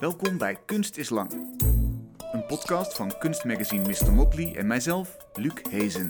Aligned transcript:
Welkom 0.00 0.38
bij 0.38 0.56
Kunst 0.66 0.96
is 0.96 1.08
Lang. 1.08 1.32
Een 2.32 2.46
podcast 2.46 2.96
van 2.96 3.12
kunstmagazine 3.18 3.88
Mr. 3.88 4.12
Motley 4.12 4.56
en 4.56 4.66
mijzelf, 4.66 5.16
Luc 5.34 5.52
Hezen. 5.70 6.08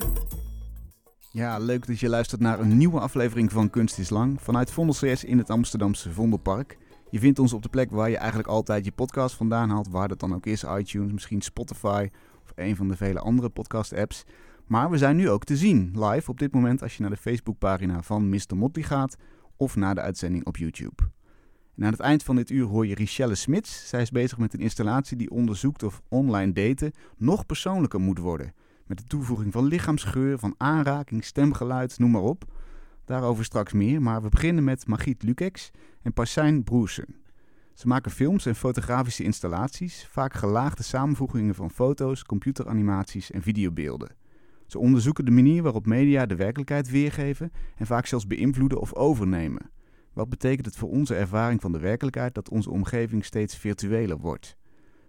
Ja, 1.31 1.57
leuk 1.57 1.87
dat 1.87 1.99
je 1.99 2.09
luistert 2.09 2.41
naar 2.41 2.59
een 2.59 2.77
nieuwe 2.77 2.99
aflevering 2.99 3.51
van 3.51 3.69
Kunst 3.69 3.99
is 3.99 4.09
Lang 4.09 4.41
vanuit 4.41 4.71
Vondel 4.71 4.95
CS 4.95 5.23
in 5.23 5.37
het 5.37 5.49
Amsterdamse 5.49 6.11
Vondelpark. 6.11 6.77
Je 7.09 7.19
vindt 7.19 7.39
ons 7.39 7.53
op 7.53 7.61
de 7.61 7.69
plek 7.69 7.91
waar 7.91 8.09
je 8.09 8.17
eigenlijk 8.17 8.49
altijd 8.49 8.85
je 8.85 8.91
podcast 8.91 9.35
vandaan 9.35 9.69
haalt, 9.69 9.89
waar 9.89 10.07
dat 10.07 10.19
dan 10.19 10.35
ook 10.35 10.45
is, 10.45 10.63
iTunes, 10.63 11.11
misschien 11.11 11.41
Spotify 11.41 12.09
of 12.43 12.51
een 12.55 12.75
van 12.75 12.87
de 12.87 12.95
vele 12.95 13.19
andere 13.19 13.49
podcast-apps. 13.49 14.23
Maar 14.65 14.89
we 14.89 14.97
zijn 14.97 15.15
nu 15.15 15.29
ook 15.29 15.43
te 15.43 15.57
zien, 15.57 15.91
live 16.05 16.29
op 16.29 16.39
dit 16.39 16.53
moment 16.53 16.81
als 16.81 16.95
je 16.95 17.01
naar 17.01 17.11
de 17.11 17.17
Facebookpagina 17.17 18.01
van 18.01 18.29
Mr. 18.29 18.55
Motley 18.55 18.85
gaat 18.85 19.17
of 19.57 19.75
naar 19.75 19.95
de 19.95 20.01
uitzending 20.01 20.45
op 20.45 20.57
YouTube. 20.57 21.03
En 21.81 21.87
aan 21.87 21.93
het 21.93 22.01
eind 22.01 22.23
van 22.23 22.35
dit 22.35 22.49
uur 22.49 22.65
hoor 22.65 22.87
je 22.87 22.95
Richelle 22.95 23.35
Smits. 23.35 23.89
Zij 23.89 24.01
is 24.01 24.11
bezig 24.11 24.37
met 24.37 24.53
een 24.53 24.59
installatie 24.59 25.17
die 25.17 25.29
onderzoekt 25.29 25.83
of 25.83 26.01
online 26.07 26.51
daten 26.51 26.91
nog 27.17 27.45
persoonlijker 27.45 27.99
moet 27.99 28.17
worden. 28.19 28.53
Met 28.85 28.97
de 28.97 29.03
toevoeging 29.03 29.51
van 29.51 29.65
lichaamsgeur, 29.65 30.39
van 30.39 30.55
aanraking, 30.57 31.23
stemgeluid, 31.23 31.99
noem 31.99 32.11
maar 32.11 32.21
op. 32.21 32.43
Daarover 33.05 33.45
straks 33.45 33.73
meer, 33.73 34.01
maar 34.01 34.21
we 34.21 34.29
beginnen 34.29 34.63
met 34.63 34.87
Magiet 34.87 35.23
Lukex 35.23 35.71
en 36.01 36.13
Passijn 36.13 36.63
Broersen. 36.63 37.15
Ze 37.73 37.87
maken 37.87 38.11
films 38.11 38.45
en 38.45 38.55
fotografische 38.55 39.23
installaties, 39.23 40.07
vaak 40.11 40.33
gelaagde 40.33 40.83
samenvoegingen 40.83 41.55
van 41.55 41.71
foto's, 41.71 42.23
computeranimaties 42.23 43.31
en 43.31 43.41
videobeelden. 43.41 44.15
Ze 44.65 44.79
onderzoeken 44.79 45.25
de 45.25 45.31
manier 45.31 45.63
waarop 45.63 45.85
media 45.85 46.25
de 46.25 46.35
werkelijkheid 46.35 46.89
weergeven 46.89 47.51
en 47.75 47.85
vaak 47.85 48.05
zelfs 48.05 48.27
beïnvloeden 48.27 48.79
of 48.79 48.93
overnemen. 48.93 49.71
Wat 50.13 50.29
betekent 50.29 50.65
het 50.65 50.75
voor 50.75 50.89
onze 50.89 51.15
ervaring 51.15 51.61
van 51.61 51.71
de 51.71 51.79
werkelijkheid 51.79 52.33
dat 52.33 52.49
onze 52.49 52.71
omgeving 52.71 53.25
steeds 53.25 53.57
virtueler 53.57 54.17
wordt? 54.17 54.57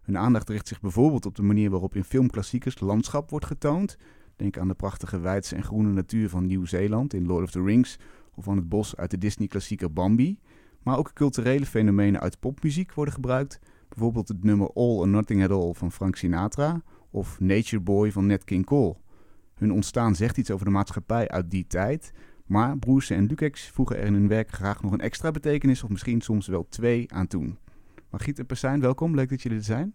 Hun 0.02 0.18
aandacht 0.18 0.48
richt 0.48 0.68
zich 0.68 0.80
bijvoorbeeld 0.80 1.26
op 1.26 1.34
de 1.34 1.42
manier 1.42 1.70
waarop 1.70 1.94
in 1.94 2.04
filmklassiekers 2.04 2.80
landschap 2.80 3.30
wordt 3.30 3.46
getoond. 3.46 3.96
Denk 4.36 4.58
aan 4.58 4.68
de 4.68 4.74
prachtige 4.74 5.20
wijdse 5.20 5.56
en 5.56 5.62
groene 5.62 5.92
natuur 5.92 6.28
van 6.28 6.46
Nieuw-Zeeland 6.46 7.14
in 7.14 7.26
Lord 7.26 7.44
of 7.44 7.50
the 7.50 7.62
Rings 7.62 7.98
of 8.34 8.48
aan 8.48 8.56
het 8.56 8.68
bos 8.68 8.96
uit 8.96 9.10
de 9.10 9.18
Disney-klassieker 9.18 9.92
Bambi. 9.92 10.38
Maar 10.82 10.98
ook 10.98 11.12
culturele 11.12 11.66
fenomenen 11.66 12.20
uit 12.20 12.40
popmuziek 12.40 12.92
worden 12.92 13.14
gebruikt. 13.14 13.58
Bijvoorbeeld 13.88 14.28
het 14.28 14.44
nummer 14.44 14.72
All 14.72 14.96
or 14.98 15.08
Nothing 15.08 15.42
at 15.44 15.50
All 15.50 15.72
van 15.72 15.92
Frank 15.92 16.16
Sinatra 16.16 16.82
of 17.10 17.40
Nature 17.40 17.82
Boy 17.82 18.12
van 18.12 18.26
Nat 18.26 18.44
King 18.44 18.66
Cole. 18.66 18.96
Hun 19.54 19.72
ontstaan 19.72 20.14
zegt 20.14 20.36
iets 20.36 20.50
over 20.50 20.64
de 20.64 20.72
maatschappij 20.72 21.28
uit 21.28 21.50
die 21.50 21.66
tijd, 21.66 22.12
maar 22.52 22.78
Broersen 22.78 23.16
en 23.16 23.26
Lukex 23.26 23.68
voegen 23.68 23.96
er 23.96 24.04
in 24.04 24.12
hun 24.12 24.28
werk 24.28 24.50
graag 24.50 24.82
nog 24.82 24.92
een 24.92 25.00
extra 25.00 25.30
betekenis 25.30 25.82
of 25.82 25.90
misschien 25.90 26.20
soms 26.20 26.46
wel 26.46 26.66
twee 26.68 27.12
aan 27.12 27.26
toe. 27.26 27.56
Margriet 28.10 28.38
en 28.38 28.46
Persijn, 28.46 28.80
welkom. 28.80 29.14
Leuk 29.14 29.28
dat 29.28 29.42
jullie 29.42 29.58
er 29.58 29.64
zijn. 29.64 29.94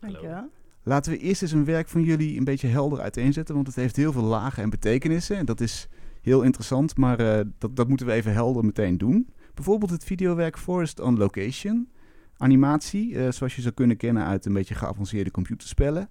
Dankjewel. 0.00 0.50
Laten 0.82 1.12
we 1.12 1.18
eerst 1.18 1.42
eens 1.42 1.52
een 1.52 1.64
werk 1.64 1.88
van 1.88 2.02
jullie 2.02 2.38
een 2.38 2.44
beetje 2.44 2.68
helder 2.68 3.00
uiteenzetten, 3.00 3.54
want 3.54 3.66
het 3.66 3.76
heeft 3.76 3.96
heel 3.96 4.12
veel 4.12 4.22
lagen 4.22 4.62
en 4.62 4.70
betekenissen. 4.70 5.36
En 5.36 5.46
dat 5.46 5.60
is 5.60 5.88
heel 6.22 6.42
interessant, 6.42 6.96
maar 6.96 7.20
uh, 7.20 7.40
dat, 7.58 7.76
dat 7.76 7.88
moeten 7.88 8.06
we 8.06 8.12
even 8.12 8.32
helder 8.32 8.64
meteen 8.64 8.98
doen. 8.98 9.28
Bijvoorbeeld 9.54 9.90
het 9.90 10.04
videowerk 10.04 10.58
Forest 10.58 11.00
on 11.00 11.16
Location. 11.16 11.88
Animatie, 12.36 13.10
uh, 13.10 13.30
zoals 13.30 13.56
je 13.56 13.62
zou 13.62 13.74
kunnen 13.74 13.96
kennen 13.96 14.24
uit 14.24 14.46
een 14.46 14.52
beetje 14.52 14.74
geavanceerde 14.74 15.30
computerspellen. 15.30 16.08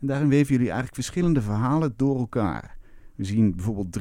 En 0.00 0.06
daarin 0.06 0.28
weven 0.28 0.50
jullie 0.52 0.66
eigenlijk 0.66 0.94
verschillende 0.94 1.42
verhalen 1.42 1.92
door 1.96 2.18
elkaar. 2.18 2.77
We 3.18 3.24
zien 3.24 3.54
bijvoorbeeld 3.56 3.98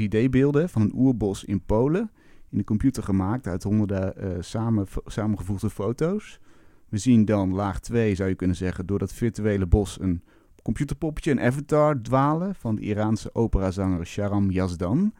3D-beelden 0.00 0.68
van 0.68 0.82
een 0.82 0.92
oerbos 0.94 1.44
in 1.44 1.60
Polen. 1.60 2.10
In 2.50 2.58
de 2.58 2.64
computer 2.64 3.02
gemaakt 3.02 3.46
uit 3.46 3.62
honderden 3.62 4.14
uh, 4.18 4.30
samen, 4.40 4.86
samengevoegde 5.04 5.70
foto's. 5.70 6.40
We 6.88 6.98
zien 6.98 7.24
dan 7.24 7.54
laag 7.54 7.80
2, 7.80 8.14
zou 8.14 8.28
je 8.28 8.34
kunnen 8.34 8.56
zeggen, 8.56 8.86
door 8.86 8.98
dat 8.98 9.12
virtuele 9.12 9.66
bos 9.66 10.00
een 10.00 10.22
computerpoppetje, 10.62 11.30
een 11.30 11.40
avatar, 11.40 12.02
dwalen 12.02 12.54
van 12.54 12.74
de 12.74 12.82
Iraanse 12.82 13.34
operazanger 13.34 14.06
Sharam 14.06 14.50
Yazdan. 14.50 15.12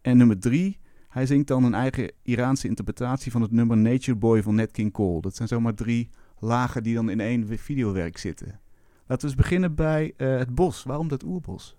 En 0.00 0.16
nummer 0.16 0.38
3, 0.38 0.78
hij 1.08 1.26
zingt 1.26 1.48
dan 1.48 1.64
een 1.64 1.74
eigen 1.74 2.12
Iraanse 2.22 2.68
interpretatie 2.68 3.32
van 3.32 3.42
het 3.42 3.50
nummer 3.50 3.76
Nature 3.76 4.18
Boy 4.18 4.42
van 4.42 4.54
Nat 4.54 4.70
King 4.70 4.92
Cole. 4.92 5.20
Dat 5.20 5.36
zijn 5.36 5.48
zomaar 5.48 5.74
drie 5.74 6.10
lagen 6.38 6.82
die 6.82 6.94
dan 6.94 7.10
in 7.10 7.20
één 7.20 7.58
videowerk 7.58 8.18
zitten. 8.18 8.60
Laten 9.06 9.28
we 9.28 9.32
eens 9.32 9.42
beginnen 9.42 9.74
bij 9.74 10.12
uh, 10.16 10.38
het 10.38 10.54
bos. 10.54 10.82
Waarom 10.82 11.08
dat 11.08 11.24
oerbos? 11.24 11.76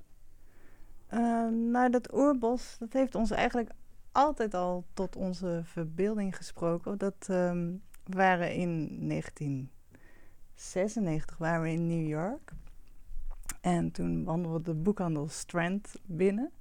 Nou, 1.72 1.90
dat 1.90 2.13
oerbos, 2.13 2.75
dat 2.79 2.94
heeft 2.94 3.16
ons 3.16 3.31
eigenlijk 3.31 3.69
altijd 4.12 4.53
al 4.53 4.85
tot 4.94 5.16
onze 5.16 5.62
verbeelding 5.63 6.35
gesproken. 6.35 6.97
Dat 6.97 7.28
um, 7.29 7.81
waren 8.03 8.53
in 8.53 8.88
1996 9.09 11.38
waren 11.38 11.62
we 11.62 11.72
in 11.72 11.88
New 11.88 12.07
York. 12.07 12.51
En 13.62 13.91
toen 13.91 14.24
wandelden 14.24 14.62
we 14.62 14.68
de 14.68 14.74
boekhandel 14.74 15.28
Strand 15.28 15.96
binnen. 16.06 16.51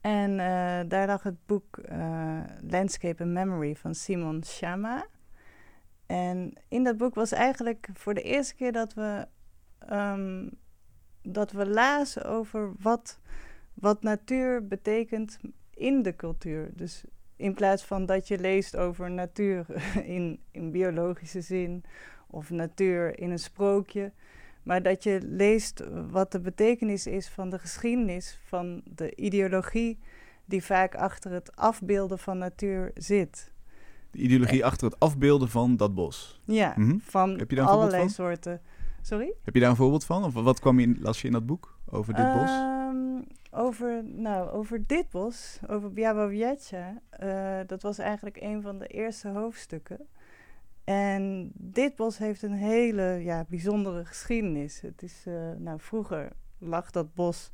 En 0.00 0.30
uh, 0.30 0.80
daar 0.88 1.06
lag 1.06 1.22
het 1.22 1.46
boek 1.46 1.78
uh, 1.92 2.40
Landscape 2.68 3.22
and 3.22 3.32
Memory 3.32 3.76
van 3.76 3.94
Simon 3.94 4.42
Schama. 4.42 5.06
En 6.06 6.52
in 6.68 6.84
dat 6.84 6.96
boek 6.96 7.14
was 7.14 7.32
eigenlijk 7.32 7.88
voor 7.92 8.14
de 8.14 8.22
eerste 8.22 8.54
keer 8.54 8.72
dat 8.72 8.94
we, 8.94 9.26
um, 9.92 10.50
dat 11.22 11.52
we 11.52 11.68
lazen 11.68 12.24
over 12.24 12.72
wat 12.78 13.20
wat 13.74 14.02
natuur 14.02 14.66
betekent 14.66 15.38
in 15.74 16.02
de 16.02 16.16
cultuur. 16.16 16.70
Dus 16.74 17.04
in 17.36 17.54
plaats 17.54 17.84
van 17.84 18.06
dat 18.06 18.28
je 18.28 18.38
leest 18.38 18.76
over 18.76 19.10
natuur 19.10 19.66
in, 20.16 20.40
in 20.50 20.70
biologische 20.70 21.40
zin 21.40 21.84
of 22.26 22.50
natuur 22.50 23.18
in 23.18 23.30
een 23.30 23.38
sprookje, 23.38 24.12
maar 24.62 24.82
dat 24.82 25.02
je 25.02 25.20
leest 25.22 25.82
wat 26.10 26.32
de 26.32 26.40
betekenis 26.40 27.06
is 27.06 27.28
van 27.28 27.50
de 27.50 27.58
geschiedenis, 27.58 28.38
van 28.44 28.82
de 28.84 29.14
ideologie 29.14 29.98
die 30.44 30.64
vaak 30.64 30.94
achter 30.94 31.30
het 31.30 31.56
afbeelden 31.56 32.18
van 32.18 32.38
natuur 32.38 32.90
zit. 32.94 33.52
De 34.10 34.18
ideologie 34.18 34.64
achter 34.64 34.86
het 34.90 35.00
afbeelden 35.00 35.48
van 35.48 35.76
dat 35.76 35.94
bos. 35.94 36.40
Ja, 36.44 36.74
mm 36.76 36.88
-hmm. 36.88 37.00
van 37.00 37.38
Heb 37.38 37.50
je 37.50 37.56
daar 37.56 37.66
allerlei 37.66 38.02
van? 38.02 38.10
soorten. 38.10 38.60
Sorry? 39.02 39.34
Heb 39.42 39.54
je 39.54 39.60
daar 39.60 39.70
een 39.70 39.76
voorbeeld 39.76 40.04
van? 40.04 40.24
Of 40.24 40.34
wat 40.34 40.60
kwam 40.60 40.80
je, 40.80 40.96
las 40.98 41.20
je 41.20 41.26
in 41.26 41.32
dat 41.32 41.46
boek 41.46 41.78
over 41.86 42.14
dit 42.14 42.32
bos? 42.32 42.50
Over, 43.54 44.04
nou, 44.04 44.50
over 44.50 44.86
dit 44.86 45.10
bos, 45.10 45.58
over 45.68 45.92
Białowieża, 45.92 47.00
uh, 47.22 47.60
dat 47.66 47.82
was 47.82 47.98
eigenlijk 47.98 48.40
een 48.40 48.62
van 48.62 48.78
de 48.78 48.86
eerste 48.86 49.28
hoofdstukken. 49.28 50.08
En 50.84 51.50
dit 51.54 51.96
bos 51.96 52.18
heeft 52.18 52.42
een 52.42 52.52
hele 52.52 53.02
ja, 53.02 53.44
bijzondere 53.48 54.04
geschiedenis. 54.04 54.80
Het 54.80 55.02
is, 55.02 55.24
uh, 55.28 55.50
nou, 55.56 55.80
vroeger 55.80 56.32
lag 56.58 56.90
dat 56.90 57.14
bos, 57.14 57.50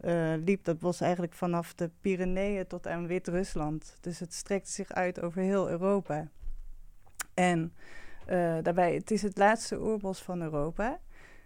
uh, 0.00 0.34
liep 0.44 0.64
dat 0.64 0.78
bos 0.78 1.00
eigenlijk 1.00 1.32
vanaf 1.32 1.74
de 1.74 1.90
Pyreneeën 2.00 2.66
tot 2.66 2.86
aan 2.86 3.06
Wit-Rusland. 3.06 3.96
Dus 4.00 4.18
het 4.18 4.34
strekte 4.34 4.70
zich 4.70 4.92
uit 4.92 5.20
over 5.20 5.42
heel 5.42 5.70
Europa. 5.70 6.28
En 7.34 7.72
daarbij, 8.62 8.94
het 8.94 9.10
is 9.10 9.22
het 9.22 9.36
laatste 9.36 9.80
oerbos 9.80 10.22
van 10.22 10.42
Europa. 10.42 10.98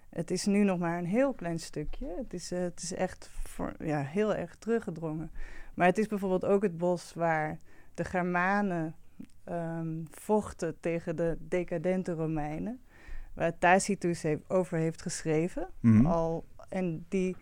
Het 0.08 0.30
is 0.30 0.44
nu 0.46 0.62
nog 0.62 0.78
maar 0.78 0.98
een 0.98 1.06
heel 1.06 1.34
klein 1.34 1.58
stukje. 1.58 2.14
Het 2.16 2.32
is, 2.32 2.52
uh, 2.52 2.58
het 2.58 2.82
is 2.82 2.94
echt 2.94 3.30
voor, 3.42 3.74
ja, 3.78 4.02
heel 4.02 4.34
erg 4.34 4.56
teruggedrongen. 4.56 5.30
Maar 5.74 5.86
het 5.86 5.98
is 5.98 6.06
bijvoorbeeld 6.06 6.44
ook 6.44 6.62
het 6.62 6.78
bos 6.78 7.14
waar 7.14 7.58
de 7.94 8.04
Germanen 8.04 8.94
um, 9.48 10.04
vochten 10.10 10.80
tegen 10.80 11.16
de 11.16 11.36
decadente 11.40 12.12
Romeinen. 12.12 12.80
Waar 13.34 13.58
Tacitus 13.58 14.22
heeft, 14.22 14.50
over 14.50 14.78
heeft 14.78 15.02
geschreven. 15.02 15.68
Mhm. 15.80 16.06
Al, 16.06 16.44
en 16.68 17.04
die, 17.08 17.36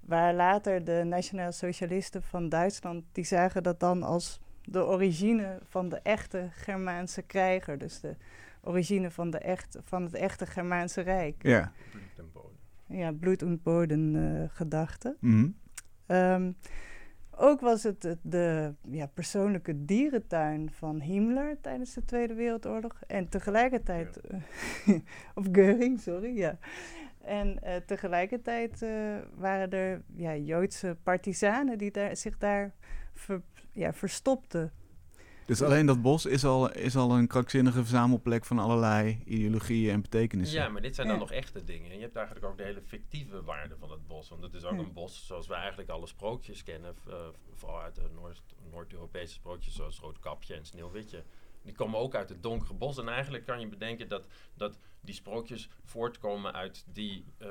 waar 0.00 0.34
later 0.34 0.84
de 0.84 1.02
Nationaal 1.04 1.52
Socialisten 1.52 2.22
van 2.22 2.48
Duitsland... 2.48 3.04
die 3.12 3.24
zagen 3.24 3.62
dat 3.62 3.80
dan 3.80 4.02
als 4.02 4.40
de 4.64 4.84
origine 4.84 5.58
van 5.68 5.88
de 5.88 6.00
echte 6.02 6.48
Germaanse 6.50 7.22
krijger. 7.22 7.78
Dus 7.78 8.00
de 8.00 8.16
origine 8.62 9.10
van, 9.10 9.30
de 9.30 9.38
echt, 9.38 9.78
van 9.82 10.02
het 10.02 10.14
echte 10.14 10.46
Germaanse 10.46 11.00
Rijk. 11.00 11.42
Ja. 11.42 11.72
Ja, 12.86 13.12
bloed 13.12 13.42
en 13.42 13.62
bodem 13.62 14.16
uh, 14.16 14.44
gedachte. 14.48 15.16
Mm 15.20 15.60
um, 16.12 16.56
ook 17.36 17.60
was 17.60 17.82
het 17.82 18.00
de, 18.00 18.18
de 18.22 18.74
ja, 18.90 19.06
persoonlijke 19.06 19.84
dierentuin 19.84 20.70
van 20.70 21.00
Himmler 21.00 21.60
tijdens 21.60 21.94
de 21.94 22.04
Tweede 22.04 22.34
Wereldoorlog. 22.34 23.00
En 23.06 23.28
tegelijkertijd... 23.28 24.20
Uh, 24.30 24.98
of 25.34 25.46
Göring, 25.52 26.00
sorry, 26.00 26.36
ja. 26.36 26.58
En 27.18 27.58
uh, 27.64 27.76
tegelijkertijd 27.76 28.86
waren 29.34 29.70
er 29.70 30.02
ja, 30.14 30.36
Joodse 30.36 30.96
partisanen 31.02 31.78
die 31.78 31.90
daar, 31.90 32.16
zich 32.16 32.38
daar 32.38 32.72
ver, 33.14 33.42
ja, 33.72 33.92
verstopten. 33.92 34.72
Dus 35.58 35.62
alleen 35.62 35.86
dat 35.86 36.02
bos 36.02 36.26
is 36.26 36.44
al, 36.44 36.72
is 36.72 36.96
al 36.96 37.16
een 37.16 37.26
krankzinnige 37.26 37.78
verzamelplek 37.78 38.44
van 38.44 38.58
allerlei 38.58 39.22
ideologieën 39.24 39.92
en 39.92 40.00
betekenissen. 40.02 40.60
Ja, 40.60 40.68
maar 40.68 40.82
dit 40.82 40.94
zijn 40.94 41.06
dan 41.06 41.16
Ja. 41.16 41.22
nog 41.22 41.30
echte 41.32 41.64
dingen. 41.64 41.90
En 41.90 41.96
je 41.96 42.02
hebt 42.02 42.16
eigenlijk 42.16 42.46
ook 42.46 42.56
de 42.56 42.62
hele 42.62 42.82
fictieve 42.86 43.42
waarde 43.44 43.74
van 43.78 43.90
het 43.90 44.06
bos. 44.06 44.28
Want 44.28 44.42
het 44.42 44.54
is 44.54 44.64
ook 44.64 44.72
Ja. 44.72 44.78
een 44.78 44.92
bos 44.92 45.26
zoals 45.26 45.46
we 45.46 45.54
eigenlijk 45.54 45.88
alle 45.88 46.06
sprookjes 46.06 46.62
kennen. 46.62 46.94
v- 46.94 47.08
eh, 47.08 47.16
vooral 47.54 47.80
uit 47.80 47.94
de 47.94 48.08
Noord- 48.14 48.54
Noord-Europese 48.70 49.32
sprookjes 49.32 49.74
zoals 49.74 49.98
Roodkapje 49.98 50.54
en 50.54 50.64
Sneeuwwitje. 50.66 51.22
Die 51.62 51.74
komen 51.74 52.00
ook 52.00 52.14
uit 52.14 52.28
het 52.28 52.42
donkere 52.42 52.74
bos. 52.74 52.98
En 52.98 53.08
eigenlijk 53.08 53.44
kan 53.44 53.60
je 53.60 53.68
bedenken 53.68 54.08
dat, 54.08 54.26
dat 54.54 54.78
die 55.00 55.14
sprookjes 55.14 55.68
voortkomen 55.84 56.52
uit, 56.52 56.84
die, 56.86 57.24
uh, 57.38 57.48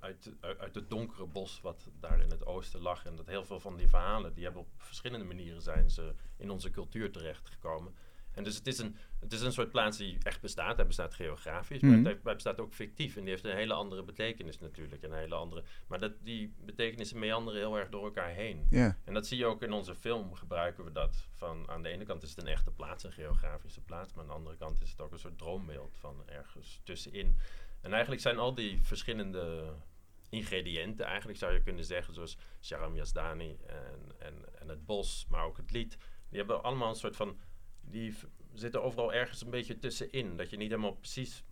uit, 0.00 0.32
uit 0.40 0.74
het 0.74 0.90
donkere 0.90 1.26
bos 1.26 1.60
wat 1.60 1.88
daar 2.00 2.20
in 2.20 2.30
het 2.30 2.46
oosten 2.46 2.80
lag. 2.80 3.04
En 3.04 3.16
dat 3.16 3.26
heel 3.26 3.44
veel 3.44 3.60
van 3.60 3.76
die 3.76 3.88
verhalen, 3.88 4.34
die 4.34 4.44
hebben 4.44 4.62
op 4.62 4.68
verschillende 4.76 5.24
manieren 5.24 5.62
zijn 5.62 5.90
ze 5.90 6.14
in 6.36 6.50
onze 6.50 6.70
cultuur 6.70 7.10
terechtgekomen. 7.10 7.94
En 8.32 8.44
dus 8.44 8.56
het 8.56 8.66
is, 8.66 8.78
een, 8.78 8.96
het 9.20 9.32
is 9.32 9.40
een 9.40 9.52
soort 9.52 9.70
plaats 9.70 9.96
die 9.96 10.18
echt 10.22 10.40
bestaat. 10.40 10.76
Hij 10.76 10.86
bestaat 10.86 11.14
geografisch, 11.14 11.80
maar 11.80 11.98
mhm. 11.98 12.06
het, 12.06 12.22
bestaat 12.22 12.60
ook 12.60 12.72
fictief. 12.72 13.16
En 13.16 13.20
die 13.20 13.30
heeft 13.30 13.44
een 13.44 13.56
hele 13.56 13.74
andere 13.74 14.02
betekenis 14.02 14.58
natuurlijk. 14.58 15.02
Een 15.02 15.12
hele 15.12 15.34
andere, 15.34 15.62
maar 15.86 15.98
dat, 15.98 16.12
die 16.22 16.54
betekenissen 16.64 17.18
meanderen 17.18 17.60
heel 17.60 17.78
erg 17.78 17.88
door 17.88 18.04
elkaar 18.04 18.30
heen. 18.30 18.66
En 19.04 19.14
dat 19.14 19.26
zie 19.26 19.38
je 19.38 19.46
ook 19.46 19.62
in 19.62 19.72
onze 19.72 19.94
film, 19.94 20.34
gebruiken 20.34 20.84
we 20.84 20.92
dat. 20.92 21.28
Van, 21.34 21.68
aan 21.68 21.82
de 21.82 21.88
ene 21.88 22.04
kant 22.04 22.22
is 22.22 22.30
het 22.30 22.38
een 22.38 22.46
echte 22.46 22.70
plaats, 22.70 23.04
een 23.04 23.12
geografische 23.12 23.80
plaats. 23.80 24.12
Maar 24.12 24.22
aan 24.22 24.30
de 24.30 24.36
andere 24.36 24.56
kant 24.56 24.82
is 24.82 24.90
het 24.90 25.00
ook 25.00 25.12
een 25.12 25.18
soort 25.18 25.38
droombeeld 25.38 25.96
van 25.98 26.22
ergens 26.26 26.80
tussenin. 26.84 27.36
En 27.80 27.92
eigenlijk 27.92 28.22
zijn 28.22 28.38
al 28.38 28.54
die 28.54 28.82
verschillende 28.82 29.72
ingrediënten, 30.28 31.06
eigenlijk 31.06 31.38
zou 31.38 31.52
je 31.52 31.62
kunnen 31.62 31.84
zeggen, 31.84 32.14
zoals 32.14 32.38
Sharam 32.60 32.96
Yazdani 32.96 33.58
en, 33.66 34.12
en, 34.18 34.60
en 34.60 34.68
het 34.68 34.86
bos, 34.86 35.26
maar 35.28 35.44
ook 35.44 35.56
het 35.56 35.70
lied. 35.70 35.98
Die 36.28 36.38
hebben 36.38 36.62
allemaal 36.62 36.88
een 36.88 36.94
soort 36.94 37.16
van 37.16 37.38
die 37.80 38.14
zitten 38.52 38.82
overal 38.82 39.12
ergens 39.12 39.42
een 39.42 39.50
beetje 39.50 39.78
tussenin. 39.78 40.36
Dat 40.36 40.50
je 40.50 40.56
niet 40.56 40.70
helemaal 40.70 40.92
precies 40.92 41.44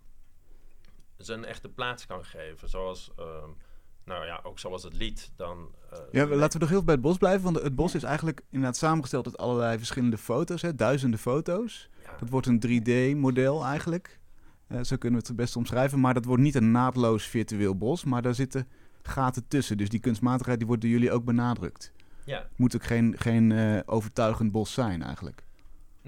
zijn 1.17 1.45
echte 1.45 1.69
plaats 1.69 2.05
kan 2.05 2.25
geven. 2.25 2.69
Zoals, 2.69 3.11
ehm, 3.17 3.49
nou 4.03 4.25
ja, 4.25 4.39
ook 4.43 4.59
zoals 4.59 4.83
het 4.83 4.93
lied 4.93 5.31
dan... 5.35 5.71
Uh, 5.93 5.99
ja, 6.11 6.25
laten 6.25 6.53
we 6.53 6.65
nog 6.65 6.69
heel 6.69 6.83
bij 6.83 6.93
het 6.93 7.03
bos 7.03 7.17
blijven. 7.17 7.43
Want 7.43 7.61
het 7.61 7.75
bos 7.75 7.95
is 7.95 8.03
eigenlijk 8.03 8.41
inderdaad 8.49 8.77
samengesteld 8.77 9.25
uit 9.25 9.37
allerlei 9.37 9.77
verschillende 9.77 10.17
foto's. 10.17 10.61
Hè, 10.61 10.75
duizenden 10.75 11.19
foto's. 11.19 11.89
Dat 12.19 12.29
wordt 12.29 12.47
een 12.47 12.63
3D-model 12.67 13.65
eigenlijk. 13.65 14.19
Uh, 14.67 14.83
zo 14.83 14.95
kunnen 14.95 15.19
we 15.19 15.27
het 15.27 15.27
het 15.27 15.35
best 15.35 15.55
omschrijven. 15.55 15.99
Maar 15.99 16.13
dat 16.13 16.25
wordt 16.25 16.43
niet 16.43 16.55
een 16.55 16.71
naadloos 16.71 17.25
virtueel 17.25 17.77
bos. 17.77 18.03
Maar 18.03 18.21
daar 18.21 18.35
zitten 18.35 18.67
gaten 19.01 19.47
tussen. 19.47 19.77
Dus 19.77 19.89
die 19.89 19.99
kunstmatigheid 19.99 20.57
die 20.57 20.67
wordt 20.67 20.81
door 20.81 20.91
jullie 20.91 21.11
ook 21.11 21.25
benadrukt. 21.25 21.91
Ja. 22.25 22.47
Moet 22.55 22.75
ook 22.75 22.83
geen, 22.83 23.15
geen 23.17 23.49
uh, 23.49 23.79
overtuigend 23.85 24.51
bos 24.51 24.73
zijn 24.73 25.03
eigenlijk. 25.03 25.43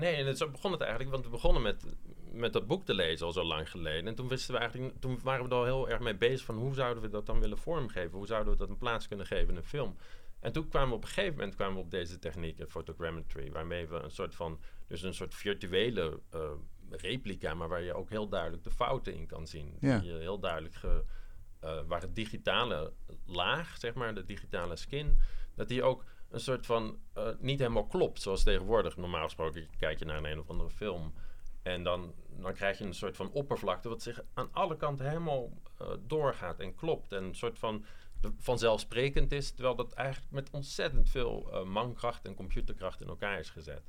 Nee, 0.02 0.16
en 0.16 0.26
het, 0.26 0.38
zo 0.38 0.50
begon 0.50 0.72
het 0.72 0.82
eigenlijk, 0.82 1.12
want 1.12 1.26
we 1.26 1.30
begonnen 1.32 1.62
met, 1.62 1.86
met 2.32 2.54
dat 2.54 2.68
boek 2.68 2.86
te 2.86 2.94
lezen 2.94 3.26
al 3.26 3.32
zo 3.32 3.44
lang 3.44 3.70
geleden. 3.70 4.08
En 4.08 4.16
toen 4.16 4.28
wisten 4.28 4.54
we 4.54 4.60
eigenlijk, 4.60 5.00
toen 5.00 5.20
waren 5.24 5.44
we 5.44 5.50
er 5.50 5.58
al 5.58 5.66
heel 5.66 5.90
erg 5.90 6.00
mee 6.00 6.16
bezig 6.16 6.46
van 6.46 6.58
hoe 6.58 6.74
zouden 6.74 7.04
we 7.04 7.10
dat 7.10 7.26
dan 7.26 7.40
willen 7.40 7.58
vormgeven? 7.58 8.18
Hoe 8.18 8.28
zouden 8.28 8.54
we 8.54 8.60
dat 8.60 8.70
een 8.70 8.78
plaats 8.78 9.08
kunnen 9.08 9.26
geven 9.26 9.50
in 9.50 9.56
een 9.56 9.64
film? 9.64 9.96
En 10.40 10.52
toen 10.52 10.68
kwamen 10.68 10.90
we 10.90 10.96
op 10.96 11.02
een 11.02 11.08
gegeven 11.08 11.34
moment 11.34 11.56
kwamen 11.56 11.76
we 11.76 11.82
op 11.82 11.92
deze 11.92 12.20
techniek, 12.20 12.64
photogrammetry, 12.68 13.52
waarmee 13.52 13.88
we 13.88 13.96
een 13.96 14.12
soort 14.12 14.36
van, 14.36 14.60
dus 14.88 15.02
een 15.02 15.14
soort 15.14 15.36
virtuele 15.36 16.20
uh, 16.36 16.52
replica, 16.90 17.54
maar 17.54 17.68
waar 17.68 17.82
je 17.82 17.94
ook 17.94 18.10
heel 18.10 18.30
duidelijk 18.30 18.64
de 18.64 18.72
fouten 18.72 19.14
in 19.14 19.26
kan 19.26 19.48
zien. 19.48 19.78
Ja. 19.80 20.00
Die 20.00 20.12
je 20.12 20.18
heel 20.18 20.40
duidelijk, 20.40 20.76
ge, 20.76 21.04
uh, 21.64 21.80
waar 21.88 22.02
het 22.02 22.16
digitale 22.16 22.94
laag, 23.26 23.78
zeg 23.78 23.94
maar, 23.94 24.16
de 24.16 24.26
digitale 24.26 24.76
skin, 24.76 25.20
dat 25.56 25.68
die 25.68 25.84
ook 25.84 26.04
een 26.32 26.40
soort 26.40 26.66
van 26.66 27.00
uh, 27.18 27.28
niet 27.40 27.60
helemaal 27.60 27.88
klopt. 27.88 28.22
Zoals 28.22 28.44
tegenwoordig. 28.44 28.98
Normaal 28.98 29.24
gesproken 29.24 29.68
kijk 29.78 30.00
je 30.00 30.06
naar 30.06 30.24
een, 30.24 30.40
of 30.40 30.50
andere 30.50 30.70
film. 30.70 31.14
En 31.64 31.84
dan, 31.84 32.14
dan 32.30 32.54
krijg 32.54 32.78
je 32.78 32.84
een 32.84 32.94
soort 32.94 33.16
van 33.16 33.32
oppervlakte 33.32 33.90
wat 33.90 34.02
zich 34.02 34.22
aan 34.34 34.50
alle 34.52 34.78
kanten 34.78 35.08
helemaal 35.08 35.50
uh, 35.82 35.88
doorgaat 36.08 36.60
en 36.60 36.76
klopt. 36.76 37.12
En 37.12 37.24
een 37.24 37.36
soort 37.36 37.60
van 37.60 37.86
vanzelfsprekend 38.38 39.32
is. 39.32 39.52
Terwijl 39.52 39.76
dat 39.76 39.94
eigenlijk 39.94 40.32
met 40.32 40.50
ontzettend 40.52 41.10
veel 41.10 41.50
uh, 41.52 41.64
mankracht 41.64 42.26
en 42.26 42.36
computerkracht 42.36 43.02
in 43.02 43.08
elkaar 43.08 43.40
is 43.40 43.50
gezet. 43.50 43.84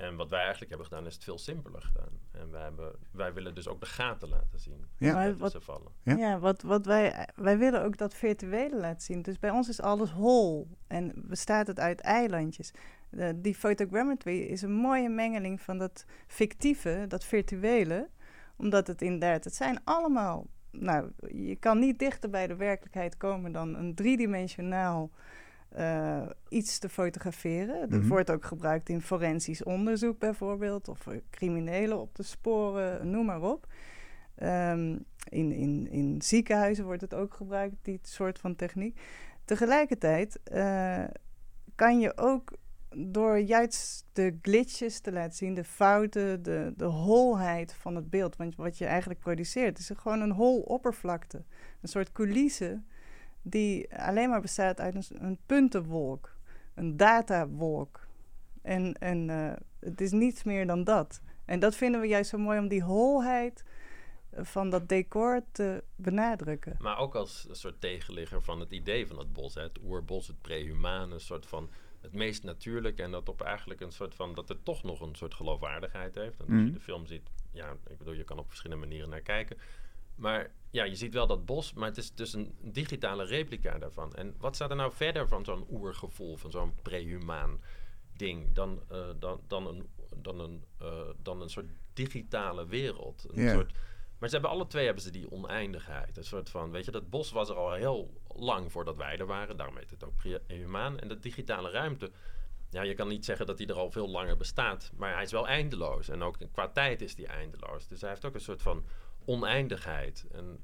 En 0.00 0.16
wat 0.16 0.30
wij 0.30 0.40
eigenlijk 0.40 0.70
hebben 0.70 0.88
gedaan, 0.88 1.06
is 1.06 1.14
het 1.14 1.24
veel 1.24 1.38
simpeler 1.38 1.82
gedaan. 1.82 2.20
En 2.30 2.50
wij, 2.50 2.62
hebben, 2.62 2.92
wij 3.10 3.32
willen 3.32 3.54
dus 3.54 3.68
ook 3.68 3.80
de 3.80 3.86
gaten 3.86 4.28
laten 4.28 4.58
zien. 4.58 4.86
Ja, 4.96 5.34
wat, 5.34 5.50
ze 5.50 5.60
vallen. 5.60 5.92
Ja, 6.02 6.16
ja 6.16 6.38
wat, 6.38 6.62
wat 6.62 6.86
wij, 6.86 7.28
wij 7.34 7.58
willen 7.58 7.82
ook 7.82 7.96
dat 7.96 8.14
virtuele 8.14 8.76
laten 8.76 9.02
zien. 9.02 9.22
Dus 9.22 9.38
bij 9.38 9.50
ons 9.50 9.68
is 9.68 9.80
alles 9.80 10.10
hol 10.10 10.68
en 10.86 11.12
bestaat 11.16 11.66
het 11.66 11.80
uit 11.80 12.00
eilandjes. 12.00 12.72
De, 13.10 13.40
die 13.40 13.54
photogrammetry 13.54 14.40
is 14.40 14.62
een 14.62 14.72
mooie 14.72 15.08
mengeling 15.08 15.60
van 15.60 15.78
dat 15.78 16.04
fictieve, 16.26 17.04
dat 17.08 17.24
virtuele. 17.24 18.08
Omdat 18.56 18.86
het 18.86 19.02
inderdaad, 19.02 19.44
het 19.44 19.54
zijn 19.54 19.80
allemaal... 19.84 20.46
Nou, 20.70 21.12
je 21.32 21.56
kan 21.56 21.78
niet 21.78 21.98
dichter 21.98 22.30
bij 22.30 22.46
de 22.46 22.56
werkelijkheid 22.56 23.16
komen 23.16 23.52
dan 23.52 23.74
een 23.74 23.94
driedimensionaal 23.94 25.10
uh, 25.78 26.22
iets 26.48 26.78
te 26.78 26.88
fotograferen. 26.88 27.90
Dat 27.90 28.00
mhm. 28.00 28.08
wordt 28.08 28.30
ook 28.30 28.44
gebruikt 28.44 28.88
in 28.88 29.00
forensisch 29.00 29.62
onderzoek 29.62 30.18
bijvoorbeeld, 30.18 30.88
of 30.88 31.06
criminelen 31.30 32.00
op 32.00 32.14
te 32.14 32.22
sporen, 32.22 33.10
noem 33.10 33.24
maar 33.24 33.42
op. 33.42 33.66
Um, 34.42 35.04
in, 35.28 35.52
in, 35.52 35.88
in 35.90 36.22
ziekenhuizen 36.22 36.84
wordt 36.84 37.00
het 37.00 37.14
ook 37.14 37.34
gebruikt, 37.34 37.76
die 37.82 37.98
soort 38.02 38.38
van 38.38 38.56
techniek. 38.56 39.00
Tegelijkertijd 39.44 40.40
uh, 40.52 41.04
kan 41.74 42.00
je 42.00 42.16
ook 42.16 42.52
door 42.96 43.38
juist 43.38 44.06
de 44.12 44.38
glitches 44.42 45.00
te 45.00 45.12
laten 45.12 45.36
zien, 45.36 45.54
de 45.54 45.64
fouten, 45.64 46.42
de, 46.42 46.72
de 46.76 46.84
holheid 46.84 47.74
van 47.74 47.94
het 47.94 48.10
beeld. 48.10 48.36
Want 48.36 48.56
wat 48.56 48.78
je 48.78 48.84
eigenlijk 48.84 49.20
produceert 49.20 49.78
is 49.78 49.90
gewoon 49.94 50.20
een 50.20 50.32
hol 50.32 50.60
oppervlakte. 50.60 51.44
Een 51.80 51.88
soort 51.88 52.12
coulisse 52.12 52.82
die 53.42 53.96
alleen 53.98 54.28
maar 54.28 54.40
bestaat 54.40 54.80
uit 54.80 54.94
een, 54.94 55.26
een 55.26 55.38
puntenwolk, 55.46 56.36
een 56.74 56.96
datawolk. 56.96 58.08
En, 58.62 58.94
en 58.94 59.28
uh, 59.28 59.52
het 59.80 60.00
is 60.00 60.10
niets 60.10 60.42
meer 60.42 60.66
dan 60.66 60.84
dat. 60.84 61.20
En 61.44 61.60
dat 61.60 61.76
vinden 61.76 62.00
we 62.00 62.06
juist 62.06 62.30
zo 62.30 62.38
mooi 62.38 62.58
om 62.58 62.68
die 62.68 62.82
holheid 62.82 63.64
van 64.32 64.70
dat 64.70 64.88
decor 64.88 65.42
te 65.52 65.84
benadrukken. 65.96 66.76
Maar 66.78 66.98
ook 66.98 67.14
als 67.14 67.46
een 67.48 67.56
soort 67.56 67.80
tegenligger 67.80 68.42
van 68.42 68.60
het 68.60 68.70
idee 68.70 69.06
van 69.06 69.18
het 69.18 69.32
bos, 69.32 69.54
hè? 69.54 69.62
het 69.62 69.78
oerbos, 69.82 70.26
het 70.26 70.40
prehumane, 70.40 71.14
een 71.14 71.20
soort 71.20 71.46
van 71.46 71.70
het 72.00 72.12
meest 72.12 72.42
natuurlijke 72.42 73.02
en 73.02 73.10
dat 73.10 73.28
op 73.28 73.42
eigenlijk 73.42 73.80
een 73.80 73.92
soort 73.92 74.14
van 74.14 74.34
dat 74.34 74.48
het 74.48 74.64
toch 74.64 74.82
nog 74.82 75.00
een 75.00 75.14
soort 75.14 75.34
geloofwaardigheid 75.34 76.14
heeft. 76.14 76.40
En 76.40 76.46
als 76.46 76.54
je 76.56 76.62
mhm. 76.62 76.72
de 76.72 76.80
film 76.80 77.06
ziet, 77.06 77.30
ja, 77.52 77.76
ik 77.86 77.98
bedoel, 77.98 78.14
je 78.14 78.24
kan 78.24 78.38
op 78.38 78.48
verschillende 78.48 78.86
manieren 78.86 79.10
naar 79.10 79.20
kijken. 79.20 79.56
Maar 80.20 80.50
ja, 80.70 80.84
je 80.84 80.94
ziet 80.94 81.14
wel 81.14 81.26
dat 81.26 81.46
bos, 81.46 81.72
maar 81.72 81.88
het 81.88 81.96
is 81.96 82.14
dus 82.14 82.32
een 82.32 82.54
digitale 82.60 83.24
replica 83.24 83.78
daarvan. 83.78 84.14
En 84.14 84.34
wat 84.38 84.54
staat 84.54 84.70
er 84.70 84.76
nou 84.76 84.92
verder 84.92 85.28
van 85.28 85.44
zo'n 85.44 85.66
oergevoel, 85.70 86.36
van 86.36 86.50
zo'n 86.50 86.74
prehumaan 86.82 87.60
ding, 88.16 88.52
dan, 88.52 88.82
uh, 88.92 89.06
dan, 89.18 89.40
dan, 89.46 89.66
een, 89.66 89.88
dan, 90.16 90.40
een, 90.40 90.64
uh, 90.82 91.08
dan 91.22 91.40
een 91.40 91.50
soort 91.50 91.70
digitale 91.92 92.66
wereld? 92.66 93.26
Een 93.28 93.50
soort, 93.50 93.72
maar 94.18 94.28
ze 94.28 94.34
hebben 94.34 94.52
alle 94.52 94.66
twee 94.66 94.84
hebben 94.84 95.02
ze 95.02 95.10
die 95.10 95.30
oneindigheid. 95.30 96.16
Een 96.16 96.24
soort 96.24 96.50
van, 96.50 96.70
weet 96.70 96.84
je, 96.84 96.90
dat 96.90 97.10
bos 97.10 97.30
was 97.30 97.48
er 97.48 97.56
al 97.56 97.72
heel 97.72 98.20
lang 98.28 98.72
voordat 98.72 98.96
wij 98.96 99.18
er 99.18 99.26
waren. 99.26 99.56
Daarom 99.56 99.76
heet 99.76 99.90
het 99.90 100.04
ook 100.04 100.16
prehumaan. 100.16 100.98
En 100.98 101.08
de 101.08 101.18
digitale 101.18 101.70
ruimte, 101.70 102.10
ja, 102.70 102.82
je 102.82 102.94
kan 102.94 103.08
niet 103.08 103.24
zeggen 103.24 103.46
dat 103.46 103.58
die 103.58 103.66
er 103.66 103.78
al 103.78 103.90
veel 103.90 104.08
langer 104.08 104.36
bestaat. 104.36 104.92
Maar 104.96 105.14
hij 105.14 105.22
is 105.22 105.32
wel 105.32 105.46
eindeloos. 105.46 106.08
En 106.08 106.22
ook 106.22 106.36
qua 106.52 106.68
tijd 106.68 107.00
is 107.00 107.14
die 107.14 107.26
eindeloos. 107.26 107.86
Dus 107.86 108.00
hij 108.00 108.10
heeft 108.10 108.24
ook 108.24 108.34
een 108.34 108.40
soort 108.40 108.62
van 108.62 108.84
oneindigheid. 109.30 110.26
En 110.32 110.58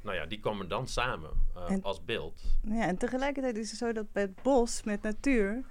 nou 0.00 0.16
ja, 0.16 0.26
die 0.26 0.40
komen 0.40 0.68
dan 0.68 0.88
samen 0.88 1.30
uh, 1.56 1.76
als 1.80 2.04
beeld. 2.04 2.42
Ja, 2.62 2.86
en 2.86 2.96
tegelijkertijd 2.96 3.56
is 3.56 3.70
het 3.70 3.78
zo 3.78 3.92
dat 3.92 4.12
bij 4.12 4.22
het 4.22 4.42
bos 4.42 4.82
met 4.82 5.02
natuur, 5.02 5.64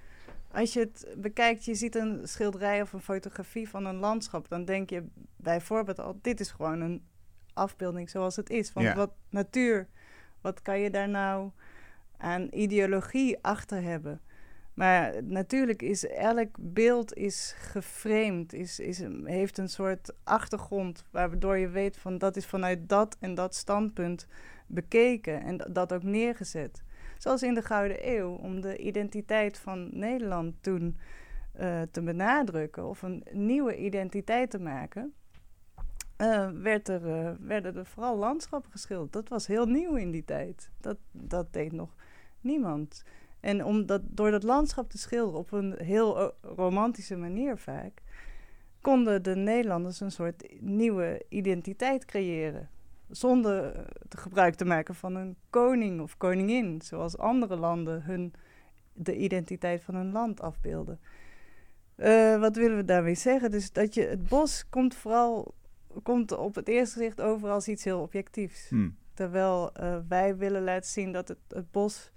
als 0.52 0.72
je 0.72 0.80
het 0.80 1.14
bekijkt, 1.16 1.64
je 1.64 1.74
ziet 1.74 1.94
een 1.94 2.28
schilderij 2.28 2.82
of 2.82 2.92
een 2.92 3.00
fotografie 3.00 3.68
van 3.68 3.84
een 3.84 3.96
landschap, 3.96 4.48
dan 4.48 4.64
denk 4.64 4.90
je 4.90 5.06
bijvoorbeeld 5.36 5.98
al, 5.98 6.18
dit 6.22 6.40
is 6.40 6.50
gewoon 6.50 6.80
een 6.80 7.06
afbeelding 7.52 8.10
zoals 8.10 8.36
het 8.36 8.50
is. 8.50 8.72
Want 8.72 8.94
wat 8.94 9.10
natuur, 9.30 9.88
wat 10.40 10.62
kan 10.62 10.80
je 10.80 10.90
daar 10.90 11.08
nou 11.08 11.50
aan 12.16 12.48
ideologie 12.50 13.38
achter 13.42 13.82
hebben? 13.82 14.20
Maar 14.78 15.24
natuurlijk 15.24 15.82
is 15.82 16.06
elk 16.06 16.48
beeld 16.58 17.14
is 17.14 17.54
geframed, 17.58 18.52
is, 18.52 18.80
is, 18.80 19.02
heeft 19.24 19.58
een 19.58 19.68
soort 19.68 20.12
achtergrond 20.24 21.04
waardoor 21.10 21.56
je 21.56 21.68
weet 21.68 21.96
van 21.96 22.18
dat 22.18 22.36
is 22.36 22.46
vanuit 22.46 22.88
dat 22.88 23.16
en 23.20 23.34
dat 23.34 23.54
standpunt 23.54 24.26
bekeken 24.66 25.42
en 25.42 25.56
dat 25.72 25.92
ook 25.92 26.02
neergezet. 26.02 26.82
Zoals 27.16 27.42
in 27.42 27.54
de 27.54 27.62
Gouden 27.62 28.08
Eeuw, 28.08 28.34
om 28.34 28.60
de 28.60 28.76
identiteit 28.76 29.58
van 29.58 29.88
Nederland 29.92 30.54
toen 30.60 30.96
uh, 31.60 31.82
te 31.90 32.02
benadrukken 32.02 32.88
of 32.88 33.02
een 33.02 33.24
nieuwe 33.32 33.76
identiteit 33.76 34.50
te 34.50 34.60
maken, 34.60 35.12
uh, 36.18 36.50
werd 36.50 36.88
er, 36.88 37.06
uh, 37.06 37.30
werden 37.40 37.76
er 37.76 37.86
vooral 37.86 38.16
landschappen 38.16 38.70
geschilderd. 38.70 39.12
Dat 39.12 39.28
was 39.28 39.46
heel 39.46 39.66
nieuw 39.66 39.94
in 39.94 40.10
die 40.10 40.24
tijd. 40.24 40.70
Dat, 40.80 40.96
dat 41.10 41.52
deed 41.52 41.72
nog 41.72 41.94
niemand. 42.40 43.04
En 43.40 43.64
om 43.64 43.86
dat, 43.86 44.02
door 44.04 44.30
dat 44.30 44.42
landschap 44.42 44.90
te 44.90 44.98
schilderen 44.98 45.40
op 45.40 45.52
een 45.52 45.74
heel 45.76 46.32
romantische 46.42 47.16
manier 47.16 47.56
vaak, 47.56 48.02
konden 48.80 49.22
de 49.22 49.36
Nederlanders 49.36 50.00
een 50.00 50.12
soort 50.12 50.60
nieuwe 50.60 51.24
identiteit 51.28 52.04
creëren. 52.04 52.68
Zonder 53.10 53.74
eh, 53.74 53.84
gebruik 54.08 54.54
te 54.54 54.64
maken 54.64 54.94
van 54.94 55.14
een 55.14 55.36
koning 55.50 56.00
of 56.00 56.16
koningin, 56.16 56.82
zoals 56.82 57.18
andere 57.18 57.56
landen 57.56 58.02
hun, 58.02 58.32
de 58.92 59.16
identiteit 59.16 59.82
van 59.82 59.94
hun 59.94 60.12
land 60.12 60.40
afbeelden. 60.40 61.00
Uh, 61.96 62.40
wat 62.40 62.56
willen 62.56 62.76
we 62.76 62.84
daarmee 62.84 63.14
zeggen? 63.14 63.50
Dus 63.50 63.72
dat 63.72 63.94
je 63.94 64.02
het 64.02 64.28
bos 64.28 64.68
komt 64.68 64.94
vooral 64.94 65.54
komt 66.02 66.36
op 66.36 66.54
het 66.54 66.68
eerste 66.68 66.98
gezicht 66.98 67.20
over 67.20 67.50
als 67.50 67.68
iets 67.68 67.84
heel 67.84 68.00
objectiefs. 68.00 68.68
Hmm. 68.68 68.96
Terwijl 69.14 69.70
uh, 69.80 69.96
wij 70.08 70.36
willen 70.36 70.62
laten 70.62 70.90
zien 70.90 71.12
dat 71.12 71.28
het, 71.28 71.38
het 71.48 71.70
bos, 71.70 72.10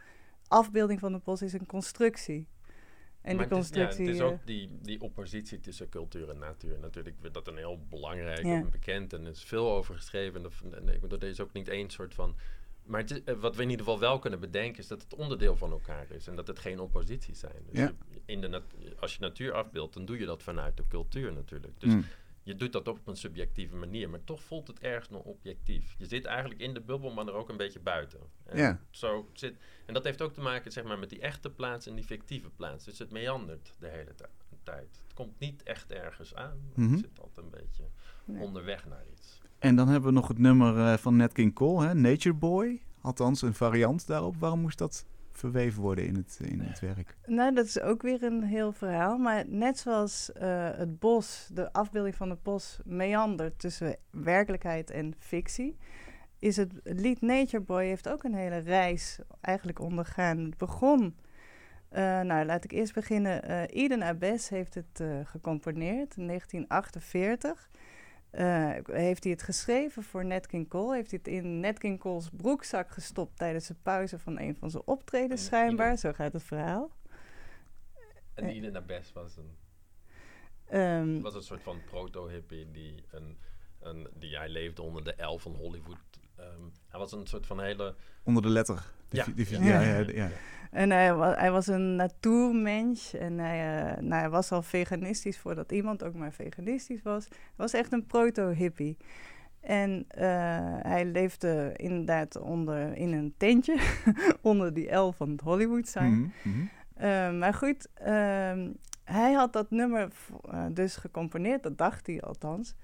afbeelding 0.51 1.00
van 1.00 1.13
het 1.13 1.24
bos 1.24 1.41
is 1.41 1.53
een 1.53 1.65
constructie. 1.65 2.48
En 3.22 3.38
die 3.38 3.48
constructie. 3.48 4.05
Het 4.05 4.13
is, 4.13 4.17
ja, 4.17 4.25
het 4.25 4.34
is 4.34 4.39
ook 4.39 4.48
die, 4.48 4.79
die 4.81 5.01
oppositie 5.01 5.60
tussen 5.60 5.89
cultuur 5.89 6.29
en 6.29 6.38
natuur. 6.38 6.79
Natuurlijk 6.79 7.15
is 7.22 7.31
dat 7.31 7.48
een 7.48 7.58
heel 7.58 7.86
belangrijk 7.89 8.43
en 8.43 8.70
bekend 8.70 9.13
en 9.13 9.25
er 9.25 9.31
is 9.31 9.43
veel 9.43 9.72
over 9.72 9.96
geschreven. 9.96 10.51
En, 10.63 10.88
en, 10.88 11.08
dat 11.08 11.24
is 11.24 11.39
ook 11.39 11.53
niet 11.53 11.67
één 11.67 11.89
soort 11.89 12.13
van 12.13 12.36
maar 12.86 13.03
eh, 13.25 13.36
wat 13.36 13.55
we 13.55 13.63
in 13.63 13.70
ieder 13.70 13.86
geval 13.86 14.00
wel 14.00 14.20
kunnen 14.20 14.39
bedenken 14.39 14.81
is 14.81 14.88
dat 14.88 15.01
het 15.01 15.15
onderdeel 15.15 15.55
van 15.55 15.72
elkaar 15.72 16.05
is 16.12 16.27
en 16.27 16.36
dat 16.36 16.48
het 16.48 16.60
geen 16.60 16.79
oppositie 16.79 17.36
zijn. 17.36 17.65
Dus 17.72 17.89
in 18.25 18.41
de 18.41 18.62
als 19.00 19.13
je 19.13 19.20
natuur 19.20 19.53
afbeeldt, 19.53 19.93
dan 19.93 20.05
doe 20.05 20.20
je 20.20 20.25
dat 20.25 20.43
vanuit 20.43 20.77
de 20.77 20.84
cultuur 20.88 21.34
natuurlijk. 21.34 21.79
Dus 21.79 21.93
mm. 21.93 22.05
Je 22.43 22.55
doet 22.55 22.71
dat 22.71 22.88
op 22.88 23.07
een 23.07 23.15
subjectieve 23.15 23.75
manier, 23.75 24.10
maar 24.10 24.24
toch 24.24 24.43
voelt 24.43 24.67
het 24.67 24.79
ergens 24.79 25.10
nog 25.10 25.24
objectief. 25.24 25.95
Je 25.98 26.05
zit 26.05 26.25
eigenlijk 26.25 26.62
in 26.62 26.74
de 26.74 26.81
bubbel, 26.81 27.12
maar 27.12 27.27
er 27.27 27.33
ook 27.33 27.50
een 27.50 27.57
beetje 27.57 27.79
buiten. 27.79 28.19
En, 28.45 28.79
zo 28.89 29.29
zit, 29.33 29.55
en 29.86 29.93
dat 29.93 30.03
heeft 30.03 30.21
ook 30.21 30.33
te 30.33 30.41
maken 30.41 30.71
zeg 30.71 30.83
maar, 30.83 31.00
met 31.00 31.10
die 31.10 31.19
echte 31.19 31.50
plaats 31.50 31.88
en 31.88 31.95
die 31.95 32.03
fictieve 32.03 32.50
plaats. 32.50 32.86
Dus 32.86 33.00
het 33.00 33.12
meandert 33.12 33.74
de 33.79 33.88
hele 33.88 34.13
tijd. 34.63 35.01
Het 35.03 35.13
komt 35.13 35.39
niet 35.39 35.63
echt 35.63 35.91
ergens 35.91 36.36
aan. 36.36 36.71
Mhm. 36.74 36.91
Het 36.91 37.00
zit 37.00 37.19
altijd 37.19 37.45
een 37.45 37.51
beetje 37.62 37.83
onderweg 38.25 38.86
naar 38.86 39.05
iets. 39.12 39.41
En 39.60 39.75
dan 39.75 39.88
hebben 39.88 40.10
we 40.10 40.15
nog 40.15 40.27
het 40.27 40.38
nummer 40.38 40.75
uh, 40.75 40.93
van 40.98 41.15
Nat 41.15 41.31
King 41.31 41.53
Cole, 41.53 41.86
hè? 41.86 41.93
Nature 41.93 42.36
Boy. 42.36 42.81
Althans, 43.01 43.41
een 43.41 43.53
variant 43.53 44.07
daarop. 44.07 44.36
Waarom 44.38 44.60
moest 44.60 44.77
dat 44.77 45.05
verweven 45.41 45.81
worden 45.81 46.05
in 46.05 46.15
het, 46.15 46.39
in 46.43 46.60
het 46.60 46.79
werk? 46.79 47.17
Nou, 47.25 47.53
dat 47.53 47.65
is 47.65 47.79
ook 47.79 48.01
weer 48.01 48.24
een 48.24 48.43
heel 48.43 48.71
verhaal. 48.71 49.17
Maar 49.17 49.48
net 49.48 49.77
zoals 49.77 50.31
uh, 50.41 50.69
het 50.75 51.00
bos, 51.00 51.50
de 51.53 51.74
afbeelding 51.74 52.15
van 52.15 52.29
het 52.29 52.43
bos, 52.43 52.79
meandert 52.86 53.60
tussen 53.60 53.95
werkelijkheid 54.10 54.89
en 54.89 55.13
fictie, 55.17 55.77
is 56.39 56.57
het, 56.57 56.74
lied 56.83 57.21
Nature 57.21 57.63
Boy 57.63 57.86
heeft 57.86 58.10
ook 58.10 58.24
een 58.24 58.33
hele 58.33 58.57
reis 58.57 59.19
eigenlijk 59.41 59.79
ondergaan. 59.79 60.38
Het 60.38 60.57
begon. 60.57 61.15
Uh, 61.91 62.21
nou, 62.21 62.45
laat 62.45 62.63
ik 62.63 62.71
eerst 62.71 62.93
beginnen. 62.93 63.50
Uh, 63.50 63.62
Eden 63.67 64.03
Abes 64.03 64.50
heeft 64.50 64.74
het 64.74 65.03
gecomponeerd 65.24 66.17
in 66.17 66.27
1948. 66.27 67.69
Uh, 68.31 68.77
heeft 68.85 69.23
hij 69.23 69.31
het 69.31 69.43
geschreven 69.43 70.03
voor 70.03 70.25
Nat 70.25 70.47
King 70.47 70.69
Cole. 70.69 70.95
Heeft 70.95 71.11
hij 71.11 71.19
het 71.23 71.33
in 71.33 71.59
Nat 71.59 71.77
King 71.77 72.00
Cole's 72.00 72.29
broekzak 72.29 72.91
gestopt 72.91 73.38
tijdens 73.38 73.67
de 73.67 73.75
pauze 73.83 74.19
van 74.19 74.39
een 74.39 74.55
van 74.55 74.69
zijn 74.69 74.83
optredens, 74.85 75.45
schijnbaar. 75.45 75.97
Zo 75.97 76.13
gaat 76.13 76.33
het 76.33 76.43
verhaal. 76.43 76.91
En 78.33 78.43
uh, 78.43 78.55
Eden 78.55 78.85
Best 78.85 79.13
was 79.13 79.38
een, 79.38 79.57
um, 80.79 81.21
was 81.21 81.35
een 81.35 81.43
soort 81.43 81.61
van 81.61 81.83
proto-hippie 81.83 82.71
die, 82.71 83.05
een, 83.11 83.38
een, 83.79 84.07
die 84.13 84.38
hij 84.38 84.50
leefde 84.50 84.81
onder 84.81 85.03
de 85.03 85.23
L 85.23 85.38
van 85.38 85.55
Hollywood. 85.55 86.11
Um, 86.41 86.71
hij 86.88 87.00
was 87.00 87.12
een 87.12 87.27
soort 87.27 87.45
van 87.45 87.62
hele... 87.62 87.95
Onder 88.24 88.41
de 88.41 88.50
letter. 88.50 88.83
ja. 89.10 89.25
ja, 89.36 89.81
ja, 89.81 90.03
ja. 90.07 90.29
En 90.71 90.91
hij, 90.91 91.15
hij 91.15 91.51
was 91.51 91.67
een 91.67 91.95
natuurmens 91.95 93.13
en 93.13 93.38
hij, 93.38 93.91
uh, 93.95 94.01
nou, 94.01 94.21
hij 94.21 94.29
was 94.29 94.51
al 94.51 94.62
veganistisch 94.62 95.38
voordat 95.38 95.71
iemand 95.71 96.03
ook 96.03 96.13
maar 96.13 96.33
veganistisch 96.33 97.01
was. 97.01 97.25
Hij 97.27 97.38
was 97.55 97.74
echt 97.74 97.91
een 97.91 98.05
proto-hippie. 98.05 98.98
En 99.62 100.05
uh, 100.17 100.21
hij 100.81 101.05
leefde 101.05 101.74
inderdaad 101.75 102.36
onder, 102.36 102.98
in 102.98 103.13
een 103.13 103.33
tentje 103.38 103.79
onder 104.41 104.74
die 104.74 104.95
L 104.95 105.12
van 105.12 105.29
het 105.29 105.41
Hollywood 105.41 105.88
sign. 105.88 106.05
Mm 106.05 106.33
-hmm. 106.41 106.69
uh, 107.01 107.39
maar 107.39 107.53
goed, 107.53 107.88
ehm, 107.93 108.69
hij 109.03 109.33
had 109.33 109.53
dat 109.53 109.71
nummer 109.71 110.07
uh, 110.53 110.65
dus 110.71 110.95
gecomponeerd, 110.95 111.63
dat 111.63 111.77
dacht 111.77 112.07
hij 112.07 112.21
althans. 112.21 112.75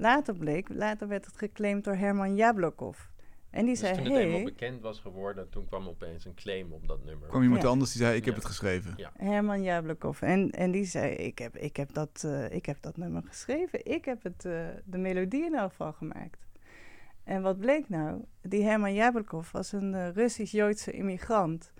Later 0.00 0.34
bleek, 0.34 0.68
later 0.68 1.08
werd 1.08 1.26
het 1.26 1.36
geclaimd 1.36 1.84
door 1.84 1.94
Herman 1.94 2.36
Jablokov. 2.36 2.98
En 3.50 3.64
die 3.64 3.70
dus 3.70 3.78
zei, 3.78 3.94
toen 3.94 4.04
het 4.04 4.14
helemaal 4.14 4.42
bekend 4.42 4.80
was 4.80 5.00
geworden, 5.00 5.48
toen 5.50 5.66
kwam 5.66 5.88
opeens 5.88 6.24
een 6.24 6.34
claim 6.34 6.72
op 6.72 6.88
dat 6.88 7.04
nummer. 7.04 7.28
Kwam 7.28 7.42
iemand 7.42 7.64
anders 7.64 7.92
die 7.92 8.02
zei, 8.02 8.16
ik 8.16 8.24
heb 8.24 8.34
het 8.34 8.44
geschreven. 8.44 8.94
Ja. 8.96 9.12
Herman 9.16 9.62
Jablokov. 9.62 10.22
En, 10.22 10.50
en 10.50 10.70
die 10.70 10.84
zei, 10.84 11.14
ik 11.14 11.38
heb, 11.38 11.56
ik, 11.56 11.76
heb 11.76 11.92
dat, 11.92 12.22
uh, 12.26 12.50
ik 12.50 12.66
heb 12.66 12.76
dat 12.80 12.96
nummer 12.96 13.22
geschreven. 13.26 13.86
Ik 13.86 14.04
heb 14.04 14.22
het, 14.22 14.44
uh, 14.44 14.66
de 14.84 14.98
melodie 14.98 15.44
in 15.44 15.54
elk 15.54 15.70
geval 15.70 15.92
gemaakt. 15.92 16.46
En 17.24 17.42
wat 17.42 17.58
bleek 17.58 17.88
nou? 17.88 18.24
Die 18.42 18.62
Herman 18.62 18.94
Jablokov 18.94 19.50
was 19.50 19.72
een 19.72 19.92
uh, 19.92 20.10
Russisch-Joodse 20.10 20.92
immigrant... 20.92 21.72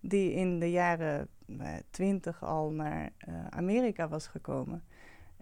die 0.00 0.32
in 0.32 0.58
de 0.58 0.70
jaren 0.70 1.28
twintig 1.90 2.42
al 2.42 2.70
naar 2.70 3.10
Amerika 3.50 4.08
was 4.08 4.26
gekomen. 4.26 4.84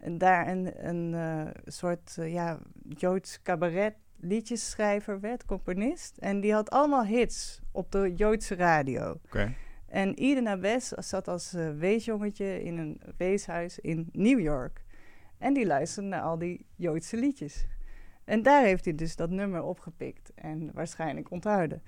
En 0.02 0.18
daar 0.18 0.48
een, 0.48 0.88
een 0.88 1.52
soort 1.64 2.16
ja, 2.20 2.58
Joods 2.88 3.42
cabaret 3.42 3.94
liedjesschrijver 4.22 5.20
werd, 5.20 5.44
componist. 5.44 6.16
En 6.16 6.40
die 6.40 6.52
had 6.52 6.70
allemaal 6.70 7.04
hits 7.04 7.60
op 7.72 7.92
de 7.92 8.12
Joodse 8.16 8.54
radio. 8.54 9.20
Okay. 9.24 9.56
En 9.86 10.14
Eden 10.14 10.48
Abes 10.48 10.88
zat 10.88 11.28
als 11.28 11.54
uh, 11.54 11.70
weesjongetje 11.78 12.62
in 12.62 12.78
een 12.78 13.00
weeshuis 13.16 13.78
in 13.78 14.08
New 14.12 14.40
York. 14.40 14.84
En 15.38 15.54
die 15.54 15.66
luisterde 15.66 16.08
naar 16.08 16.22
al 16.22 16.38
die 16.38 16.66
Joodse 16.76 17.16
liedjes. 17.16 17.66
En 18.24 18.42
daar 18.42 18.64
heeft 18.64 18.84
hij 18.84 18.94
dus 18.94 19.16
dat 19.16 19.30
nummer 19.30 19.62
opgepikt 19.62 20.32
en 20.34 20.70
waarschijnlijk 20.72 21.30
onthouden. 21.30 21.82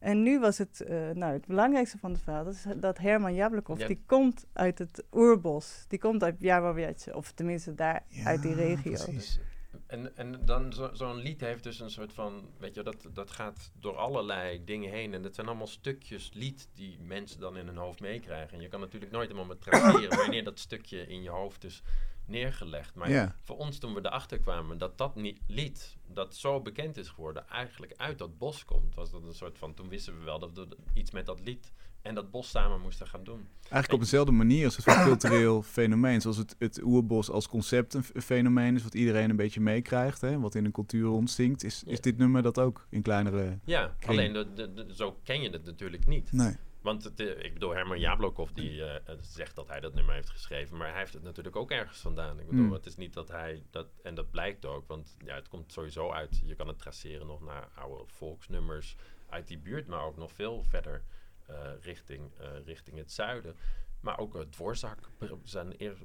En 0.00 0.22
nu 0.22 0.40
was 0.40 0.58
het, 0.58 0.84
uh, 0.88 1.10
nou, 1.10 1.32
het 1.32 1.46
belangrijkste 1.46 1.98
van 1.98 2.12
het 2.12 2.22
verhaal, 2.22 2.44
dat, 2.44 2.54
is 2.54 2.64
dat 2.76 2.98
Herman 2.98 3.34
Jablokov, 3.34 3.86
die 3.86 4.02
komt 4.06 4.46
uit 4.52 4.78
het 4.78 5.04
oerbos. 5.12 5.84
Die 5.88 5.98
komt 5.98 6.22
uit 6.22 6.36
Jawowietje, 6.38 7.16
of 7.16 7.32
tenminste 7.32 7.74
daar 7.74 8.02
uit 8.24 8.42
die 8.42 8.54
regio. 8.54 8.92
Precies. 8.92 9.40
En, 9.86 10.16
en 10.16 10.40
dan 10.44 10.72
zo'n 10.72 10.96
zo 10.96 11.14
lied 11.14 11.40
heeft 11.40 11.62
dus 11.62 11.80
een 11.80 11.90
soort 11.90 12.12
van, 12.12 12.48
weet 12.58 12.74
je, 12.74 12.82
dat, 12.82 13.08
dat 13.12 13.30
gaat 13.30 13.72
door 13.74 13.96
allerlei 13.96 14.64
dingen 14.64 14.90
heen. 14.90 15.14
En 15.14 15.22
dat 15.22 15.34
zijn 15.34 15.46
allemaal 15.46 15.66
stukjes 15.66 16.30
lied 16.34 16.68
die 16.74 16.98
mensen 17.00 17.40
dan 17.40 17.56
in 17.56 17.66
hun 17.66 17.76
hoofd 17.76 18.00
meekrijgen. 18.00 18.56
En 18.56 18.62
je 18.62 18.68
kan 18.68 18.80
natuurlijk 18.80 19.12
nooit 19.12 19.28
helemaal 19.28 19.48
met 19.48 19.60
traceren 19.60 20.16
wanneer 20.16 20.44
dat 20.44 20.58
stukje 20.58 21.06
in 21.06 21.22
je 21.22 21.30
hoofd 21.30 21.64
is 21.64 21.82
neergelegd. 22.30 22.94
Maar 22.94 23.34
voor 23.42 23.56
ons 23.56 23.78
toen 23.78 23.94
we 23.94 24.00
erachter 24.02 24.38
kwamen 24.38 24.78
dat 24.78 24.98
dat 24.98 25.16
niet, 25.16 25.40
lied, 25.46 25.96
dat 26.06 26.36
zo 26.36 26.60
bekend 26.60 26.96
is 26.96 27.08
geworden, 27.08 27.48
eigenlijk 27.48 27.92
uit 27.96 28.18
dat 28.18 28.38
bos 28.38 28.64
komt. 28.64 28.94
Was 28.94 29.10
dat 29.10 29.22
een 29.22 29.34
soort 29.34 29.58
van, 29.58 29.74
toen 29.74 29.88
wisten 29.88 30.18
we 30.18 30.24
wel 30.24 30.38
dat 30.38 30.52
we 30.52 30.68
iets 30.94 31.10
met 31.10 31.26
dat 31.26 31.40
lied 31.40 31.72
en 32.02 32.14
dat 32.14 32.30
bos 32.30 32.50
samen 32.50 32.80
moesten 32.80 33.06
gaan 33.06 33.24
doen. 33.24 33.48
Eigenlijk 33.60 33.92
op 33.92 34.00
dezelfde 34.00 34.32
manier 34.32 34.64
als 34.64 34.76
het 34.76 34.84
cultureel 34.84 35.62
fenomeen. 35.78 36.20
Zoals 36.20 36.36
het, 36.36 36.56
het 36.58 36.82
oerbos 36.82 37.30
als 37.30 37.48
concept 37.48 37.94
een 37.94 38.04
fenomeen 38.22 38.74
is, 38.74 38.82
wat 38.82 38.94
iedereen 38.94 39.30
een 39.30 39.36
beetje 39.36 39.60
meekrijgt, 39.60 40.20
hè, 40.20 40.40
wat 40.40 40.54
in 40.54 40.64
een 40.64 40.72
cultuur 40.72 41.04
rondzinkt. 41.04 41.64
Is, 41.64 41.82
is 41.86 42.00
dit 42.00 42.18
nummer 42.18 42.42
dat 42.42 42.58
ook 42.58 42.86
in 42.90 43.02
kleinere. 43.02 43.58
Ja, 43.64 43.94
alleen 44.06 44.32
de, 44.32 44.54
de, 44.54 44.86
zo 44.94 45.18
ken 45.24 45.42
je 45.42 45.50
het 45.50 45.64
natuurlijk 45.64 46.06
niet. 46.06 46.32
Nee. 46.32 46.56
Want 46.80 47.04
het, 47.04 47.20
eh, 47.20 47.44
ik 47.44 47.52
bedoel, 47.52 47.74
Herman 47.74 48.00
Jablokov 48.00 48.50
die 48.50 48.72
uh, 48.72 48.94
zegt 49.20 49.56
dat 49.56 49.68
hij 49.68 49.80
dat 49.80 49.94
nummer 49.94 50.14
heeft 50.14 50.30
geschreven, 50.30 50.76
maar 50.76 50.88
hij 50.90 50.98
heeft 50.98 51.12
het 51.12 51.22
natuurlijk 51.22 51.56
ook 51.56 51.70
ergens 51.70 51.98
vandaan. 51.98 52.40
Ik 52.40 52.46
bedoel, 52.48 52.64
mm. 52.64 52.72
het 52.72 52.86
is 52.86 52.96
niet 52.96 53.14
dat 53.14 53.28
hij 53.28 53.62
dat, 53.70 53.86
en 54.02 54.14
dat 54.14 54.30
blijkt 54.30 54.64
ook, 54.64 54.88
want 54.88 55.16
ja, 55.24 55.34
het 55.34 55.48
komt 55.48 55.72
sowieso 55.72 56.10
uit. 56.10 56.42
Je 56.44 56.54
kan 56.54 56.68
het 56.68 56.78
traceren 56.78 57.26
nog 57.26 57.40
naar 57.40 57.68
oude 57.74 58.04
volksnummers 58.06 58.96
uit 59.28 59.48
die 59.48 59.58
buurt, 59.58 59.86
maar 59.86 60.04
ook 60.04 60.16
nog 60.16 60.32
veel 60.32 60.62
verder 60.62 61.04
uh, 61.50 61.56
richting, 61.80 62.30
richting 62.64 62.96
het 62.96 63.12
zuiden. 63.12 63.56
Maar 64.00 64.18
ook 64.18 64.34
het 64.34 64.52
Dvorak, 64.52 65.10
zijn 65.42 65.74
eer, 65.78 65.96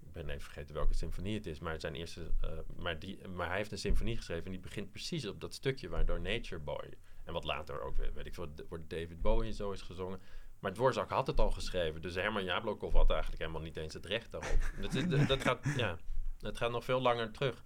ik 0.00 0.12
ben 0.12 0.28
even 0.28 0.40
vergeten 0.40 0.74
welke 0.74 0.94
symfonie 0.94 1.34
het 1.34 1.46
is, 1.46 1.58
maar, 1.58 1.80
zijn 1.80 1.94
eerste, 1.94 2.30
maar, 2.76 2.98
die, 2.98 3.28
maar 3.28 3.48
hij 3.48 3.56
heeft 3.56 3.72
een 3.72 3.78
symfonie 3.78 4.16
geschreven 4.16 4.44
en 4.44 4.50
die 4.50 4.60
begint 4.60 4.90
precies 4.90 5.26
op 5.26 5.40
dat 5.40 5.54
stukje 5.54 5.88
waardoor 5.88 6.20
Nature 6.20 6.60
Boy 6.60 6.94
en 7.28 7.34
wat 7.34 7.44
later 7.44 7.82
ook, 7.82 7.96
weet 8.14 8.26
ik 8.26 8.34
veel, 8.34 8.48
wordt 8.68 8.90
David 8.90 9.22
Bowie 9.22 9.52
zo 9.52 9.70
is 9.70 9.82
gezongen. 9.82 10.20
Maar 10.58 10.72
Dvorak 10.72 11.10
had 11.10 11.26
het 11.26 11.40
al 11.40 11.50
geschreven. 11.50 12.02
Dus 12.02 12.14
Herman 12.14 12.44
Jablokov 12.44 12.92
had 12.92 13.10
eigenlijk 13.10 13.40
helemaal 13.40 13.62
niet 13.62 13.76
eens 13.76 13.94
het 13.94 14.06
recht 14.06 14.30
daarop. 14.30 14.58
dat, 14.82 14.94
is, 14.94 15.26
dat, 15.26 15.42
gaat, 15.42 15.58
ja, 15.76 15.96
het 16.40 16.58
gaat 16.58 16.70
nog 16.70 16.84
veel 16.84 17.00
langer 17.00 17.30
terug. 17.30 17.62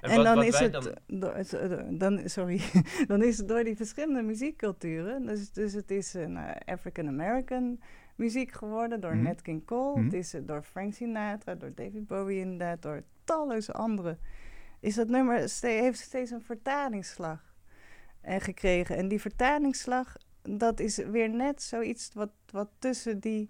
En, 0.00 0.10
en 0.10 0.22
dan 0.22 0.42
is 0.42 0.58
het, 0.58 0.72
dan... 1.06 1.98
dan, 1.98 2.28
sorry, 2.28 2.60
dan 3.06 3.22
is 3.22 3.38
het 3.38 3.48
door 3.48 3.64
die 3.64 3.76
verschillende 3.76 4.22
muziekculturen. 4.22 5.26
Dus, 5.26 5.52
dus 5.52 5.72
het 5.72 5.90
is 5.90 6.14
een 6.14 6.36
uh, 6.36 6.50
African 6.64 7.08
American 7.08 7.80
muziek 8.14 8.52
geworden 8.52 9.00
door 9.00 9.14
mm 9.14 9.22
Nat 9.22 9.42
King 9.42 9.66
Cole. 9.66 9.96
Mhm. 9.96 10.04
Het 10.04 10.14
is 10.14 10.34
uh, 10.34 10.40
door 10.44 10.62
Frank 10.62 10.94
Sinatra, 10.94 11.54
door 11.54 11.74
David 11.74 12.06
Bowie 12.06 12.40
inderdaad, 12.40 12.82
door 12.82 13.02
talloze 13.24 13.72
anderen. 13.72 14.18
Is 14.80 14.94
dat 14.94 15.08
nummer 15.08 15.48
heeft 15.60 15.98
steeds 15.98 16.30
een 16.30 16.42
vertalingsslag 16.42 17.49
en 18.20 18.40
gekregen. 18.40 18.96
En 18.96 19.08
die 19.08 19.20
vertalingsslag, 19.20 20.16
dat 20.42 20.80
is 20.80 20.96
weer 20.96 21.28
net 21.28 21.62
zoiets 21.62 22.10
wat, 22.14 22.30
wat 22.50 22.68
tussen 22.78 23.20
die. 23.20 23.48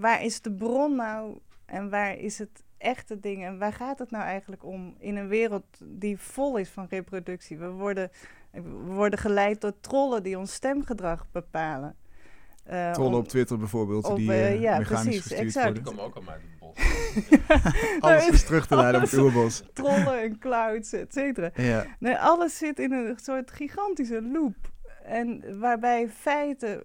Waar 0.00 0.24
is 0.24 0.40
de 0.40 0.52
bron 0.52 0.96
nou 0.96 1.38
en 1.64 1.90
waar 1.90 2.16
is 2.16 2.38
het 2.38 2.64
echte 2.78 3.20
ding? 3.20 3.44
En 3.44 3.58
waar 3.58 3.72
gaat 3.72 3.98
het 3.98 4.10
nou 4.10 4.24
eigenlijk 4.24 4.64
om 4.64 4.94
in 4.98 5.16
een 5.16 5.28
wereld 5.28 5.64
die 5.84 6.18
vol 6.18 6.56
is 6.56 6.68
van 6.68 6.86
reproductie? 6.88 7.58
We 7.58 7.70
worden, 7.70 8.10
we 8.50 8.92
worden 8.94 9.18
geleid 9.18 9.60
door 9.60 9.80
trollen 9.80 10.22
die 10.22 10.38
ons 10.38 10.52
stemgedrag 10.52 11.26
bepalen. 11.32 11.96
Uh, 12.70 12.92
trollen 12.92 13.18
op 13.18 13.28
Twitter 13.28 13.58
bijvoorbeeld, 13.58 14.16
die 14.16 14.28
uh, 14.28 14.60
ja, 14.60 14.80
precies, 14.80 15.32
exact. 15.32 15.74
Die 15.74 15.82
komen 15.82 16.04
ook 16.04 16.14
al 16.14 16.22
uit 16.26 16.40
het 16.42 16.58
bos. 16.58 16.87
alles 18.00 18.28
is 18.28 18.44
terug 18.44 18.66
te 18.66 18.76
leiden 18.76 19.02
op 19.02 19.10
het 19.10 19.18
oerbos. 19.18 19.62
Trollen 19.72 20.22
en 20.22 20.38
clouds, 20.38 20.92
et 20.92 21.12
cetera. 21.12 21.50
Ja. 21.54 21.86
Nee, 21.98 22.16
alles 22.16 22.58
zit 22.58 22.78
in 22.78 22.92
een 22.92 23.18
soort 23.22 23.50
gigantische 23.50 24.22
loop. 24.22 24.56
En 25.04 25.58
waarbij 25.58 26.08
feiten 26.08 26.82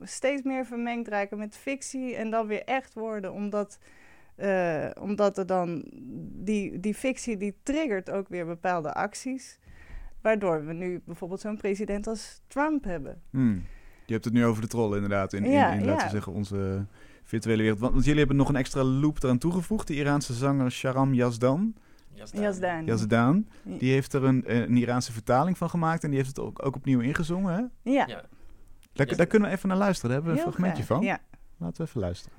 steeds 0.00 0.42
meer 0.42 0.66
vermengd 0.66 1.08
raken 1.08 1.38
met 1.38 1.56
fictie 1.56 2.16
en 2.16 2.30
dan 2.30 2.46
weer 2.46 2.64
echt 2.64 2.94
worden, 2.94 3.32
omdat, 3.32 3.78
uh, 4.36 4.86
omdat 5.00 5.38
er 5.38 5.46
dan 5.46 5.84
die, 6.32 6.80
die 6.80 6.94
fictie 6.94 7.36
die 7.36 7.58
triggert 7.62 8.10
ook 8.10 8.28
weer 8.28 8.46
bepaalde 8.46 8.92
acties. 8.94 9.58
Waardoor 10.20 10.66
we 10.66 10.72
nu 10.72 11.02
bijvoorbeeld 11.04 11.40
zo'n 11.40 11.56
president 11.56 12.06
als 12.06 12.40
Trump 12.46 12.84
hebben. 12.84 13.22
Hmm. 13.30 13.64
Je 14.06 14.12
hebt 14.12 14.24
het 14.24 14.34
nu 14.34 14.44
over 14.44 14.62
de 14.62 14.68
trollen 14.68 14.94
inderdaad, 14.94 15.32
in, 15.32 15.44
in, 15.44 15.52
in 15.52 15.84
laten 15.84 16.06
we 16.06 16.12
zeggen 16.12 16.32
onze 16.32 16.86
virtuele 17.26 17.62
wereld. 17.62 17.80
Want, 17.80 17.92
want, 17.92 18.04
jullie 18.04 18.18
hebben 18.18 18.36
nog 18.36 18.48
een 18.48 18.56
extra 18.56 18.82
loop 18.82 19.22
eraan 19.22 19.38
toegevoegd. 19.38 19.86
De 19.86 19.94
Iraanse 19.94 20.34
zanger 20.34 20.70
Sharam 20.70 21.14
Yazdan. 21.14 21.74
Yazdan. 22.14 22.84
Yazdan. 22.84 23.46
Die 23.62 23.92
heeft 23.92 24.12
er 24.12 24.24
een, 24.24 24.42
een 24.46 24.76
Iraanse 24.76 25.12
vertaling 25.12 25.58
van 25.58 25.70
gemaakt 25.70 26.02
en 26.02 26.08
die 26.08 26.18
heeft 26.18 26.36
het 26.36 26.40
ook, 26.40 26.66
ook 26.66 26.76
opnieuw 26.76 27.00
ingezongen, 27.00 27.54
hè? 27.54 27.90
Ja. 27.92 28.06
ja. 28.06 28.24
Daar, 28.92 29.16
daar, 29.16 29.26
kunnen 29.26 29.48
we 29.48 29.54
even 29.54 29.68
naar 29.68 29.78
luisteren. 29.78 30.10
Daar 30.10 30.18
hebben 30.22 30.42
we 30.42 30.46
een 30.46 30.52
fragmentje 30.52 30.84
van. 30.84 31.02
Ja. 31.02 31.18
Laten 31.56 31.82
we 31.82 31.88
even 31.88 32.00
luisteren. 32.00 32.38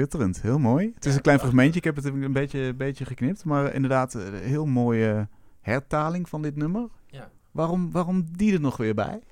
Schitterend, 0.00 0.42
heel 0.42 0.58
mooi. 0.58 0.92
Het 0.94 1.04
is 1.04 1.14
een 1.14 1.20
klein 1.20 1.38
fragmentje, 1.38 1.78
ik 1.78 1.84
heb 1.84 1.96
het 1.96 2.04
een 2.04 2.32
beetje, 2.32 2.58
een 2.58 2.76
beetje 2.76 3.04
geknipt, 3.04 3.44
maar 3.44 3.74
inderdaad 3.74 4.14
een 4.14 4.34
heel 4.34 4.66
mooie 4.66 5.28
hertaling 5.60 6.28
van 6.28 6.42
dit 6.42 6.56
nummer. 6.56 6.88
Ja. 7.06 7.30
Waarom, 7.50 7.90
waarom 7.90 8.36
die 8.36 8.52
er 8.52 8.60
nog 8.60 8.76
weer 8.76 8.94
bij? 8.94 9.22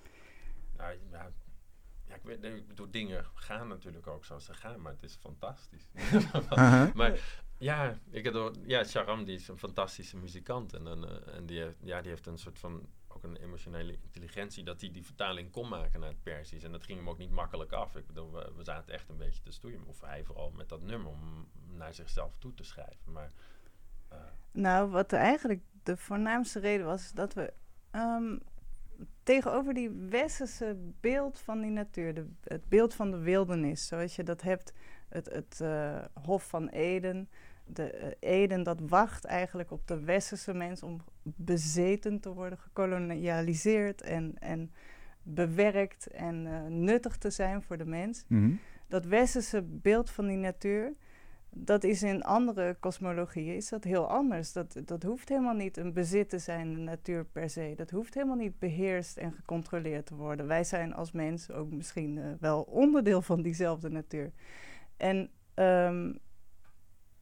Nou, 0.77 0.93
ja, 1.11 1.31
ja 2.07 2.15
ik, 2.15 2.21
weet, 2.23 2.45
ik 2.45 2.69
bedoel, 2.69 2.91
dingen 2.91 3.25
gaan 3.35 3.69
natuurlijk 3.69 4.07
ook 4.07 4.25
zoals 4.25 4.45
ze 4.45 4.55
gaan, 4.55 4.81
maar 4.81 4.93
het 4.93 5.03
is 5.03 5.19
fantastisch. 5.21 5.89
maar 6.95 7.43
ja, 7.59 7.99
ik 8.11 8.25
heb, 8.25 8.53
ja, 8.67 8.85
Sharam 8.85 9.25
die 9.25 9.37
is 9.37 9.49
een 9.49 9.59
fantastische 9.59 10.17
muzikant 10.17 10.73
en, 10.73 10.87
uh, 10.87 11.35
en 11.37 11.47
die, 11.47 11.61
heeft, 11.61 11.77
ja, 11.81 12.01
die 12.01 12.11
heeft 12.11 12.27
een 12.27 12.39
soort 12.39 12.59
van 12.59 12.89
een 13.23 13.37
emotionele 13.37 13.99
intelligentie 14.03 14.65
dat 14.65 14.81
hij 14.81 14.91
die 14.91 15.05
vertaling 15.05 15.51
kon 15.51 15.69
maken 15.69 16.01
naar 16.01 16.09
het 16.09 16.23
Persisch. 16.23 16.65
En 16.65 16.73
dat 16.73 16.85
ging 16.85 16.99
hem 16.99 17.09
ook 17.09 17.19
niet 17.19 17.31
makkelijk 17.31 17.73
af. 17.73 17.97
Ik 17.97 18.07
bedoel, 18.07 18.33
we, 18.33 18.65
zaten 18.65 18.95
echt 18.95 19.09
een 19.09 19.17
beetje 19.17 19.43
te 19.43 19.53
stoeien, 19.53 19.87
of 19.87 20.01
hij 20.01 20.25
vooral 20.25 20.51
met 20.51 20.69
dat 20.69 20.83
nummer, 20.83 21.11
om 21.11 21.49
naar 21.77 21.95
zichzelf 21.95 22.37
toe 22.39 22.55
te 22.55 22.65
schrijven. 22.65 23.13
Maar, 23.13 23.33
uh, 24.13 24.19
nou, 24.51 24.91
wat 24.91 25.13
eigenlijk 25.13 25.63
de 25.83 25.97
voornaamste 25.97 26.61
reden 26.61 26.87
was, 26.87 27.13
dat 27.13 27.35
we 27.35 27.53
um, 27.93 28.43
tegenover 29.23 29.75
die 29.75 29.91
westerse 29.91 30.77
beeld 31.01 31.39
van 31.39 31.61
die 31.61 31.71
natuur, 31.71 32.15
de, 32.15 32.27
het 32.45 32.69
beeld 32.69 32.95
van 32.95 33.11
de 33.11 33.19
wildernis, 33.19 33.87
zoals 33.87 34.17
je 34.17 34.23
dat 34.23 34.43
hebt, 34.43 34.73
het, 35.09 35.27
het 35.33 35.59
uh, 35.63 36.05
Hof 36.15 36.49
van 36.49 36.69
Eden 36.69 37.29
de 37.69 38.15
uh, 38.21 38.31
Eden 38.33 38.63
dat 38.63 38.81
wacht 38.81 39.25
eigenlijk 39.25 39.71
op 39.71 39.87
de 39.87 40.01
westerse 40.01 40.55
mens 40.55 40.83
om 40.83 41.01
bezeten 41.37 42.21
te 42.21 42.33
worden, 42.33 42.59
gekolonialiseerd 42.59 44.03
en, 44.03 44.35
en 44.39 44.73
bewerkt 45.23 46.07
en 46.07 46.47
uh, 46.47 46.67
nuttig 46.67 47.17
te 47.17 47.31
zijn 47.31 47.63
voor 47.63 47.77
de 47.77 47.87
mens. 47.87 48.25
Mm 48.29 48.39
-hmm. 48.39 48.59
Dat 48.89 49.05
westerse 49.05 49.63
beeld 49.63 50.11
van 50.11 50.27
die 50.27 50.37
natuur, 50.37 50.95
dat 51.51 51.85
is 51.85 52.03
in 52.03 52.23
andere 52.23 52.77
kosmologieën 52.81 53.55
is 53.55 53.69
dat 53.69 53.85
heel 53.85 54.11
anders. 54.11 54.53
Dat, 54.53 54.81
dat 54.85 55.03
hoeft 55.03 55.29
helemaal 55.29 55.55
niet 55.55 55.77
een 55.77 55.93
bezit 55.93 56.29
te 56.29 56.39
zijn, 56.39 56.75
de 56.75 56.81
natuur 56.81 57.25
per 57.25 57.51
se. 57.51 57.73
Dat 57.77 57.91
hoeft 57.91 58.15
helemaal 58.15 58.37
niet 58.37 58.59
beheerst 58.59 59.17
en 59.17 59.33
gecontroleerd 59.33 60.07
te 60.07 60.15
worden. 60.15 60.47
Wij 60.47 60.65
zijn 60.65 60.95
als 60.95 61.13
mens 61.13 61.51
ook 61.51 61.71
misschien 61.71 62.17
uh, 62.17 62.25
wel 62.41 62.63
onderdeel 62.63 63.23
van 63.23 63.43
diezelfde 63.43 63.89
natuur. 63.89 64.33
En 64.97 65.31
um, 65.55 66.19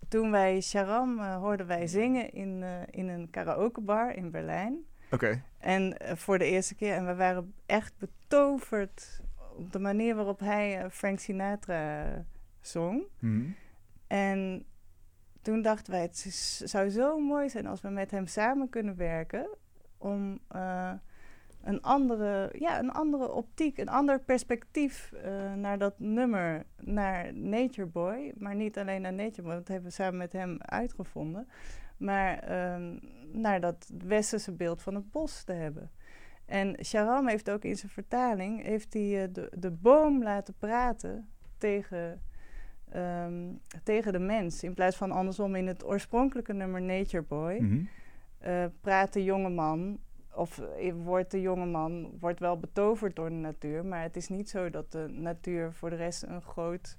toen 0.09 0.31
wij 0.31 0.61
Sharam 0.61 1.19
uh, 1.19 1.37
hoorden 1.37 1.67
wij 1.67 1.87
zingen 1.87 2.33
in, 2.33 2.63
uh, 2.63 2.81
in 2.91 3.09
een 3.09 3.31
karaokebar 3.31 4.15
in 4.15 4.31
Berlijn. 4.31 4.85
Oké. 5.05 5.15
Okay. 5.15 5.43
En 5.59 5.97
uh, 6.03 6.13
voor 6.15 6.39
de 6.39 6.45
eerste 6.45 6.75
keer. 6.75 6.95
En 6.95 7.07
we 7.07 7.15
waren 7.15 7.55
echt 7.67 7.95
betoverd 7.99 9.21
op 9.57 9.73
de 9.73 9.79
manier 9.79 10.15
waarop 10.15 10.41
hij 10.41 10.91
Frank 10.91 11.19
Sinatra 11.19 12.05
zong. 12.61 13.03
Mm 13.19 13.31
-hmm. 13.31 13.55
En 14.07 14.65
toen 15.43 15.63
dachten 15.63 15.93
wij, 15.93 16.03
het 16.03 16.19
zou 16.65 16.89
zo 16.89 17.19
mooi 17.19 17.49
zijn 17.49 17.67
als 17.67 17.81
we 17.81 17.89
met 17.89 18.11
hem 18.11 18.27
samen 18.27 18.69
kunnen 18.69 18.97
werken. 18.97 19.49
Om 19.99 20.41
een 21.67 21.83
andere, 21.83 22.51
ja, 22.59 22.79
een 22.79 22.93
andere 22.93 23.33
optiek, 23.33 23.79
een 23.79 23.89
ander 23.89 24.21
perspectief 24.21 25.13
uh, 25.15 25.55
naar 25.55 25.79
dat 25.79 25.99
nummer, 25.99 26.65
naar 26.81 27.35
Nature 27.35 27.87
Boy. 27.87 28.33
Maar 28.37 28.55
niet 28.55 28.79
alleen 28.79 29.01
naar 29.01 29.13
Nature 29.13 29.43
Boy, 29.43 29.55
dat 29.55 29.69
hebben 29.69 29.89
we 29.89 29.95
samen 29.95 30.17
met 30.17 30.33
hem 30.33 30.57
uitgevonden. 30.61 31.49
Maar 31.97 32.51
uh, 32.51 32.99
naar 33.33 33.61
dat 33.61 33.91
westerse 34.05 34.53
beeld 34.53 34.83
van 34.83 34.95
het 34.95 35.11
bos 35.11 35.45
te 35.45 35.53
hebben. 35.53 35.91
En 36.45 36.85
Sharam 36.85 37.29
heeft 37.29 37.51
ook 37.51 37.65
in 37.65 37.77
zijn 37.77 37.93
vertaling 37.93 38.63
heeft 38.63 38.93
hij, 38.95 39.23
uh, 39.23 39.33
de, 39.33 39.51
de 39.59 39.71
boom 39.71 40.23
laten 40.23 40.55
praten 40.59 41.29
tegen, 41.59 42.21
um, 42.97 43.61
tegen 43.83 44.13
de 44.13 44.19
mens. 44.19 44.63
In 44.63 44.75
plaats 44.75 44.97
van 44.97 45.11
andersom 45.11 45.55
in 45.55 45.67
het 45.67 45.85
oorspronkelijke 45.85 46.53
nummer 46.53 46.83
Nature 46.83 47.23
Boy. 47.23 47.59
Mm 47.61 47.89
-hmm. 48.41 48.73
praat 48.81 49.13
de 49.13 49.25
jonge 49.25 49.51
man 49.51 49.99
of 50.37 50.61
wordt 51.05 51.31
de 51.31 51.41
jongeman 51.41 52.11
wordt 52.21 52.41
wel 52.41 52.59
betoverd 52.59 53.17
door 53.17 53.29
de 53.29 53.35
natuur, 53.35 53.85
maar 53.85 54.03
het 54.03 54.17
is 54.17 54.29
niet 54.29 54.51
zo 54.51 54.71
dat 54.71 54.93
de 54.93 55.07
natuur 55.09 55.73
voor 55.73 55.91
de 55.91 55.97
rest 55.97 56.23
een 56.23 56.43
groot 56.43 56.97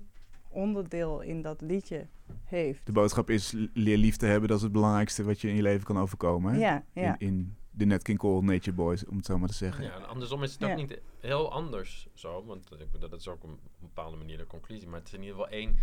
onderdeel 0.49 1.21
in 1.21 1.41
dat 1.41 1.61
liedje 1.61 2.07
heeft. 2.43 2.85
De 2.85 2.91
boodschap 2.91 3.29
is 3.29 3.53
leer 3.73 3.97
lief 3.97 4.15
te 4.15 4.25
hebben, 4.25 4.47
dat 4.47 4.57
is 4.57 4.63
het 4.63 4.71
belangrijkste 4.71 5.23
wat 5.23 5.41
je 5.41 5.49
in 5.49 5.55
je 5.55 5.61
leven 5.61 5.85
kan 5.85 5.99
overkomen. 5.99 6.53
Hè? 6.53 6.59
Ja, 6.59 6.83
ja. 6.93 7.15
In, 7.19 7.27
in 7.27 7.55
de 7.71 7.85
Nat 7.85 8.01
King 8.01 8.17
Cole 8.17 8.41
Nature 8.41 8.75
Boys, 8.75 9.05
om 9.05 9.15
het 9.17 9.25
zo 9.25 9.37
maar 9.37 9.49
te 9.49 9.53
zeggen. 9.53 9.83
Ja, 9.83 9.95
andersom 9.95 10.43
is 10.43 10.53
het 10.53 10.63
ook 10.63 10.69
ja. 10.69 10.75
niet 10.75 11.01
heel 11.19 11.51
anders 11.51 12.07
zo, 12.13 12.45
want 12.45 12.69
dat 12.99 13.19
is 13.19 13.27
ook 13.27 13.43
op 13.43 13.49
een 13.49 13.59
bepaalde 13.79 14.17
manier 14.17 14.37
de 14.37 14.47
conclusie, 14.47 14.87
maar 14.87 14.99
het 14.99 15.07
is 15.07 15.13
in 15.13 15.21
ieder 15.21 15.35
geval 15.35 15.51
één, 15.51 15.75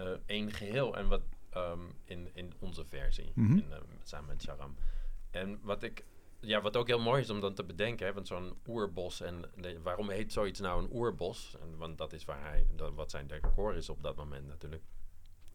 uh, 0.00 0.08
één 0.26 0.52
geheel 0.52 0.96
en 0.96 1.08
wat 1.08 1.22
um, 1.56 1.92
in, 2.04 2.28
in 2.32 2.52
onze 2.58 2.84
versie, 2.84 3.32
mm 3.34 3.46
-hmm. 3.46 3.58
in, 3.58 3.64
uh, 3.70 3.76
samen 4.02 4.28
met 4.28 4.42
Sharam. 4.42 4.74
En 5.30 5.58
wat 5.62 5.82
ik 5.82 6.04
ja, 6.40 6.60
wat 6.60 6.76
ook 6.76 6.86
heel 6.86 7.00
mooi 7.00 7.22
is 7.22 7.30
om 7.30 7.40
dan 7.40 7.54
te 7.54 7.64
bedenken, 7.64 8.06
hè, 8.06 8.12
want 8.12 8.26
zo'n 8.26 8.58
oerbos 8.66 9.20
en 9.20 9.44
waarom 9.82 10.10
heet 10.10 10.32
zoiets 10.32 10.60
nou 10.60 10.82
een 10.82 10.94
oerbos? 10.94 11.56
En, 11.60 11.76
want 11.76 11.98
dat 11.98 12.12
is 12.12 12.24
waar 12.24 12.42
hij, 12.42 12.66
dat, 12.76 12.94
wat 12.94 13.10
zijn 13.10 13.26
decor 13.26 13.74
is 13.74 13.88
op 13.88 14.02
dat 14.02 14.16
moment 14.16 14.46
natuurlijk. 14.46 14.82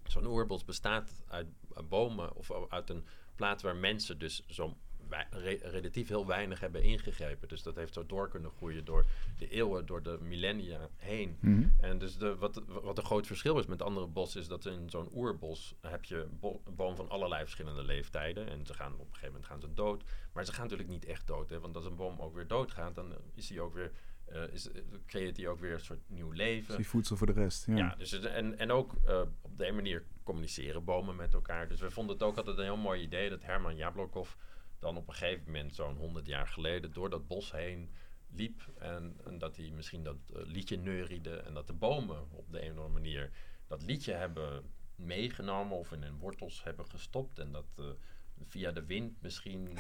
Zo'n 0.04 0.26
oerbos 0.26 0.66
bestaat 0.66 1.24
uit 1.28 1.48
bomen 1.90 2.36
of 2.36 2.52
uit 2.70 2.90
een 2.90 3.06
plaats 3.36 3.64
waar 3.64 3.76
mensen 3.76 4.20
dus 4.20 4.46
zo 4.48 4.78
re 5.30 5.60
relatief 5.62 6.08
heel 6.08 6.26
weinig 6.26 6.60
hebben 6.60 6.84
ingegrepen. 6.84 7.48
Dus 7.48 7.64
dat 7.64 7.76
heeft 7.76 7.94
zo 7.94 8.06
door 8.06 8.30
kunnen 8.30 8.52
groeien 8.52 8.86
door 8.86 9.06
de 9.38 9.48
eeuwen, 9.48 9.86
door 9.86 10.04
de 10.04 10.18
millennia 10.22 10.90
heen. 10.98 11.38
Mm 11.40 11.56
-hmm. 11.56 11.74
En 11.80 11.98
dus 11.98 12.18
de, 12.18 12.36
wat, 12.36 12.62
wat 12.68 12.98
een 12.98 13.04
groot 13.04 13.28
verschil 13.28 13.60
is 13.60 13.66
met 13.66 13.82
andere 13.82 14.08
bossen, 14.08 14.42
is 14.42 14.48
dat 14.48 14.66
in 14.66 14.90
zo'n 14.90 15.10
oerbos 15.14 15.76
heb 15.82 16.04
je 16.04 16.28
bo 16.40 16.62
bomen 16.76 16.96
van 16.96 17.10
allerlei 17.10 17.42
verschillende 17.42 17.84
leeftijden. 17.84 18.50
En 18.50 18.66
ze 18.66 18.74
gaan 18.74 18.94
op 18.94 19.00
een 19.00 19.06
gegeven 19.06 19.28
moment 19.28 19.46
gaan 19.46 19.62
ze 19.62 19.74
dood. 19.74 20.04
Maar 20.34 20.46
ze 20.46 20.54
gaan 20.54 20.64
natuurlijk 20.64 20.90
niet 20.90 21.06
echt 21.06 21.28
dood. 21.28 21.50
Hè? 21.50 21.60
Want 21.60 21.76
als 21.76 21.86
een 21.86 21.96
boom 21.96 22.20
ook 22.20 22.36
weer 22.36 22.48
doodgaat, 22.48 22.96
dan 22.96 23.14
is 23.34 23.50
hij 23.50 23.60
ook 23.60 23.74
weer. 23.74 23.92
Uh, 24.32 24.54
is, 24.54 24.70
creëert 25.06 25.38
hij 25.38 25.48
ook 25.48 25.60
weer 25.60 25.74
een 25.74 25.80
soort 25.80 26.00
nieuw 26.08 26.32
leven. 26.32 26.70
Is 26.70 26.76
die 26.76 26.88
voedsel 26.88 27.16
voor 27.16 27.28
de 27.28 27.34
rest. 27.34 27.66
Ja, 27.66 27.76
ja 27.76 27.96
dus, 27.98 28.20
en, 28.20 28.58
en 28.58 28.72
ook 28.72 28.94
uh, 29.08 29.22
op 29.42 29.58
die 29.58 29.72
manier 29.72 30.04
communiceren 30.24 30.84
bomen 30.84 31.16
met 31.16 31.34
elkaar. 31.34 31.68
Dus 31.68 31.80
we 31.80 31.92
vonden 31.92 32.16
het 32.16 32.24
ook 32.24 32.38
altijd 32.38 32.58
een 32.58 32.64
heel 32.64 32.78
mooi 32.78 33.02
idee 33.02 33.30
dat 33.30 33.44
Herman 33.44 33.76
Jablokov 33.76 34.34
dan 34.86 34.98
op 34.98 35.08
een 35.08 35.14
gegeven 35.14 35.44
moment, 35.46 35.76
zo'n 35.76 35.96
100 35.96 36.28
jaar 36.28 36.48
geleden, 36.48 36.94
door 36.94 37.10
dat 37.10 37.28
bos 37.28 37.52
heen 37.52 37.92
liep. 38.30 38.62
En, 38.80 39.18
en 39.26 39.38
dat 39.38 39.56
hij 39.56 39.70
misschien 39.70 40.04
dat 40.04 40.16
uh, 40.16 40.42
liedje 40.46 40.78
neuriede. 40.78 41.36
En 41.36 41.54
dat 41.54 41.68
de 41.68 41.74
bomen 41.74 42.32
op 42.32 42.52
de 42.52 42.62
een 42.62 42.72
of 42.72 42.78
andere 42.78 42.94
manier 42.94 43.32
dat 43.68 43.82
liedje 43.82 44.14
hebben 44.14 44.74
meegenomen 44.96 45.78
of 45.78 45.92
in 45.92 46.04
hun 46.04 46.18
wortels 46.18 46.64
hebben 46.64 46.90
gestopt. 46.90 47.40
En 47.40 47.52
dat 47.52 47.66
uh, 47.80 47.86
via 48.44 48.72
de 48.72 48.86
wind 48.86 49.22
misschien 49.22 49.78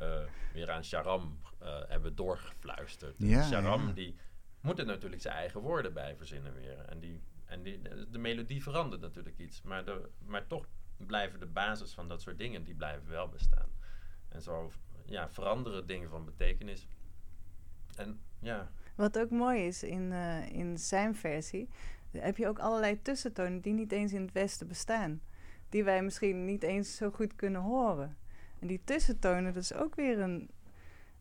uh, 0.00 0.20
weer 0.54 0.70
aan 0.70 0.84
Sharam 0.84 1.40
hebben 1.88 2.14
doorgefluisterd. 2.14 3.14
Ja, 3.18 3.42
Sharam 3.42 3.86
ja. 3.86 3.92
die 3.92 4.16
moet 4.60 4.78
er 4.78 4.86
natuurlijk 4.86 5.22
zijn 5.22 5.34
eigen 5.34 5.60
woorden 5.60 5.92
bij 5.92 6.16
verzinnen 6.16 6.54
weer. 6.54 6.78
En 6.78 7.00
die 7.00 7.22
en 7.44 7.62
die, 7.62 7.82
de 8.10 8.18
melodie 8.18 8.62
verandert 8.62 9.00
natuurlijk 9.00 9.38
iets. 9.38 9.62
Maar, 9.62 9.84
de, 9.84 10.08
maar 10.18 10.46
toch 10.46 10.66
blijven 10.96 11.40
de 11.40 11.46
basis 11.46 11.92
van 11.92 12.08
dat 12.08 12.22
soort 12.22 12.38
dingen, 12.38 12.64
die 12.64 12.74
blijven 12.74 13.08
wel 13.08 13.28
bestaan. 13.28 13.68
En 14.36 14.42
zo 14.42 14.70
ja, 15.04 15.30
veranderen 15.30 15.86
dingen 15.86 16.10
van 16.10 16.24
betekenis. 16.24 16.88
En 17.96 18.20
ja. 18.40 18.70
Wat 18.94 19.18
ook 19.18 19.30
mooi 19.30 19.66
is 19.66 19.82
in, 19.82 20.10
uh, 20.10 20.52
in 20.52 20.78
zijn 20.78 21.14
versie, 21.14 21.68
heb 22.10 22.36
je 22.36 22.48
ook 22.48 22.58
allerlei 22.58 23.02
tussentonen 23.02 23.60
die 23.60 23.72
niet 23.72 23.92
eens 23.92 24.12
in 24.12 24.22
het 24.22 24.32
Westen 24.32 24.68
bestaan. 24.68 25.20
Die 25.68 25.84
wij 25.84 26.02
misschien 26.02 26.44
niet 26.44 26.62
eens 26.62 26.96
zo 26.96 27.10
goed 27.10 27.36
kunnen 27.36 27.60
horen. 27.60 28.16
En 28.58 28.66
die 28.66 28.80
tussentonen, 28.84 29.54
dat 29.54 29.62
is 29.62 29.74
ook 29.74 29.94
weer 29.94 30.18
een. 30.18 30.50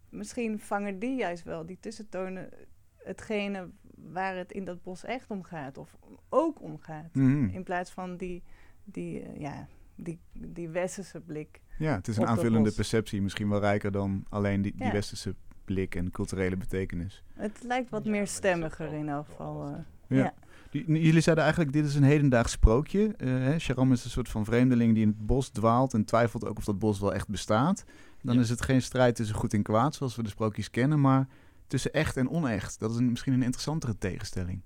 Misschien 0.09 0.59
vangen 0.59 0.99
die 0.99 1.15
juist 1.15 1.43
wel, 1.43 1.65
die 1.65 1.77
tussentonen, 1.79 2.49
hetgene 2.95 3.69
waar 3.95 4.35
het 4.35 4.51
in 4.51 4.65
dat 4.65 4.83
bos 4.83 5.03
echt 5.03 5.29
om 5.29 5.43
gaat. 5.43 5.77
Of 5.77 5.95
ook 6.29 6.61
om 6.61 6.79
gaat. 6.79 7.13
Mhm. 7.15 7.45
In 7.45 7.63
plaats 7.63 7.91
van 7.91 8.17
die, 8.17 8.43
die, 8.83 9.21
uh, 9.21 9.39
ja, 9.39 9.67
die, 9.95 10.19
die 10.33 10.69
westerse 10.69 11.19
blik. 11.19 11.61
Ja, 11.77 11.95
het 11.95 12.07
is 12.07 12.17
een 12.17 12.27
aanvullende 12.27 12.71
perceptie, 12.71 13.21
misschien 13.21 13.49
wel 13.49 13.59
rijker 13.59 13.91
dan 13.91 14.25
alleen 14.29 14.61
die, 14.61 14.73
die 14.75 14.91
westerse 14.91 15.35
blik 15.65 15.95
en 15.95 16.11
culturele 16.11 16.57
betekenis. 16.57 17.23
Het 17.33 17.63
lijkt 17.63 17.89
wat 17.89 18.05
meer 18.05 18.27
stemmiger 18.27 18.93
in 18.93 19.09
elk 19.09 19.25
geval. 19.25 19.69
Uh, 19.69 19.77
ja. 20.07 20.33
Jullie 20.71 21.21
zeiden 21.21 21.43
eigenlijk, 21.43 21.73
dit 21.73 21.85
is 21.85 21.95
een 21.95 22.03
hedendaags 22.03 22.51
sprookje. 22.51 23.15
Uh, 23.17 23.57
Sharam 23.57 23.91
is 23.91 24.03
een 24.03 24.09
soort 24.09 24.29
van 24.29 24.45
vreemdeling 24.45 24.93
die 24.93 25.03
in 25.03 25.07
het 25.07 25.25
bos 25.25 25.49
dwaalt 25.49 25.93
en 25.93 26.05
twijfelt 26.05 26.45
ook 26.45 26.57
of 26.57 26.63
dat 26.63 26.79
bos 26.79 26.99
wel 26.99 27.13
echt 27.13 27.27
bestaat. 27.27 27.85
Dan 28.21 28.39
is 28.39 28.49
het 28.49 28.61
geen 28.61 28.81
strijd 28.81 29.15
tussen 29.15 29.35
goed 29.35 29.53
en 29.53 29.63
kwaad, 29.63 29.95
zoals 29.95 30.15
we 30.15 30.23
de 30.23 30.29
sprookjes 30.29 30.69
kennen, 30.69 31.01
maar 31.01 31.27
tussen 31.67 31.93
echt 31.93 32.17
en 32.17 32.29
onecht. 32.29 32.79
Dat 32.79 32.91
is 32.91 32.97
een, 32.97 33.09
misschien 33.09 33.33
een 33.33 33.43
interessantere 33.43 33.97
tegenstelling. 33.97 34.61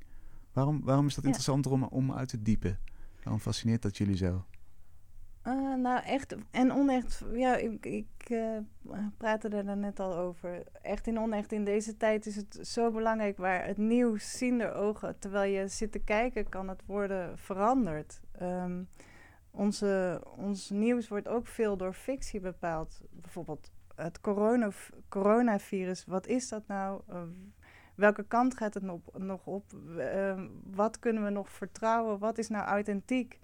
Waarom, 0.54 0.82
waarom 0.84 1.08
is 1.08 1.16
dat 1.16 1.24
interessanter 1.24 1.72
om, 1.72 1.84
om 1.84 2.12
uit 2.12 2.30
te 2.30 2.42
diepen? 2.42 2.80
Waarom 3.24 3.42
fascineert 3.42 3.82
dat 3.82 3.98
jullie 3.98 4.18
zo? 4.18 4.46
Uh, 5.50 5.76
nou, 5.76 6.04
echt 6.04 6.36
en 6.52 6.72
onecht. 6.72 7.24
Ja, 7.34 7.56
ik, 7.56 7.86
ik 7.86 8.30
uh, 8.30 8.58
praatte 9.18 9.50
er 9.50 9.78
net 9.78 10.00
al 10.00 10.16
over. 10.16 10.64
Echt 10.82 11.08
en 11.08 11.20
onecht. 11.20 11.52
In 11.52 11.64
deze 11.64 11.98
tijd 11.98 12.26
is 12.26 12.36
het 12.36 12.60
zo 12.62 12.92
belangrijk 12.92 13.38
waar 13.38 13.66
het 13.66 13.78
nieuws 13.78 14.38
ziender 14.38 14.74
ogen. 14.74 15.20
Terwijl 15.20 15.52
je 15.52 15.68
zit 15.68 15.92
te 15.92 16.00
kijken, 16.00 16.50
kan 16.50 16.68
het 16.70 16.86
worden 16.86 17.38
veranderd. 17.38 18.22
Um, 18.42 18.90
onze, 19.52 20.22
ons 20.38 20.70
nieuws 20.70 21.08
wordt 21.08 21.28
ook 21.28 21.48
veel 21.48 21.78
door 21.78 21.94
fictie 21.94 22.40
bepaald. 22.40 23.02
Bijvoorbeeld 23.10 23.72
het 23.96 24.22
corona, 24.22 24.70
coronavirus. 25.08 26.06
Wat 26.06 26.28
is 26.28 26.50
dat 26.50 26.68
nou? 26.68 27.02
Uh, 27.10 27.22
welke 27.96 28.24
kant 28.28 28.58
gaat 28.58 28.74
het 28.74 28.84
nog, 28.84 29.02
nog 29.18 29.48
op? 29.48 29.64
Uh, 29.98 30.44
wat 30.64 31.00
kunnen 31.00 31.24
we 31.24 31.30
nog 31.30 31.50
vertrouwen? 31.50 32.20
Wat 32.20 32.38
is 32.38 32.50
nou 32.50 32.66
authentiek? 32.66 33.40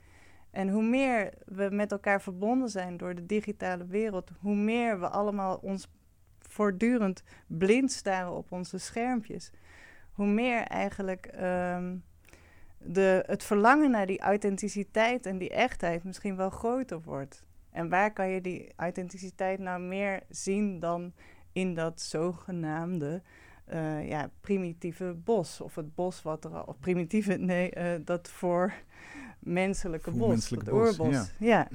En 0.56 0.70
hoe 0.70 0.84
meer 0.84 1.34
we 1.46 1.70
met 1.72 1.92
elkaar 1.92 2.22
verbonden 2.22 2.70
zijn 2.70 2.98
door 2.98 3.16
de 3.16 3.26
digitale 3.26 3.86
wereld, 3.86 4.32
hoe 4.40 4.56
meer 4.56 5.00
we 5.00 5.10
allemaal 5.10 5.60
ons 5.62 5.88
voortdurend 6.40 7.24
blind 7.48 7.92
staren 7.92 8.32
op 8.32 8.52
onze 8.52 8.78
schermpjes, 8.78 9.52
hoe 10.12 10.28
meer 10.28 10.62
eigenlijk 10.62 11.32
um, 11.42 12.04
de, 12.78 13.24
het 13.26 13.44
verlangen 13.44 13.92
naar 13.92 14.06
die 14.06 14.20
authenticiteit 14.20 15.26
en 15.26 15.38
die 15.38 15.50
echtheid 15.50 16.04
misschien 16.04 16.36
wel 16.36 16.50
groter 16.50 17.02
wordt. 17.02 17.46
En 17.72 17.90
waar 17.90 18.14
kan 18.14 18.30
je 18.30 18.42
die 18.42 18.74
authenticiteit 18.76 19.60
nou 19.60 19.82
meer 19.82 20.22
zien 20.30 20.80
dan 20.80 21.14
in 21.52 21.74
dat 21.74 22.02
zogenaamde 22.02 23.22
uh, 23.74 24.08
ja, 24.08 24.30
primitieve 24.42 25.16
bos? 25.24 25.62
Of 25.62 25.76
het 25.76 25.96
bos 25.96 26.22
wat 26.22 26.46
er 26.46 26.52
al. 26.52 26.64
Of 26.64 26.80
primitieve, 26.80 27.38
nee, 27.38 27.76
uh, 27.78 28.06
dat 28.06 28.30
voor 28.30 28.74
menselijke 29.46 30.12
bos, 30.12 30.50
het 30.50 30.72
oorbos. 30.72 31.32
Ja. 31.40 31.68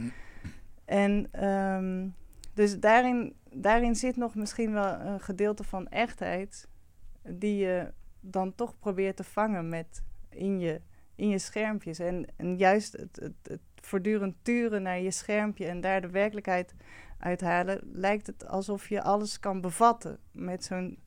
En 0.85 1.45
um, 1.49 2.15
dus 2.55 2.81
daarin, 2.81 3.35
daarin 3.53 3.95
zit 3.95 4.17
nog 4.17 4.35
misschien 4.35 4.73
wel 4.73 5.01
een 5.01 5.21
gedeelte 5.21 5.65
van 5.65 5.89
echtheid 5.89 6.69
die 7.29 7.57
je 7.57 7.93
dan 8.21 8.55
toch 8.55 8.79
probeert 8.79 9.17
te 9.17 9.25
vangen 9.25 9.69
met 9.69 10.03
in 10.29 10.59
je, 10.59 10.81
in 11.15 11.29
je 11.29 11.39
schermpjes. 11.39 11.99
En, 11.99 12.27
en 12.37 12.57
juist 12.57 12.93
het, 12.93 13.17
het, 13.21 13.35
het 13.43 13.61
voortdurend 13.75 14.35
turen 14.43 14.83
naar 14.83 15.01
je 15.01 15.11
schermpje 15.11 15.67
en 15.67 15.81
daar 15.81 16.01
de 16.01 16.11
werkelijkheid 16.11 16.75
uithalen, 17.19 17.81
lijkt 17.93 18.27
het 18.27 18.47
alsof 18.47 18.89
je 18.89 19.03
alles 19.03 19.41
kan 19.41 19.61
bevatten. 19.61 20.19
Met 20.33 20.65
zo'n 20.65 20.99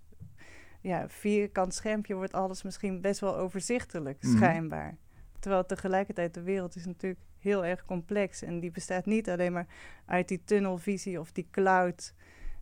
ja, 0.82 1.10
vierkant 1.10 1.74
schermpje 1.74 2.16
wordt 2.16 2.34
alles 2.34 2.64
misschien 2.64 3.02
best 3.02 3.20
wel 3.20 3.38
overzichtelijk, 3.38 4.24
mhm. 4.24 4.36
schijnbaar. 4.36 4.98
Terwijl 5.44 5.66
tegelijkertijd 5.66 6.34
de 6.34 6.42
wereld 6.42 6.76
is 6.76 6.86
natuurlijk 6.86 7.22
heel 7.40 7.66
erg 7.66 7.86
complex. 7.86 8.42
En 8.42 8.60
die 8.60 8.72
bestaat 8.72 9.06
niet 9.06 9.30
alleen 9.30 9.54
maar 9.54 9.68
uit 10.06 10.28
die 10.28 10.42
tunnelvisie 10.44 11.20
of 11.20 11.32
die 11.32 11.48
cloud 11.52 12.14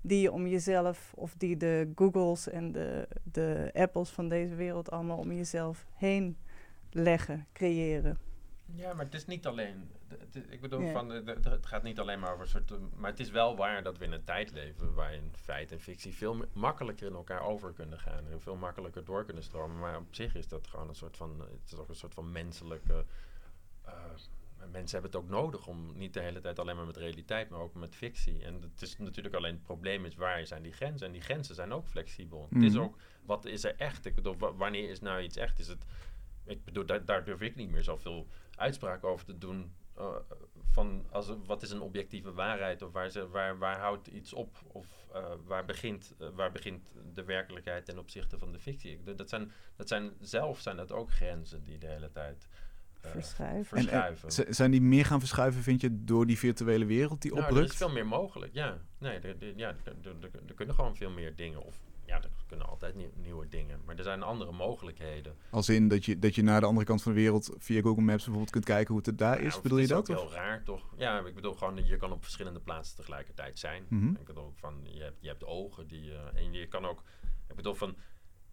die 0.01 0.21
je 0.21 0.31
om 0.31 0.47
jezelf, 0.47 1.13
of 1.15 1.33
die 1.37 1.57
de 1.57 1.91
Googles 1.95 2.49
en 2.49 2.71
de, 2.71 3.07
de 3.23 3.69
Apples 3.73 4.09
van 4.09 4.29
deze 4.29 4.55
wereld 4.55 4.91
allemaal 4.91 5.17
om 5.17 5.31
jezelf 5.31 5.85
heen 5.93 6.37
leggen, 6.89 7.47
creëren. 7.53 8.17
Ja, 8.65 8.93
maar 8.93 9.05
het 9.05 9.13
is 9.13 9.25
niet 9.25 9.45
alleen. 9.45 9.89
Ik 10.49 10.61
bedoel, 10.61 10.91
van, 10.91 11.09
het 11.09 11.65
gaat 11.65 11.83
niet 11.83 11.99
alleen 11.99 12.19
maar 12.19 12.31
over 12.31 12.43
een 12.43 12.49
soort. 12.49 12.73
Maar 12.95 13.09
het 13.09 13.19
is 13.19 13.29
wel 13.29 13.55
waar 13.55 13.83
dat 13.83 13.97
we 13.97 14.05
in 14.05 14.11
een 14.11 14.23
tijd 14.23 14.51
leven 14.51 14.93
waarin 14.93 15.31
feit 15.35 15.71
en 15.71 15.79
fictie 15.79 16.13
veel 16.13 16.45
makkelijker 16.53 17.07
in 17.07 17.13
elkaar 17.13 17.41
over 17.41 17.73
kunnen 17.73 17.99
gaan. 17.99 18.27
En 18.27 18.41
veel 18.41 18.55
makkelijker 18.55 19.05
door 19.05 19.25
kunnen 19.25 19.43
stromen. 19.43 19.79
Maar 19.79 19.97
op 19.97 20.15
zich 20.15 20.35
is 20.35 20.47
dat 20.47 20.67
gewoon 20.67 20.87
een 20.87 20.95
soort 20.95 21.17
van. 21.17 21.39
Het 21.39 21.71
is 21.71 21.77
ook 21.77 21.89
een 21.89 21.95
soort 21.95 22.13
van 22.13 22.31
menselijke. 22.31 23.05
Uh, 23.85 23.93
mensen 24.71 25.01
hebben 25.01 25.11
het 25.11 25.29
ook 25.29 25.41
nodig 25.41 25.67
om 25.67 25.97
niet 25.97 26.13
de 26.13 26.19
hele 26.19 26.39
tijd 26.39 26.59
alleen 26.59 26.75
maar 26.75 26.85
met 26.85 26.97
realiteit, 26.97 27.49
maar 27.49 27.59
ook 27.59 27.73
met 27.73 27.95
fictie. 27.95 28.43
En 28.43 28.61
het 28.61 28.81
is 28.81 28.97
natuurlijk 28.97 29.35
alleen 29.35 29.53
het 29.53 29.63
probleem 29.63 30.05
is 30.05 30.15
waar 30.15 30.45
zijn 30.45 30.63
die 30.63 30.71
grenzen. 30.71 31.07
En 31.07 31.13
die 31.13 31.21
grenzen 31.21 31.55
zijn 31.55 31.71
ook 31.71 31.87
flexibel. 31.87 32.47
Het 32.49 32.63
is 32.63 32.73
mhm. 32.73 32.83
ook, 32.83 32.97
wat 33.25 33.45
is 33.45 33.63
er 33.63 33.75
echt? 33.75 34.05
Ik 34.05 34.15
bedoel, 34.15 34.37
wanneer 34.37 34.89
is 34.89 34.99
nou 34.99 35.21
iets 35.21 35.37
echt? 35.37 35.59
Is 35.59 35.67
het, 35.67 35.85
ik 36.43 36.63
bedoel, 36.63 36.85
daar, 36.85 37.05
daar 37.05 37.23
durf 37.23 37.41
ik 37.41 37.55
niet 37.55 37.71
meer 37.71 37.83
zoveel 37.83 38.27
uitspraak 38.55 39.03
over 39.03 39.25
te 39.25 39.37
doen. 39.37 39.73
Uh, 40.01 40.15
van 40.71 41.05
als, 41.11 41.33
wat 41.45 41.61
is 41.61 41.71
een 41.71 41.81
objectieve 41.81 42.33
waarheid 42.33 42.81
of 42.81 42.91
waar, 42.91 43.09
ze, 43.09 43.27
waar, 43.27 43.57
waar 43.57 43.79
houdt 43.79 44.07
iets 44.07 44.33
op 44.33 44.57
of 44.67 44.87
uh, 45.15 45.25
waar, 45.45 45.65
begint, 45.65 46.13
uh, 46.19 46.27
waar 46.33 46.51
begint 46.51 46.93
de 47.13 47.23
werkelijkheid 47.23 47.85
ten 47.85 47.97
opzichte 47.97 48.37
van 48.37 48.51
de 48.51 48.59
fictie. 48.59 49.03
Dat 49.15 49.29
zijn, 49.29 49.51
dat 49.75 49.87
zijn 49.87 50.11
zelf 50.19 50.59
zijn 50.59 50.77
dat 50.77 50.91
ook 50.91 51.11
grenzen 51.11 51.63
die 51.63 51.77
de 51.77 51.87
hele 51.87 52.11
tijd 52.11 52.47
verschuiven. 52.93 53.77
verschuiven. 53.77 54.45
En, 54.45 54.53
zijn 54.55 54.71
die 54.71 54.81
meer 54.81 55.05
gaan 55.05 55.19
verschuiven, 55.19 55.61
vind 55.61 55.81
je, 55.81 56.03
door 56.03 56.25
die 56.25 56.37
virtuele 56.37 56.85
wereld 56.85 57.21
die 57.21 57.33
nou, 57.33 57.43
oprukt? 57.43 57.65
Er 57.65 57.71
is 57.71 57.77
veel 57.77 57.89
meer 57.89 58.07
mogelijk, 58.07 58.53
ja. 58.53 58.77
Nee, 58.97 59.19
ja, 59.55 59.75
er 60.47 60.53
kunnen 60.55 60.75
gewoon 60.75 60.95
veel 60.95 61.09
meer 61.09 61.35
dingen. 61.35 61.63
Of 61.63 61.79
ja, 62.05 62.15
er 62.15 62.29
kunnen 62.51 62.69
altijd 62.69 63.15
nieuwe 63.15 63.47
dingen. 63.47 63.81
Maar 63.85 63.95
er 63.95 64.03
zijn 64.03 64.23
andere 64.23 64.51
mogelijkheden. 64.51 65.35
Als 65.49 65.69
in 65.69 65.87
dat 65.87 66.05
je, 66.05 66.19
dat 66.19 66.35
je 66.35 66.43
naar 66.43 66.59
de 66.59 66.65
andere 66.65 66.85
kant 66.85 67.01
van 67.01 67.11
de 67.11 67.19
wereld 67.19 67.55
via 67.57 67.81
Google 67.81 68.03
Maps 68.03 68.23
bijvoorbeeld 68.23 68.51
kunt 68.51 68.65
kijken 68.65 68.93
hoe 68.93 69.03
het 69.05 69.17
daar 69.17 69.41
is. 69.41 69.61
bedoel 69.61 69.77
je 69.77 69.87
dat? 69.87 70.05
Dat 70.05 70.17
is 70.17 70.23
heel 70.23 70.33
raar, 70.33 70.63
toch? 70.63 70.93
Ja, 70.97 71.19
ik 71.19 71.35
bedoel 71.35 71.53
gewoon 71.53 71.75
dat 71.75 71.87
je 71.87 71.97
kan 71.97 72.11
op 72.11 72.23
verschillende 72.23 72.59
plaatsen 72.59 72.95
tegelijkertijd 72.95 73.59
zijn. 73.59 73.85
Mm 73.89 73.99
-hmm. 73.99 74.15
Ik 74.19 74.25
bedoel 74.25 74.53
van, 74.55 74.79
je 74.83 75.01
hebt, 75.01 75.17
je 75.21 75.27
hebt 75.27 75.45
ogen 75.45 75.87
die... 75.87 76.11
Uh, 76.11 76.19
en 76.33 76.53
je 76.53 76.67
kan 76.67 76.85
ook... 76.85 77.03
Ik 77.47 77.55
bedoel 77.55 77.75
van... 77.75 77.95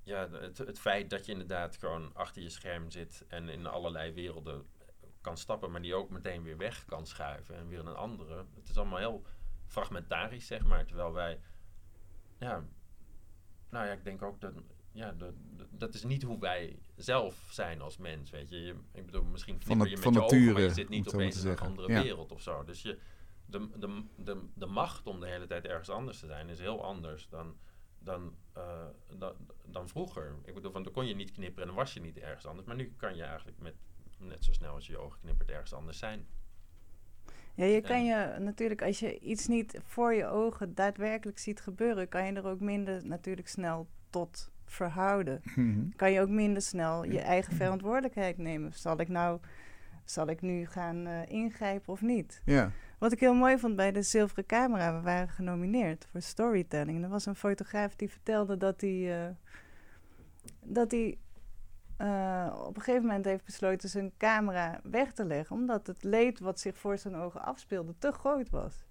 Ja, 0.03 0.29
het, 0.31 0.59
het 0.59 0.79
feit 0.79 1.11
dat 1.11 1.27
je 1.27 1.33
inderdaad 1.33 1.77
gewoon 1.77 2.11
achter 2.15 2.43
je 2.43 2.51
scherm 2.51 2.91
zit 2.91 3.25
en 3.29 3.49
in 3.49 3.67
allerlei 3.67 4.13
werelden 4.13 4.67
kan 5.21 5.37
stappen, 5.37 5.71
maar 5.71 5.83
die 5.83 5.95
ook 5.95 6.11
meteen 6.11 6.43
weer 6.43 6.57
weg 6.57 6.85
kan 6.85 7.07
schuiven 7.07 7.57
en 7.57 7.69
weer 7.69 7.79
een 7.79 7.97
andere. 7.97 8.45
Het 8.55 8.69
is 8.69 8.77
allemaal 8.77 8.99
heel 8.99 9.23
fragmentarisch, 9.67 10.47
zeg 10.47 10.65
maar. 10.65 10.85
Terwijl 10.87 11.13
wij 11.13 11.41
ja, 12.39 12.65
nou 13.71 13.87
ja, 13.87 13.93
ik 13.93 14.05
denk 14.05 14.23
ook 14.23 14.41
dat. 14.41 14.53
Ja, 14.93 15.13
dat, 15.13 15.35
dat 15.71 15.95
is 15.95 16.05
niet 16.05 16.23
hoe 16.23 16.39
wij 16.39 16.79
zelf 16.97 17.49
zijn 17.51 17.81
als 17.81 17.97
mens, 17.97 18.31
weet 18.31 18.49
je. 18.49 18.61
je 18.63 18.75
ik 18.93 19.07
bedoel, 19.07 19.25
misschien 19.25 19.59
knipper 19.59 19.89
je 19.89 19.97
met 19.97 20.05
je 20.05 20.11
nature, 20.11 20.41
ogen, 20.41 20.53
maar 20.53 20.63
je 20.63 20.71
zit 20.71 20.89
niet 20.89 21.09
opeens 21.09 21.45
in 21.45 21.51
een 21.51 21.59
andere 21.59 22.03
wereld 22.03 22.33
of 22.33 22.43
zo. 22.43 22.65
Dus 22.65 22.83
je, 22.83 22.99
de, 23.47 23.69
de, 23.79 24.03
de, 24.17 24.43
de 24.55 24.67
macht 24.67 25.07
om 25.07 25.21
de 25.21 25.27
hele 25.27 25.47
tijd 25.47 25.65
ergens 25.65 25.91
anders 25.91 26.19
te 26.19 26.27
zijn 26.27 26.49
is 26.49 26.59
heel 26.59 26.85
anders 26.85 27.29
dan, 27.29 27.57
dan, 27.99 28.35
uh, 28.57 28.87
dan, 29.17 29.35
dan 29.67 29.89
vroeger. 29.89 30.35
Ik 30.45 30.55
bedoel, 30.55 30.73
van, 30.73 30.83
dan 30.83 30.93
kon 30.93 31.07
je 31.07 31.15
niet 31.15 31.33
knipperen 31.33 31.63
en 31.63 31.75
dan 31.75 31.85
was 31.85 31.95
je 31.95 32.01
niet 32.01 32.19
ergens 32.19 32.47
anders. 32.47 32.67
Maar 32.67 32.77
nu 32.77 32.95
kan 32.97 33.17
je 33.17 33.23
eigenlijk 33.23 33.59
met, 33.59 33.75
net 34.19 34.45
zo 34.45 34.53
snel 34.53 34.75
als 34.75 34.87
je 34.87 34.93
je 34.93 34.99
ogen 34.99 35.21
knippert 35.21 35.51
ergens 35.51 35.73
anders 35.73 35.99
zijn. 35.99 36.27
Ja, 37.59 37.65
je 37.65 37.81
kan 37.81 38.05
je 38.05 38.37
natuurlijk, 38.39 38.83
als 38.83 38.99
je 38.99 39.19
iets 39.19 39.47
niet 39.47 39.81
voor 39.85 40.15
je 40.15 40.27
ogen 40.27 40.75
daadwerkelijk 40.75 41.39
ziet 41.39 41.61
gebeuren, 41.61 42.09
kan 42.09 42.27
je 42.27 42.33
er 42.33 42.47
ook 42.47 42.61
minder 42.61 43.07
natuurlijk 43.07 43.49
snel 43.49 43.87
tot 44.11 44.51
verhouden. 44.65 45.41
Mhm. 45.55 45.89
Kan 45.97 46.13
je 46.13 46.21
ook 46.21 46.29
minder 46.29 46.63
snel 46.63 47.05
je 47.05 47.21
eigen 47.21 47.57
verantwoordelijkheid 47.57 48.39
nemen. 48.39 48.73
Zal 48.73 49.01
ik 49.01 49.09
nou, 49.09 49.41
zal 50.05 50.29
ik 50.29 50.41
nu 50.41 50.67
gaan 50.67 51.07
uh, 51.07 51.27
ingrijpen 51.29 51.93
of 51.93 52.03
niet? 52.03 52.43
Ja. 52.45 52.71
Wat 52.99 53.13
ik 53.13 53.21
heel 53.21 53.35
mooi 53.35 53.59
vond 53.59 53.77
bij 53.77 53.93
de 53.93 54.03
Zilveren 54.03 54.47
Camera, 54.47 54.97
we 54.97 55.03
waren 55.03 55.29
genomineerd 55.29 56.07
voor 56.11 56.21
storytelling. 56.21 57.03
er 57.03 57.09
was 57.09 57.27
een 57.27 57.35
fotograaf 57.35 57.97
die 57.97 58.11
vertelde 58.11 58.57
dat 58.57 58.81
hij, 58.81 59.27
uh, 59.27 59.29
dat 60.63 60.91
hij 60.91 61.19
uh, 61.99 62.63
op 62.67 62.77
een 62.77 62.83
gegeven 62.83 63.07
moment 63.07 63.25
heeft 63.25 63.45
besloten 63.45 63.89
zijn 63.89 64.13
camera 64.19 64.81
weg 64.83 65.13
te 65.13 65.25
leggen, 65.25 65.57
omdat 65.57 65.87
het 65.87 66.03
leed 66.03 66.41
wat 66.41 66.61
zich 66.61 66.79
voor 66.79 66.99
zijn 66.99 67.15
ogen 67.15 67.45
afspeelde 67.45 67.95
te 67.99 68.13
groot 68.13 68.51
was. 68.51 68.87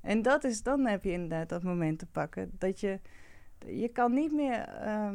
En 0.00 0.22
dat 0.22 0.44
is, 0.44 0.62
dan 0.62 0.86
heb 0.86 1.04
je 1.04 1.12
inderdaad 1.12 1.48
dat 1.48 1.62
moment 1.62 1.98
te 1.98 2.06
pakken 2.06 2.50
dat 2.58 2.80
je, 2.80 3.00
je 3.66 3.88
kan 3.88 4.14
niet 4.14 4.32
meer 4.32 4.68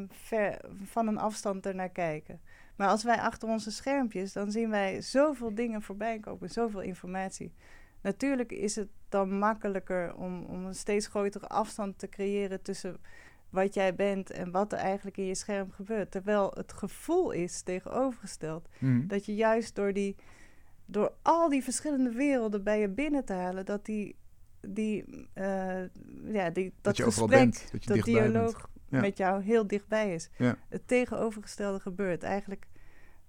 ver, 0.10 0.62
van 0.84 1.08
een 1.08 1.18
afstand 1.18 1.66
ernaar 1.66 1.90
kijken. 1.90 2.42
Maar 2.76 2.88
als 2.88 3.04
wij 3.04 3.20
achter 3.20 3.50
onze 3.50 3.72
schermpjes, 3.72 4.34
dan 4.34 4.52
zien 4.52 4.70
wij 4.70 5.02
zoveel 5.02 5.56
dingen 5.56 5.82
voorbij 5.82 6.20
komen, 6.20 6.50
zoveel 6.50 6.82
informatie. 6.82 7.54
Natuurlijk 8.02 8.52
is 8.52 8.76
het 8.76 8.90
dan 9.10 9.38
makkelijker 9.38 10.16
om, 10.16 10.44
om 10.44 10.66
een 10.66 10.76
steeds 10.76 11.08
grotere 11.08 11.48
afstand 11.48 12.00
te 12.00 12.10
creëren 12.10 12.62
tussen 12.62 12.98
wat 13.50 13.74
jij 13.74 13.96
bent 13.96 14.32
en 14.32 14.52
wat 14.52 14.72
er 14.72 14.78
eigenlijk 14.78 15.18
in 15.18 15.26
je 15.26 15.36
scherm 15.36 15.72
gebeurt. 15.72 16.12
Terwijl 16.12 16.52
het 16.56 16.74
gevoel 16.74 17.32
is 17.32 17.62
tegenovergesteld. 17.62 18.70
Mhm. 18.80 19.08
Dat 19.08 19.26
je 19.26 19.36
juist 19.36 19.76
door, 19.76 19.94
die, 19.94 20.16
door 20.86 21.14
al 21.22 21.50
die 21.50 21.64
verschillende 21.64 22.12
werelden 22.12 22.64
bij 22.64 22.80
je 22.80 22.90
binnen 22.90 23.26
te 23.26 23.34
halen, 23.34 23.66
dat 23.66 23.86
die, 23.86 24.16
die, 24.62 25.28
uh, 25.36 25.84
ja, 26.26 26.50
die, 26.50 26.74
dat, 26.82 26.96
dat 26.98 27.02
gesprek, 27.06 27.30
bent, 27.30 27.70
dat, 27.72 27.84
dat 27.84 28.06
dialoog 28.06 28.70
met 28.90 29.18
jou 29.18 29.44
heel 29.44 29.68
dichtbij 29.68 30.14
is. 30.14 30.30
Ja. 30.38 30.58
Het 30.70 30.88
tegenovergestelde 30.88 31.80
gebeurt. 31.80 32.24
Eigenlijk 32.24 32.68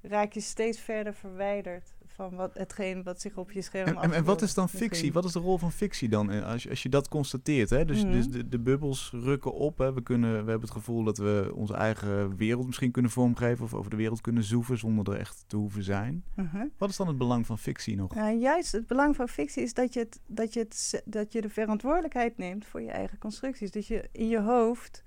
raak 0.00 0.32
je 0.32 0.40
steeds 0.40 0.80
verder 0.80 1.14
verwijderd 1.14 1.94
van 2.16 2.34
wat, 2.34 2.54
hetgeen 2.54 3.02
wat 3.02 3.20
zich 3.20 3.36
op 3.36 3.52
je 3.52 3.62
scherm 3.62 3.88
en, 3.88 3.96
en, 3.96 4.12
en 4.12 4.24
wat 4.24 4.42
is 4.42 4.54
dan 4.54 4.68
fictie? 4.68 5.12
Wat 5.12 5.24
is 5.24 5.32
de 5.32 5.38
rol 5.38 5.58
van 5.58 5.72
fictie 5.72 6.08
dan 6.08 6.30
eh, 6.30 6.46
als 6.46 6.62
je, 6.62 6.70
als 6.70 6.82
je 6.82 6.88
dat 6.88 7.08
constateert? 7.08 7.70
Hè? 7.70 7.84
Dus, 7.84 8.02
mhm. 8.02 8.12
dus 8.12 8.28
de, 8.28 8.48
de 8.48 8.58
bubbels 8.58 9.10
rukken 9.12 9.54
op. 9.54 9.78
Hè? 9.78 9.92
We, 9.92 10.02
kunnen, 10.02 10.30
we 10.30 10.36
hebben 10.36 10.60
het 10.60 10.70
gevoel 10.70 11.04
dat 11.04 11.18
we 11.18 11.52
onze 11.54 11.74
eigen 11.74 12.36
wereld 12.36 12.66
misschien 12.66 12.90
kunnen 12.90 13.10
vormgeven 13.10 13.64
of 13.64 13.74
over 13.74 13.90
de 13.90 13.96
wereld 13.96 14.20
kunnen 14.20 14.42
zoeven 14.42 14.78
zonder 14.78 15.12
er 15.14 15.18
echt 15.18 15.44
te 15.46 15.56
hoeven 15.56 15.82
zijn. 15.82 16.24
Mhm. 16.34 16.66
Wat 16.78 16.90
is 16.90 16.96
dan 16.96 17.08
het 17.08 17.18
belang 17.18 17.46
van 17.46 17.58
fictie 17.58 17.96
nog? 17.96 18.14
Ja, 18.14 18.32
juist 18.32 18.72
het 18.72 18.86
belang 18.86 19.16
van 19.16 19.28
fictie 19.28 19.62
is 19.62 19.74
dat 19.74 19.92
je, 19.92 20.00
het, 20.00 20.20
dat, 20.26 20.52
je 20.52 20.60
het, 20.60 21.02
dat 21.04 21.32
je 21.32 21.40
de 21.40 21.48
verantwoordelijkheid 21.48 22.36
neemt 22.36 22.66
voor 22.66 22.82
je 22.82 22.90
eigen 22.90 23.18
constructies. 23.18 23.70
Dus 23.70 23.88
je 23.88 24.08
in 24.12 24.28
je 24.28 24.40
hoofd, 24.40 25.02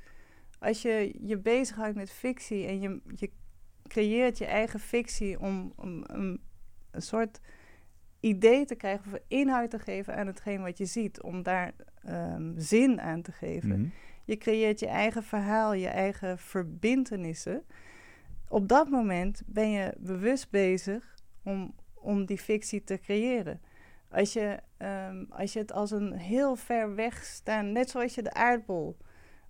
als 0.60 0.82
je 0.82 1.16
je 1.22 1.38
bezighoudt 1.38 1.96
met 1.96 2.12
fictie 2.12 2.66
en 2.66 2.80
je, 2.80 3.02
je 3.16 3.30
creëert 3.88 4.38
je 4.38 4.46
eigen 4.46 4.80
fictie 4.80 5.40
om, 5.40 5.74
om, 5.76 6.04
om 6.14 6.38
een 7.00 7.06
soort 7.06 7.40
idee 8.20 8.66
te 8.66 8.76
krijgen 8.76 9.14
of 9.14 9.20
inhoud 9.28 9.70
te 9.70 9.80
geven 9.80 10.16
aan 10.16 10.28
hetgeen 10.28 10.62
wat 10.62 10.78
je 10.78 10.86
ziet, 10.86 11.22
om 11.22 11.44
daar 11.44 11.74
um, 12.08 12.54
zin 12.58 13.02
aan 13.02 13.22
te 13.22 13.32
geven. 13.32 13.70
Mhm. 13.70 13.90
Je 14.26 14.38
creëert 14.38 14.80
je 14.80 14.88
eigen 14.88 15.24
verhaal, 15.24 15.74
je 15.74 15.88
eigen 15.88 16.38
verbindenissen. 16.38 17.64
Op 18.48 18.68
dat 18.68 18.90
moment 18.90 19.42
ben 19.46 19.70
je 19.70 19.94
bewust 19.98 20.50
bezig 20.50 21.16
om, 21.44 21.74
om 21.94 22.26
die 22.26 22.38
fictie 22.38 22.84
te 22.84 23.00
creëren. 23.00 23.62
Als 24.10 24.34
je, 24.34 24.60
um, 24.78 25.28
als 25.30 25.54
je 25.54 25.60
het 25.60 25.72
als 25.72 25.92
een 25.92 26.14
heel 26.14 26.56
ver 26.56 26.96
weg 26.96 27.24
staan, 27.24 27.72
net 27.72 27.90
zoals 27.90 28.16
je 28.16 28.22
de 28.22 28.34
aardbol, 28.34 28.98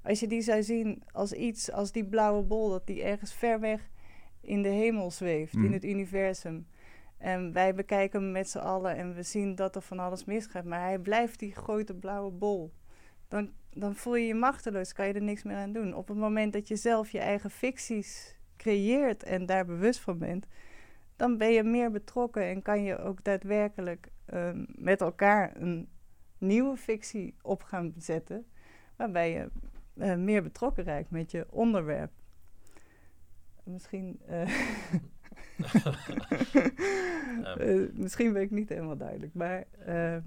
als 0.03 0.19
je 0.19 0.27
die 0.27 0.41
zou 0.41 0.63
zien 0.63 1.03
als 1.11 1.33
iets, 1.33 1.71
als 1.71 1.91
die 1.91 2.05
blauwe 2.05 2.43
bol, 2.43 2.69
dat 2.69 2.87
die 2.87 3.03
ergens 3.03 3.33
ver 3.33 3.59
weg 3.59 3.89
in 4.41 4.61
de 4.61 4.69
hemel 4.69 5.11
zweeft, 5.11 5.53
in 5.53 5.61
mhm. 5.61 5.73
het 5.73 5.83
universum 5.83 6.67
en 7.19 7.53
wij 7.53 7.73
bekijken 7.73 8.21
hem 8.21 8.31
met 8.31 8.49
z'n 8.49 8.57
allen 8.57 8.95
en 8.95 9.13
we 9.13 9.23
zien 9.23 9.55
dat 9.55 9.75
er 9.75 9.81
van 9.81 9.99
alles 9.99 10.25
misgaat. 10.25 10.65
Maar 10.65 10.81
hij 10.81 10.99
blijft 10.99 11.39
die 11.39 11.55
grote 11.55 11.95
blauwe 11.95 12.31
bol. 12.31 12.73
Dan, 13.27 13.51
dan 13.69 13.95
voel 13.95 14.15
je 14.15 14.27
je 14.27 14.33
machteloos, 14.33 14.93
kan 14.93 15.07
je 15.07 15.13
er 15.13 15.21
niks 15.21 15.43
meer 15.43 15.55
aan 15.55 15.73
doen. 15.73 15.95
Op 15.95 16.07
het 16.07 16.17
moment 16.17 16.53
dat 16.53 16.67
je 16.67 16.75
zelf 16.75 17.09
je 17.09 17.19
eigen 17.19 17.49
ficties 17.49 18.37
creëert 18.57 19.23
en 19.23 19.45
daar 19.45 19.65
bewust 19.65 19.99
van 19.99 20.17
bent, 20.17 20.47
dan 21.15 21.37
ben 21.37 21.51
je 21.51 21.63
meer 21.63 21.91
betrokken 21.91 22.43
en 22.43 22.61
kan 22.61 22.83
je 22.83 22.97
ook 22.97 23.23
daadwerkelijk 23.23 24.11
ehm, 24.25 24.65
met 24.67 25.01
elkaar 25.01 25.55
een 25.55 25.89
nieuwe 26.37 26.77
fictie 26.77 27.35
op 27.41 27.63
gaan 27.63 27.93
zetten, 27.97 28.45
waarbij 28.95 29.31
je 29.31 29.49
uh, 29.93 30.15
meer 30.15 30.43
betrokken 30.43 30.83
raakt 30.83 31.09
met 31.09 31.31
je 31.31 31.45
onderwerp. 31.49 32.11
Misschien. 33.63 34.21
Uh, 34.29 34.49
Ehm. 37.43 37.59
Eh, 37.59 37.89
misschien 37.93 38.33
ben 38.33 38.41
ik 38.41 38.51
niet 38.51 38.69
helemaal 38.69 38.97
duidelijk, 38.97 39.33
maar. 39.33 39.63
Ehm, 39.85 40.21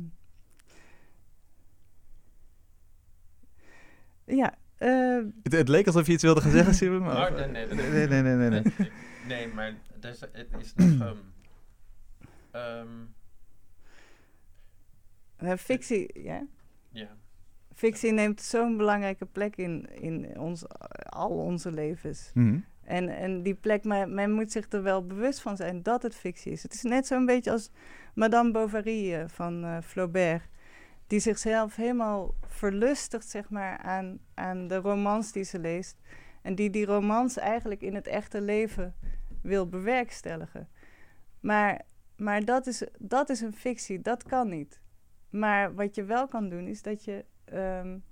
ja. 4.24 4.54
Uh, 4.78 5.24
het, 5.42 5.52
het, 5.52 5.68
leek 5.68 5.86
alsof 5.86 6.06
je 6.06 6.12
iets 6.12 6.22
wilde 6.22 6.40
gaan 6.40 6.50
zeggen, 6.50 6.74
Simon. 6.74 7.02
Maar, 7.06 7.32
nou, 7.32 7.50
nee, 7.50 7.66
nee, 7.66 8.06
nee, 8.06 8.22
nee, 8.22 8.22
nee, 8.22 8.50
nee, 8.50 8.62
nee. 9.26 9.48
maar 9.48 9.74
dus, 10.00 10.20
het 10.20 10.48
is 10.58 10.74
nog. 10.74 11.16
Um, 12.54 13.14
um, 15.42 15.58
fictie, 15.58 16.22
ja? 16.22 16.46
Ja. 16.90 17.16
Fictie 17.74 18.12
neemt 18.12 18.40
zo'n 18.40 18.76
belangrijke 18.76 19.26
plek 19.26 19.56
in, 19.56 19.88
in 19.94 20.38
ons, 20.38 20.68
al 21.08 21.30
onze 21.30 21.72
levens. 21.72 22.30
Mm 22.34 22.48
-hmm. 22.48 22.64
En, 22.92 23.08
en 23.08 23.42
die 23.42 23.54
plek, 23.54 23.84
maar 23.84 24.08
men 24.08 24.32
moet 24.32 24.52
zich 24.52 24.66
er 24.70 24.82
wel 24.82 25.06
bewust 25.06 25.40
van 25.40 25.56
zijn 25.56 25.82
dat 25.82 26.02
het 26.02 26.14
fictie 26.14 26.52
is. 26.52 26.62
Het 26.62 26.74
is 26.74 26.82
net 26.82 27.06
zo'n 27.06 27.26
beetje 27.26 27.50
als 27.50 27.70
Madame 28.14 28.50
Bovary 28.50 29.14
eh, 29.14 29.24
van 29.28 29.64
uh, 29.64 29.78
Flaubert. 29.80 30.42
Die 31.06 31.20
zichzelf 31.20 31.76
helemaal 31.76 32.34
verlustigt, 32.46 33.28
zeg 33.28 33.50
maar, 33.50 33.78
aan, 33.78 34.18
aan 34.34 34.68
de 34.68 34.76
romans 34.76 35.32
die 35.32 35.44
ze 35.44 35.58
leest. 35.58 35.96
En 36.42 36.54
die 36.54 36.70
die 36.70 36.84
romans 36.84 37.36
eigenlijk 37.36 37.82
in 37.82 37.94
het 37.94 38.06
echte 38.06 38.40
leven 38.40 38.94
wil 39.42 39.68
bewerkstelligen. 39.68 40.68
Maar, 41.40 41.82
maar 42.16 42.44
dat, 42.44 42.66
is, 42.66 42.84
dat 42.98 43.28
is 43.28 43.40
een 43.40 43.54
fictie, 43.54 44.00
dat 44.00 44.22
kan 44.22 44.48
niet. 44.48 44.80
Maar 45.30 45.74
wat 45.74 45.94
je 45.94 46.04
wel 46.04 46.28
kan 46.28 46.48
doen, 46.48 46.66
is 46.66 46.82
dat 46.82 47.04
je, 47.04 47.24
um, 47.52 48.02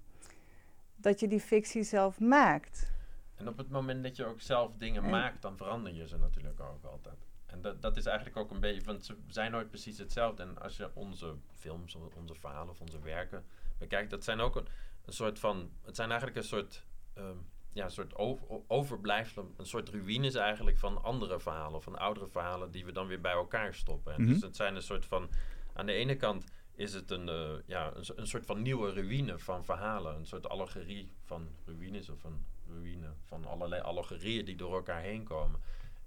dat 0.97 1.21
je 1.21 1.29
die 1.29 1.41
fictie 1.41 1.83
zelf 1.83 2.21
maakt. 2.21 2.99
En 3.41 3.49
op 3.49 3.59
het 3.59 3.71
moment 3.71 4.03
dat 4.03 4.17
je 4.17 4.25
ook 4.25 4.41
zelf 4.41 4.77
dingen 4.77 5.09
maakt, 5.11 5.43
dan 5.43 5.57
verander 5.57 5.93
je 5.93 6.09
ze 6.09 6.19
natuurlijk 6.19 6.61
ook 6.61 6.85
altijd. 6.85 7.27
En 7.47 7.63
dat, 7.63 7.83
dat 7.83 7.97
is 7.97 8.07
eigenlijk 8.07 8.37
ook 8.37 8.51
een 8.51 8.61
beetje, 8.61 8.85
want 8.85 9.05
ze 9.05 9.17
zijn 9.27 9.51
nooit 9.51 9.69
precies 9.69 9.99
hetzelfde. 9.99 10.43
En 10.43 10.59
als 10.59 10.77
je 10.77 10.91
onze 10.95 11.35
films, 11.55 11.95
onze 11.95 12.35
verhalen 12.35 12.71
of 12.71 12.81
onze 12.81 13.01
werken 13.01 13.45
bekijkt, 13.79 14.11
dat 14.11 14.25
zijn 14.25 14.41
ook 14.41 14.57
een, 14.57 14.67
een 15.05 15.13
soort 15.13 15.39
van, 15.39 15.71
het 15.83 15.97
zijn 15.97 16.09
eigenlijk 16.09 16.39
een 16.39 16.49
soort, 16.49 16.85
um, 17.15 17.47
ja, 17.73 17.85
een 17.85 17.91
soort 17.91 18.15
over, 18.15 18.47
overblijfselen, 18.67 19.55
een 19.57 19.67
soort 19.67 19.89
ruïnes 19.89 20.35
eigenlijk 20.35 20.79
van 20.79 21.03
andere 21.03 21.41
verhalen, 21.41 21.83
van 21.83 21.99
oudere 21.99 22.29
verhalen 22.29 22.71
die 22.71 22.85
we 22.85 22.93
dan 22.93 23.07
weer 23.07 23.21
bij 23.21 23.33
elkaar 23.33 23.75
stoppen. 23.75 24.15
En 24.15 24.27
dus 24.27 24.37
mhm. 24.37 24.47
het 24.47 24.57
zijn 24.57 24.77
een 24.77 24.83
soort 24.83 25.05
van, 25.05 25.31
aan 25.73 25.87
de 25.87 25.93
ene 25.93 26.17
kant 26.17 26.45
is 26.75 26.93
het 26.93 27.11
een, 27.11 27.29
uh, 27.29 27.51
ja, 27.67 27.93
een, 27.95 28.05
een, 28.17 28.27
soort 28.27 28.47
van 28.47 28.63
nieuwe 28.63 28.93
ruïne 28.93 29.39
van 29.39 29.65
verhalen, 29.65 30.17
een 30.17 30.27
soort 30.27 30.49
allegorie 30.49 31.13
van 31.25 31.49
ruïnes 31.67 32.09
of 32.09 32.21
van 32.21 32.45
ruïne 32.71 33.13
van 33.25 33.45
allerlei 33.45 33.83
allegorieën 33.83 34.45
die 34.45 34.57
door 34.57 34.75
elkaar 34.75 35.01
heen 35.01 35.25
komen. 35.25 35.61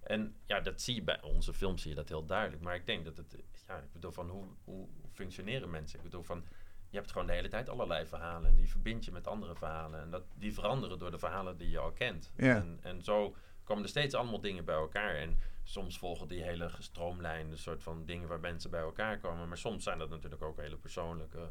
En 0.04 0.36
ja, 0.46 0.60
dat 0.60 0.82
zie 0.82 0.96
je 0.96 1.04
bij 1.04 1.22
onze 1.22 1.54
films 1.54 1.82
zie 1.82 1.90
je 1.90 1.96
dat 1.96 2.10
heel 2.10 2.26
duidelijk. 2.26 2.62
Maar 2.62 2.76
ik 2.76 2.86
denk 2.86 3.06
dat 3.06 3.18
het, 3.18 3.36
ja, 3.68 3.78
ik 3.78 3.94
bedoel 3.94 4.12
van 4.12 4.30
hoe, 4.30 4.46
hoe 4.64 4.88
functioneren 5.12 5.70
mensen? 5.70 5.98
Ik 5.98 6.04
bedoel 6.04 6.24
van, 6.24 6.44
je 6.90 6.98
hebt 6.98 7.12
gewoon 7.12 7.28
de 7.28 7.34
hele 7.34 7.48
tijd 7.48 7.70
allerlei 7.70 8.06
verhalen 8.06 8.50
en 8.50 8.56
die 8.56 8.70
verbind 8.70 9.06
je 9.06 9.12
met 9.12 9.28
andere 9.28 9.56
verhalen. 9.56 10.02
En 10.02 10.10
dat, 10.10 10.24
die 10.36 10.54
veranderen 10.54 11.00
door 11.00 11.12
de 11.12 11.20
verhalen 11.20 11.58
die 11.58 11.70
je 11.70 11.80
al 11.80 11.92
kent. 11.92 12.32
Ja. 12.36 12.56
En, 12.56 12.80
en 12.82 13.02
zo 13.02 13.36
komen 13.64 13.84
er 13.84 13.90
steeds 13.90 14.16
allemaal 14.16 14.42
dingen 14.42 14.66
bij 14.66 14.76
elkaar. 14.76 15.16
En 15.16 15.40
soms 15.64 15.98
volgen 15.98 16.28
die 16.28 16.44
hele 16.44 16.70
gestroomlijnde 16.70 17.58
soort 17.58 17.84
van 17.84 18.06
dingen 18.06 18.28
waar 18.28 18.40
mensen 18.40 18.70
bij 18.70 18.82
elkaar 18.82 19.20
komen. 19.20 19.48
Maar 19.48 19.58
soms 19.58 19.84
zijn 19.84 19.98
dat 19.98 20.10
natuurlijk 20.10 20.42
ook 20.42 20.58
hele 20.58 20.78
persoonlijke 20.78 21.50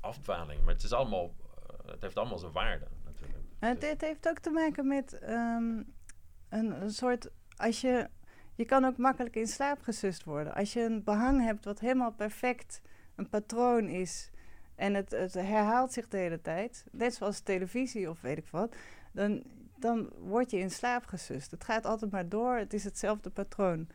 afdwalingen. 0.00 0.64
Maar 0.64 0.74
het 0.74 0.82
is 0.82 0.92
allemaal, 0.92 1.34
uh, 1.34 1.90
het 1.90 2.02
heeft 2.02 2.18
allemaal 2.18 2.38
zijn 2.38 2.52
waarde. 2.52 2.86
Het, 3.68 3.82
het, 3.90 4.00
heeft 4.00 4.28
ook 4.28 4.38
te 4.38 4.50
maken 4.50 4.86
met 4.86 5.18
een, 5.20 5.94
een, 6.48 6.90
soort. 6.90 7.30
Als 7.56 7.80
je, 7.80 8.08
je 8.54 8.64
kan 8.64 8.84
ook 8.84 8.96
makkelijk 8.96 9.36
in 9.36 9.46
slaap 9.46 9.82
gesust 9.82 10.24
worden. 10.24 10.54
Als 10.54 10.72
je 10.72 10.80
een 10.80 11.04
behang 11.04 11.42
hebt 11.42 11.64
wat 11.64 11.80
helemaal 11.80 12.12
perfect 12.12 12.80
een 13.14 13.28
patroon 13.28 13.88
is. 13.88 14.30
En 14.74 14.94
het, 14.94 15.10
het 15.10 15.34
herhaalt 15.34 15.92
zich 15.92 16.08
de 16.08 16.16
hele 16.16 16.40
tijd. 16.40 16.84
Net 16.90 17.14
zoals 17.14 17.40
televisie 17.40 18.10
of 18.10 18.20
weet 18.20 18.38
ik 18.38 18.48
wat. 18.50 18.74
Dan, 19.12 19.42
dan 19.76 20.10
word 20.18 20.50
je 20.50 20.58
in 20.58 20.70
slaap 20.70 21.04
gesust. 21.04 21.50
Het 21.50 21.64
gaat 21.64 21.86
altijd 21.86 22.10
maar 22.10 22.28
door. 22.28 22.56
Het 22.56 22.74
is 22.74 22.84
hetzelfde 22.84 23.30
patroon. 23.30 23.88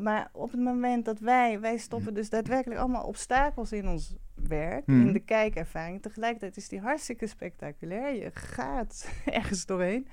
Maar 0.00 0.28
op 0.32 0.50
het 0.50 0.60
moment 0.60 1.04
dat 1.04 1.18
wij, 1.18 1.60
wij 1.60 1.76
stoppen 1.76 2.14
dus 2.14 2.30
daadwerkelijk 2.30 2.80
allemaal 2.80 3.06
obstakels 3.06 3.72
in 3.72 3.88
ons 3.88 4.14
werk, 4.34 4.86
in 4.86 5.02
mhm. 5.02 5.12
de 5.12 5.20
kijkervaring. 5.20 6.02
Tegelijkertijd 6.02 6.56
is 6.56 6.68
die 6.68 6.80
hartstikke 6.80 7.26
spectaculair. 7.26 8.14
Je 8.14 8.30
gaat 8.30 9.10
ergens 9.24 9.66
doorheen. 9.66 10.08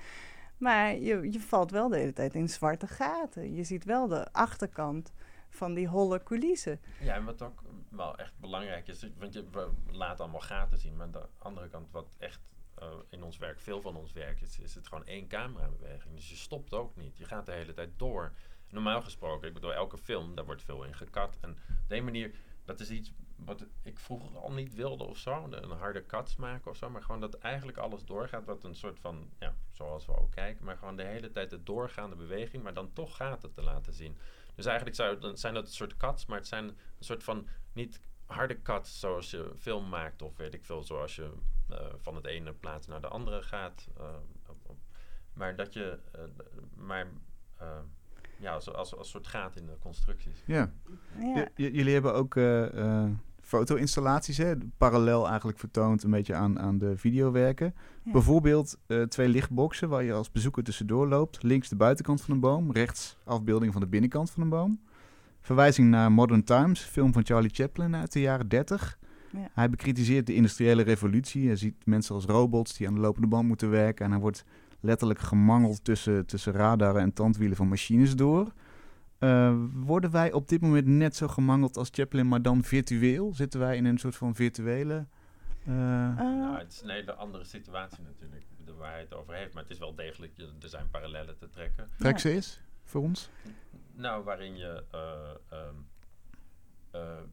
Maar 0.58 0.96
je, 0.96 1.32
je 1.32 1.40
valt 1.40 1.70
wel 1.70 1.88
de 1.88 1.96
hele 1.96 2.12
tijd 2.12 2.34
in 2.34 2.48
zwarte 2.48 2.86
gaten. 2.86 3.54
Je 3.54 3.64
ziet 3.64 3.84
wel 3.84 4.08
de 4.08 4.32
achterkant 4.32 5.12
van 5.48 5.74
die 5.74 5.88
holle 5.88 6.22
coulissen. 6.22 6.80
Ja, 7.00 7.14
en 7.14 7.24
wat 7.24 7.42
ook 7.42 7.62
wel 7.88 8.16
echt 8.16 8.38
belangrijk 8.38 8.88
is, 8.88 9.06
want 9.18 9.32
je, 9.32 9.44
we 9.50 9.70
laten 9.90 10.24
allemaal 10.24 10.40
gaten 10.40 10.78
zien, 10.78 10.96
maar 10.96 11.06
aan 11.06 11.12
de 11.12 11.28
andere 11.38 11.68
kant 11.68 11.90
wat 11.90 12.06
echt 12.18 12.40
uh, 12.82 12.88
in 13.08 13.22
ons 13.22 13.38
werk, 13.38 13.60
veel 13.60 13.80
van 13.80 13.96
ons 13.96 14.12
werk, 14.12 14.40
is, 14.40 14.58
is 14.58 14.74
het 14.74 14.88
gewoon 14.88 15.06
één 15.06 15.28
camerabeweging. 15.28 16.14
Dus 16.14 16.30
je 16.30 16.36
stopt 16.36 16.72
ook 16.72 16.96
niet. 16.96 17.18
Je 17.18 17.24
gaat 17.24 17.46
de 17.46 17.52
hele 17.52 17.72
tijd 17.72 17.90
door. 17.96 18.32
Normaal 18.70 19.02
gesproken, 19.02 19.48
ik 19.48 19.54
bedoel, 19.54 19.74
elke 19.74 19.98
film, 19.98 20.34
daar 20.34 20.44
wordt 20.44 20.62
veel 20.62 20.84
in 20.84 20.94
gekat. 20.94 21.38
En 21.40 21.50
op 21.50 21.88
die 21.88 22.02
manier, 22.02 22.34
dat 22.64 22.80
is 22.80 22.90
iets 22.90 23.12
wat 23.36 23.66
ik 23.82 23.98
vroeger 23.98 24.38
al 24.38 24.52
niet 24.52 24.74
wilde 24.74 25.04
of 25.04 25.18
zo. 25.18 25.46
Een 25.50 25.70
harde 25.70 26.06
cuts 26.06 26.36
maken 26.36 26.70
of 26.70 26.76
zo. 26.76 26.90
Maar 26.90 27.02
gewoon 27.02 27.20
dat 27.20 27.38
eigenlijk 27.38 27.78
alles 27.78 28.04
doorgaat. 28.04 28.44
Wat 28.44 28.64
een 28.64 28.74
soort 28.74 29.00
van, 29.00 29.30
ja, 29.38 29.54
zoals 29.70 30.06
we 30.06 30.16
ook 30.16 30.30
kijken. 30.30 30.64
Maar 30.64 30.76
gewoon 30.76 30.96
de 30.96 31.04
hele 31.04 31.30
tijd 31.30 31.50
de 31.50 31.62
doorgaande 31.62 32.16
beweging. 32.16 32.62
Maar 32.62 32.74
dan 32.74 32.92
toch 32.92 33.16
gaat 33.16 33.42
het 33.42 33.54
te 33.54 33.62
laten 33.62 33.92
zien. 33.92 34.16
Dus 34.54 34.66
eigenlijk 34.66 34.96
zou, 34.96 35.36
zijn 35.36 35.54
dat 35.54 35.66
een 35.66 35.72
soort 35.72 35.96
cuts. 35.96 36.26
Maar 36.26 36.38
het 36.38 36.48
zijn 36.48 36.64
een 36.64 36.76
soort 36.98 37.22
van 37.22 37.48
niet 37.72 38.00
harde 38.26 38.62
cuts 38.62 39.00
zoals 39.00 39.30
je 39.30 39.52
film 39.56 39.88
maakt. 39.88 40.22
Of 40.22 40.36
weet 40.36 40.54
ik 40.54 40.64
veel, 40.64 40.82
zoals 40.82 41.16
je 41.16 41.32
uh, 41.70 41.78
van 41.96 42.14
het 42.14 42.26
ene 42.26 42.52
plaats 42.52 42.86
naar 42.86 43.00
de 43.00 43.08
andere 43.08 43.42
gaat. 43.42 43.88
Uh, 43.98 44.14
maar 45.32 45.56
dat 45.56 45.72
je, 45.72 45.98
uh, 46.16 46.22
maar 46.74 47.06
ja, 48.36 48.52
als, 48.54 48.72
als, 48.72 48.96
als 48.96 49.10
soort 49.10 49.26
gaat 49.26 49.56
in 49.56 49.66
de 49.66 49.76
constructies. 49.80 50.42
Ja. 50.44 50.72
ja. 51.18 51.48
jullie 51.54 51.92
hebben 51.92 52.14
ook 52.14 52.36
foto-installaties, 53.44 54.36
hè, 54.36 54.54
parallel 54.76 55.28
eigenlijk 55.28 55.58
vertoond 55.58 56.02
een 56.02 56.10
beetje 56.10 56.34
aan, 56.34 56.58
aan 56.60 56.78
de 56.78 56.96
videowerken. 56.96 57.74
Bijvoorbeeld 58.02 58.78
uh, 58.86 59.02
twee 59.02 59.28
lichtboxen 59.28 59.88
waar 59.88 60.02
je 60.02 60.12
als 60.12 60.32
bezoeker 60.32 60.62
tussendoor 60.62 61.08
loopt. 61.08 61.42
Links 61.42 61.68
de 61.68 61.76
buitenkant 61.76 62.22
van 62.22 62.34
een 62.34 62.40
boom, 62.40 62.72
rechts 62.72 63.16
afbeelding 63.24 63.72
van 63.72 63.80
de 63.80 63.86
binnenkant 63.86 64.30
van 64.30 64.42
een 64.42 64.48
boom. 64.48 64.80
Verwijzing 65.40 65.88
naar 65.88 66.12
Modern 66.12 66.44
Times, 66.44 66.80
film 66.80 67.12
van 67.12 67.24
Charlie 67.24 67.50
Chaplin 67.54 67.96
uit 67.96 68.12
de 68.12 68.20
jaren 68.20 68.48
30. 68.48 68.98
Ja. 69.32 69.48
Hij 69.52 69.70
bekritiseert 69.70 70.26
de 70.26 70.34
industriële 70.34 70.82
revolutie. 70.82 71.46
Hij 71.46 71.56
ziet 71.56 71.86
mensen 71.86 72.14
als 72.14 72.24
robots 72.24 72.76
die 72.76 72.86
aan 72.86 72.94
de 72.94 73.00
lopende 73.00 73.26
band 73.26 73.48
moeten 73.48 73.70
werken. 73.70 74.04
En 74.04 74.10
hij 74.10 74.20
wordt 74.20 74.44
letterlijk 74.84 75.20
gemangeld 75.20 75.84
tussen, 75.84 76.26
tussen 76.26 76.52
radaren 76.52 77.00
en 77.00 77.12
tandwielen 77.12 77.56
van 77.56 77.68
machines 77.68 78.16
door. 78.16 78.52
Uh, 79.18 79.54
worden 79.72 80.10
wij 80.10 80.32
op 80.32 80.48
dit 80.48 80.60
moment 80.60 80.86
net 80.86 81.16
zo 81.16 81.28
gemangeld 81.28 81.76
als 81.76 81.88
Chaplin, 81.92 82.28
maar 82.28 82.42
dan 82.42 82.64
virtueel? 82.64 83.34
Zitten 83.34 83.60
wij 83.60 83.76
in 83.76 83.84
een 83.84 83.98
soort 83.98 84.16
van 84.16 84.34
virtuele... 84.34 85.06
Uh... 85.68 85.74
Nou, 86.16 86.58
het 86.58 86.72
is 86.72 86.82
een 86.82 86.88
hele 86.88 87.14
andere 87.14 87.44
situatie 87.44 88.02
natuurlijk, 88.02 88.44
waar 88.78 88.90
hij 88.90 89.00
het 89.00 89.14
over 89.14 89.34
heeft. 89.34 89.54
Maar 89.54 89.62
het 89.62 89.72
is 89.72 89.78
wel 89.78 89.94
degelijk, 89.94 90.32
er 90.62 90.68
zijn 90.68 90.90
parallellen 90.90 91.36
te 91.38 91.48
trekken. 91.48 91.88
Trek 91.98 92.18
ze 92.18 92.30
eens, 92.30 92.60
voor 92.84 93.02
ons. 93.02 93.30
Nou, 93.92 94.24
waarin 94.24 94.56
je... 94.56 94.84
Uh, 94.94 95.58
um, 95.58 97.32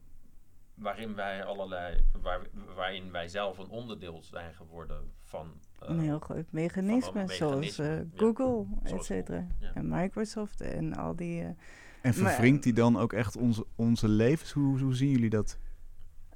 waarin 0.73 1.15
wij 1.15 1.43
allerlei... 1.43 2.05
Waar, 2.21 2.39
waarin 2.75 3.11
wij 3.11 3.27
zelf 3.27 3.57
een 3.57 3.69
onderdeel 3.69 4.21
zijn 4.21 4.53
geworden 4.53 5.11
van 5.21 5.53
een 5.81 5.99
heel 5.99 6.19
groot 6.19 6.45
mechanisme, 6.49 7.23
zoals 7.27 7.79
uh, 7.79 7.87
Google, 8.15 8.65
ja. 8.83 8.95
et 8.95 9.03
cetera. 9.03 9.47
En 9.73 9.89
Microsoft 9.89 10.61
en 10.61 10.95
al 10.95 11.15
die... 11.15 11.41
Uh, 11.41 11.47
en 12.01 12.13
vervringt 12.13 12.63
die 12.63 12.73
dan 12.73 12.97
ook 12.97 13.13
echt 13.13 13.37
onze, 13.37 13.65
onze 13.75 14.07
levens? 14.07 14.51
Hoe, 14.51 14.79
hoe 14.79 14.95
zien 14.95 15.09
jullie 15.09 15.29
dat? 15.29 15.57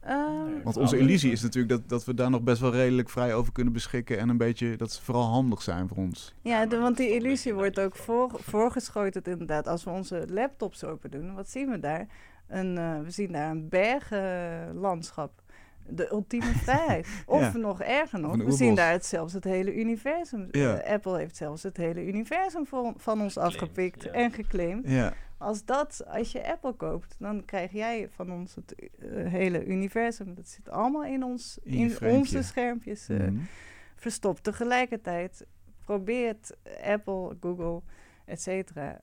Uh, 0.08 0.63
Want 0.63 0.77
onze 0.77 0.97
illusie 0.97 1.31
is 1.31 1.41
natuurlijk 1.41 1.69
dat, 1.69 1.89
dat 1.89 2.05
we 2.05 2.13
daar 2.13 2.29
nog 2.29 2.41
best 2.41 2.62
wel 2.62 2.71
redelijk 2.71 3.10
vrij 3.10 3.34
over 3.34 3.51
kunnen 3.51 3.73
beschikken. 3.73 4.17
En 4.17 4.29
een 4.29 4.38
beetje 4.38 4.75
dat 4.75 4.91
ze 4.91 5.03
vooral 5.03 5.23
handig 5.23 5.62
zijn 5.62 5.88
voor 5.88 5.97
ons. 5.97 6.34
Ja, 6.41 6.65
de, 6.65 6.77
want 6.77 6.97
die 6.97 7.10
illusie 7.10 7.53
wordt 7.53 7.79
ook 7.79 7.95
voor, 7.95 8.31
voorgeschoten 8.34 9.23
inderdaad. 9.23 9.67
Als 9.67 9.84
we 9.84 9.89
onze 9.89 10.25
laptops 10.29 10.84
open 10.84 11.12
doen, 11.12 11.34
wat 11.34 11.49
zien 11.49 11.69
we 11.69 11.79
daar? 11.79 12.08
Een, 12.47 12.77
uh, 12.77 13.01
we 13.01 13.12
zien 13.12 13.31
daar 13.31 13.51
een 13.51 13.69
bergenlandschap 13.69 15.41
de 15.88 16.12
ultieme 16.12 16.54
vrijheid. 16.65 17.08
Of 17.26 17.54
nog 17.54 17.82
erger 17.82 18.19
nog, 18.19 18.36
we 18.36 18.52
zien 18.52 18.76
daar 18.76 18.91
het, 18.91 19.06
zelfs 19.06 19.34
het 19.34 19.43
hele 19.43 19.76
universum. 19.76 20.48
Uh, 20.52 20.80
Apple 20.84 21.17
heeft 21.17 21.36
zelfs 21.36 21.63
het 21.63 21.78
hele 21.78 22.06
universum 22.06 22.65
van, 22.65 22.93
van 22.98 23.21
ons 23.21 23.38
afgepikt 23.38 24.10
en 24.10 24.32
geclaimd. 24.32 24.88
Als, 25.38 25.65
dat, 25.65 26.04
als 26.08 26.32
je 26.32 26.48
Apple 26.48 26.74
koopt, 26.74 27.15
dan 27.19 27.45
krijg 27.45 27.71
jij 27.71 28.10
van 28.10 28.32
ons 28.32 28.56
het 28.56 28.76
uh, 28.80 29.32
hele 29.32 29.65
universum. 29.65 30.36
Dat 30.36 30.48
zit 30.48 30.69
allemaal 30.69 31.06
in, 31.06 31.24
ons, 31.24 31.60
in, 31.63 31.98
onze 32.02 32.43
schermpjes 32.43 33.10
uh, 33.10 33.19
mm. 33.19 33.48
verstopt. 33.95 34.43
Tegelijkertijd 34.43 35.45
probeert 35.86 36.56
Apple, 36.84 37.38
Google, 37.39 37.82
et 38.26 38.41
cetera, 38.41 39.02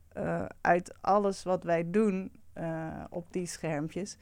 uit 0.60 0.94
alles 1.00 1.42
wat 1.42 1.64
wij 1.64 1.90
doen 1.90 2.32
op 3.10 3.32
die 3.32 3.46
schermpjes 3.46 4.18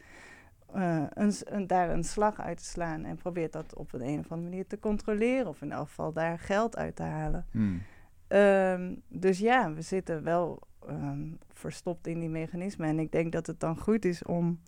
uh, 0.74 1.04
een, 1.09 1.33
een, 1.44 1.66
daar 1.66 1.90
een 1.90 2.04
slag 2.04 2.40
uit 2.40 2.59
te 2.59 2.64
slaan 2.64 3.04
en 3.04 3.16
probeert 3.16 3.52
dat 3.52 3.74
op 3.74 3.92
een, 3.92 4.02
een 4.02 4.18
of 4.18 4.33
andere 4.33 4.50
manier 4.50 4.66
te 4.66 4.78
controleren 4.78 5.46
of 5.46 5.62
in 5.62 5.72
elk 5.72 5.88
geval 5.88 6.12
daar 6.12 6.38
geld 6.38 6.76
uit 6.76 6.96
te 6.96 7.02
halen. 7.02 7.46
Hmm. 7.50 7.83
Um, 8.28 9.02
dus 9.09 9.38
ja, 9.38 9.72
we 9.72 9.83
zitten 9.83 10.22
wel 10.22 10.62
um, 10.88 11.38
verstopt 11.52 12.06
in 12.06 12.20
die 12.20 12.28
mechanismen 12.28 12.88
en 12.88 12.98
ik 12.98 13.12
denk 13.12 13.33
dat 13.33 13.46
het 13.46 13.61
dan 13.61 13.78
goed 13.78 14.04
is 14.04 14.22
om 14.22 14.61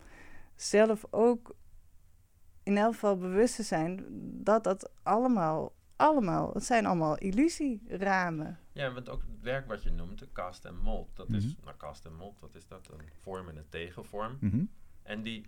zelf 0.55 1.05
ook 1.09 1.55
in 2.63 2.77
elk 2.77 2.93
geval 2.93 3.17
bewust 3.17 3.55
te 3.55 3.63
zijn 3.63 4.05
dat 4.43 4.63
dat 4.63 4.91
allemaal, 5.03 5.73
allemaal, 5.95 6.53
het 6.53 6.63
zijn 6.63 6.85
allemaal 6.85 7.17
illusieramen. 7.17 8.59
Ja, 8.71 8.93
want 8.93 9.09
ook 9.09 9.21
het 9.21 9.41
werk 9.41 9.67
wat 9.67 9.83
je 9.83 9.91
noemt, 9.91 10.19
de 10.19 10.31
cast 10.31 10.65
en 10.65 10.77
mold, 10.77 11.15
dat 11.15 11.29
is, 11.29 11.45
mhm. 11.45 11.65
nou 11.65 11.77
cast 11.77 12.05
en 12.05 12.15
mold, 12.15 12.39
wat 12.39 12.55
is 12.55 12.67
dat? 12.67 12.89
Een 12.91 13.05
vorm 13.21 13.49
en 13.49 13.57
een 13.57 13.69
tegenvorm. 13.69 14.37
Mm 14.39 14.69
En 15.03 15.23
die 15.23 15.45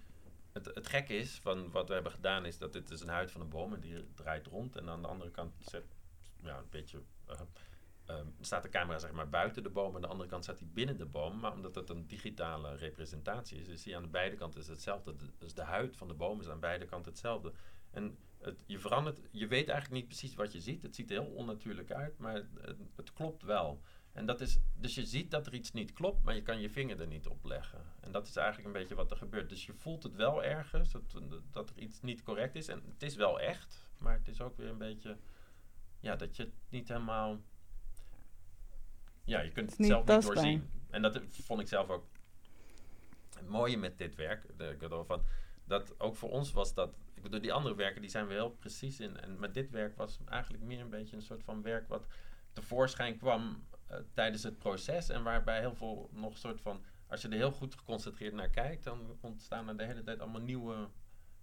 het, 0.55 0.75
het 0.75 0.87
gekke 0.87 1.17
is, 1.17 1.39
van 1.41 1.71
wat 1.71 1.87
we 1.87 1.93
hebben 1.93 2.11
gedaan, 2.11 2.45
is 2.45 2.57
dat 2.57 2.73
dit 2.73 2.91
is 2.91 3.01
een 3.01 3.07
huid 3.07 3.31
van 3.31 3.41
een 3.41 3.49
boom 3.49 3.73
en 3.73 3.79
die 3.79 4.07
draait 4.13 4.47
rond. 4.47 4.75
En 4.75 4.89
aan 4.89 5.01
de 5.01 5.07
andere 5.07 5.31
kant 5.31 5.53
zet, 5.59 5.95
ja, 6.41 6.57
een 6.57 6.69
beetje, 6.69 7.01
uh, 8.09 8.19
staat 8.41 8.63
de 8.63 8.69
camera 8.69 8.99
zeg 8.99 9.11
maar 9.11 9.29
buiten 9.29 9.63
de 9.63 9.69
boom. 9.69 9.89
En 9.89 9.95
aan 9.95 10.01
de 10.01 10.07
andere 10.07 10.29
kant 10.29 10.43
staat 10.43 10.59
hij 10.59 10.67
binnen 10.73 10.97
de 10.97 11.05
boom. 11.05 11.39
Maar 11.39 11.51
omdat 11.51 11.75
het 11.75 11.89
een 11.89 12.07
digitale 12.07 12.75
representatie 12.75 13.59
is, 13.59 13.67
is 13.67 13.85
hij 13.85 13.95
aan 13.95 14.03
de 14.03 14.09
beide 14.09 14.35
kanten 14.35 14.65
hetzelfde. 14.65 15.15
Dus 15.37 15.53
de 15.53 15.63
huid 15.63 15.97
van 15.97 16.07
de 16.07 16.13
boom 16.13 16.39
is 16.39 16.49
aan 16.49 16.59
beide 16.59 16.85
kanten 16.85 17.11
hetzelfde. 17.11 17.53
En 17.91 18.17
het, 18.37 18.63
je 18.65 18.79
verandert, 18.79 19.19
je 19.31 19.47
weet 19.47 19.67
eigenlijk 19.69 20.01
niet 20.01 20.07
precies 20.07 20.35
wat 20.35 20.51
je 20.51 20.61
ziet. 20.61 20.81
Het 20.81 20.95
ziet 20.95 21.11
er 21.11 21.21
heel 21.21 21.31
onnatuurlijk 21.31 21.91
uit, 21.91 22.17
maar 22.17 22.33
het, 22.33 22.77
het 22.95 23.13
klopt 23.13 23.43
wel. 23.43 23.81
En 24.15 24.25
dat 24.25 24.41
is, 24.41 24.59
dus 24.75 24.95
je 24.95 25.05
ziet 25.05 25.31
dat 25.31 25.47
er 25.47 25.53
iets 25.53 25.71
niet 25.71 25.93
klopt, 25.93 26.23
maar 26.23 26.35
je 26.35 26.41
kan 26.41 26.59
je 26.59 26.69
vinger 26.69 27.01
er 27.01 27.07
niet 27.07 27.27
op 27.27 27.43
leggen. 27.43 27.81
En 27.99 28.11
dat 28.11 28.27
is 28.27 28.35
eigenlijk 28.35 28.67
een 28.67 28.81
beetje 28.81 28.95
wat 28.95 29.11
er 29.11 29.17
gebeurt. 29.17 29.49
Dus 29.49 29.65
je 29.65 29.73
voelt 29.73 30.03
het 30.03 30.15
wel 30.15 30.43
ergens, 30.43 30.91
dat, 30.91 31.17
dat 31.51 31.69
er 31.69 31.77
iets 31.77 32.01
niet 32.01 32.23
correct 32.23 32.55
is. 32.55 32.67
En 32.67 32.83
het 32.87 33.03
is 33.03 33.15
wel 33.15 33.39
echt, 33.39 33.89
maar 33.97 34.13
het 34.13 34.27
is 34.27 34.41
ook 34.41 34.57
weer 34.57 34.67
een 34.67 34.77
beetje, 34.77 35.17
ja, 35.99 36.15
dat 36.15 36.35
je 36.35 36.43
het 36.43 36.53
niet 36.69 36.87
helemaal, 36.87 37.41
ja, 39.23 39.41
je 39.41 39.51
kunt 39.51 39.77
het, 39.77 39.85
zelf 39.85 40.07
niet 40.07 40.21
doorzien. 40.21 40.69
En 40.89 41.01
dat 41.01 41.21
vond 41.29 41.61
ik 41.61 41.67
zelf 41.67 41.89
ook 41.89 42.05
het 43.35 43.47
mooie 43.47 43.77
met 43.77 43.97
dit 43.97 44.15
werk. 44.15 44.57
De, 44.57 44.77
ik 44.79 45.05
van, 45.05 45.23
dat 45.63 45.99
ook 45.99 46.15
voor 46.15 46.29
ons 46.29 46.51
was 46.51 46.73
dat, 46.73 46.95
ik 47.13 47.21
bedoel, 47.21 47.41
die 47.41 47.53
andere 47.53 47.75
werken, 47.75 48.01
die 48.01 48.09
zijn 48.09 48.27
we 48.27 48.33
heel 48.33 48.51
precies 48.51 48.99
in. 48.99 49.19
En 49.19 49.39
met 49.39 49.53
dit 49.53 49.69
werk 49.69 49.95
was 49.95 50.19
eigenlijk 50.25 50.63
meer 50.63 50.79
een 50.79 50.89
beetje 50.89 51.15
een 51.15 51.21
soort 51.21 51.43
van 51.43 51.61
werk 51.61 51.87
wat 51.87 52.07
tevoorschijn 52.53 53.17
kwam 53.17 53.63
eh, 53.87 53.97
tijdens 54.13 54.43
het 54.43 54.57
proces. 54.57 55.09
En 55.09 55.23
waarbij 55.23 55.59
heel 55.59 55.75
veel 55.75 56.09
nog 56.13 56.31
een 56.31 56.37
soort 56.37 56.61
van. 56.61 56.83
Als 57.07 57.21
je 57.21 57.27
er 57.27 57.33
heel 57.33 57.51
goed 57.51 57.75
geconcentreerd 57.75 58.33
naar 58.33 58.49
kijkt, 58.49 58.83
dan 58.83 59.17
ontstaan 59.21 59.67
er 59.67 59.77
de 59.77 59.85
hele 59.85 60.03
tijd 60.03 60.19
allemaal 60.19 60.41
nieuwe 60.41 60.87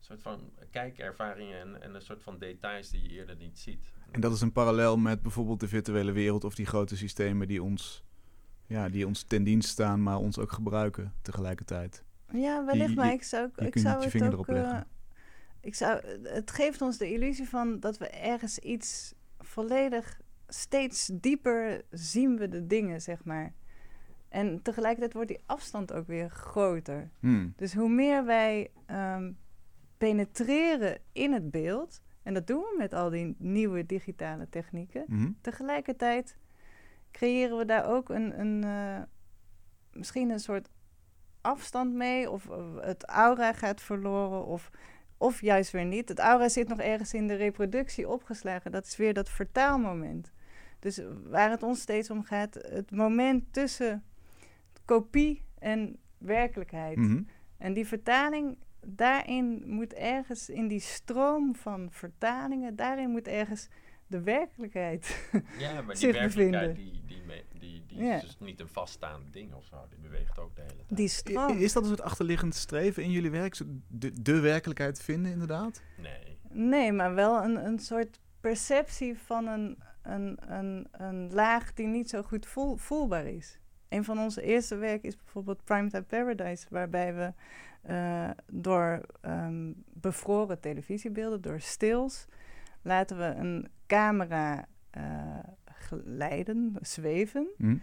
soort 0.05 0.23
van 0.23 0.53
kijkervaringen 0.71 1.61
en, 1.61 1.83
en 1.83 1.95
een 1.95 2.03
soort 2.03 2.23
van 2.23 2.39
details 2.39 2.91
die 2.91 3.03
je 3.03 3.09
eerder 3.09 3.37
niet 3.37 3.59
ziet. 3.59 3.93
En 4.11 4.21
dat 4.21 4.33
is 4.33 4.41
een 4.41 4.53
parallel 4.53 4.97
met 4.97 5.23
bijvoorbeeld 5.23 5.61
de 5.61 5.69
virtuele 5.69 6.13
wereld 6.13 6.45
of 6.45 6.55
die 6.55 6.67
grote 6.67 6.97
systemen 6.97 7.49
die 7.49 7.63
ons, 7.63 8.05
ja, 8.67 8.89
die 8.89 9.07
ons 9.07 9.23
ten 9.23 9.45
dienst 9.45 9.69
staan, 9.69 10.03
maar 10.03 10.17
ons 10.17 10.39
ook 10.39 10.53
gebruiken 10.53 11.15
tegelijkertijd. 11.23 12.05
Ja, 12.33 12.65
wellicht, 12.65 12.95
maar 12.95 13.13
ik 13.13 13.23
zou, 13.23 13.51
ik 13.57 13.79
zou 13.79 14.05
het 14.05 14.35
ook... 14.35 14.49
Uh, 14.49 14.81
ik 15.61 15.75
zou, 15.75 16.07
het 16.23 16.51
geeft 16.51 16.81
ons 16.81 16.99
de 16.99 17.13
illusie 17.13 17.49
van 17.49 17.81
dat 17.81 17.99
we 17.99 18.09
ergens 18.09 18.59
iets 18.59 19.15
volledig 19.39 20.21
steeds 20.49 21.11
dieper 21.13 21.83
zien 21.91 22.39
we 22.39 22.49
de 22.49 22.67
dingen, 22.67 23.01
zeg 23.01 23.25
maar. 23.25 23.53
En 24.29 24.63
tegelijkertijd 24.63 25.13
wordt 25.13 25.29
die 25.29 25.43
afstand 25.47 25.93
ook 25.93 26.07
weer 26.07 26.31
groter. 26.31 27.11
Hmm. 27.21 27.53
Dus 27.57 27.75
hoe 27.75 27.89
meer 27.89 28.25
wij 28.25 28.71
um, 28.91 29.39
penetreren 29.99 30.99
in 31.13 31.33
het 31.33 31.51
beeld, 31.51 32.01
en 32.23 32.35
dat 32.35 32.47
doen 32.47 32.61
we 32.61 32.75
met 32.79 32.95
al 32.95 33.11
die 33.11 33.35
nieuwe 33.39 33.87
digitale 33.87 34.49
technieken, 34.49 35.05
hmm. 35.07 35.37
tegelijkertijd 35.41 36.37
creëren 37.11 37.59
we 37.59 37.65
daar 37.65 37.87
ook 37.91 38.09
een, 38.09 38.41
een 38.41 38.65
uh, 38.65 39.03
misschien 39.93 40.31
een 40.31 40.41
soort 40.41 40.69
afstand 41.41 41.95
mee, 41.95 42.31
of 42.31 42.49
het 42.81 43.05
aura 43.05 43.53
gaat 43.53 43.81
verloren, 43.81 44.45
of, 44.47 44.71
of 45.23 45.41
juist 45.41 45.71
weer 45.71 45.85
niet. 45.85 46.09
Het 46.09 46.19
aura 46.19 46.49
zit 46.49 46.69
nog 46.69 46.79
ergens 46.79 47.15
in 47.15 47.27
de 47.27 47.35
reproductie 47.35 48.09
opgeslagen. 48.09 48.73
Dat 48.73 48.87
is 48.87 48.97
weer 48.97 49.15
dat 49.15 49.29
vertaalmoment. 49.29 50.33
Dus 50.79 51.01
waar 51.25 51.51
het 51.51 51.63
ons 51.63 51.81
steeds 51.81 52.11
om 52.11 52.23
gaat, 52.25 52.55
het 52.55 52.91
moment 52.91 53.53
tussen 53.53 54.05
kopie 54.85 55.43
en 55.59 55.97
werkelijkheid. 56.19 56.97
Mhm. 56.97 57.23
En 57.59 57.73
die 57.73 57.87
vertaling, 57.87 58.59
daarin 58.87 59.63
moet 59.67 59.93
ergens 59.95 60.49
in 60.49 60.69
die 60.69 60.81
stroom 60.81 61.55
van 61.55 61.89
vertalingen, 61.91 62.77
daarin 62.77 63.11
moet 63.11 63.29
ergens 63.29 63.69
de 64.07 64.21
werkelijkheid 64.21 65.29
Ja, 65.59 65.73
maar 65.73 65.95
die 65.95 65.97
zich 66.07 66.13
werkelijkheid 66.13 66.75
bevinden. 66.75 66.75
die, 66.75 67.03
die, 67.07 67.52
die, 67.95 68.11
is 68.11 68.21
dus 68.23 68.39
niet 68.39 68.61
een 68.61 68.69
vaststaand 68.69 69.33
ding 69.33 69.55
of 69.55 69.65
zo. 69.65 69.77
Die 69.91 69.99
beweegt 69.99 70.39
ook 70.39 70.55
de 70.57 70.61
hele 70.63 70.75
tijd. 70.75 70.97
Die 70.97 71.05
I- 71.05 71.09
stroom. 71.09 71.59
Is 71.59 71.73
dat 71.73 71.83
een 71.83 71.89
soort 71.89 72.01
achterliggend 72.03 72.55
streven 72.55 73.03
in 73.03 73.11
jullie 73.11 73.31
werk? 73.31 73.55
Zo 73.55 73.65
De, 73.89 74.23
de 74.23 74.41
werkelijkheid 74.41 75.03
vinden, 75.03 75.33
inderdaad? 75.33 75.83
Nee. 75.97 76.39
Nee, 76.51 76.93
maar 76.93 77.15
wel 77.15 77.43
een, 77.45 77.67
een 77.67 77.79
soort 77.79 78.21
perceptie 78.41 79.19
van 79.19 79.47
een, 79.47 79.79
een, 80.03 80.39
een, 80.53 80.89
een 80.91 81.33
laag 81.33 81.73
die 81.73 81.87
niet 81.87 82.11
zo 82.11 82.23
goed 82.23 82.47
voel, 82.47 82.77
voelbaar 82.77 83.27
is. 83.27 83.59
Een 83.89 84.05
van 84.05 84.19
onze 84.19 84.43
eerste 84.43 84.77
werken 84.77 85.09
is 85.09 85.17
bijvoorbeeld 85.17 85.65
Primetime 85.65 86.03
Paradise, 86.03 86.67
waarbij 86.71 87.15
we 87.15 87.33
eh, 87.83 88.31
door 88.53 89.01
ehm, 89.21 89.73
bevroren 89.93 90.61
televisiebeelden, 90.61 91.41
door 91.41 91.61
stils, 91.61 92.27
laten 92.83 93.19
we 93.19 93.25
een 93.25 93.69
camera 93.87 94.67
eh, 94.91 95.03
glijden, 95.83 96.77
zweven. 96.81 97.49
Hm? 97.57 97.77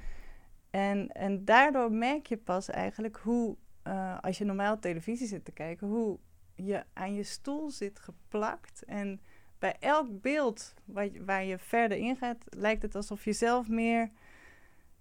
En, 0.70 1.08
en 1.08 1.46
daardoor 1.46 1.92
merk 1.92 2.28
je 2.28 2.38
pas 2.38 2.70
eigenlijk 2.70 3.18
hoe, 3.18 3.56
eh, 3.84 4.18
als 4.22 4.38
je 4.38 4.46
normaal 4.46 4.80
televisie 4.80 5.28
zit 5.28 5.46
te 5.46 5.52
kijken, 5.52 5.88
hoe 5.88 6.20
je 6.56 6.84
aan 6.94 7.14
je 7.14 7.24
stoel 7.24 7.70
zit 7.70 8.00
geplakt. 8.00 8.84
En 8.84 9.22
bij 9.60 9.76
elk 9.80 10.22
beeld 10.22 10.74
waar 10.86 11.06
je, 11.12 11.24
waar 11.26 11.44
je 11.44 11.58
verder 11.58 11.98
ingaat, 11.98 12.46
lijkt 12.50 12.82
het 12.82 12.96
alsof 12.96 13.24
je 13.24 13.34
zelf 13.34 13.68
meer, 13.68 14.12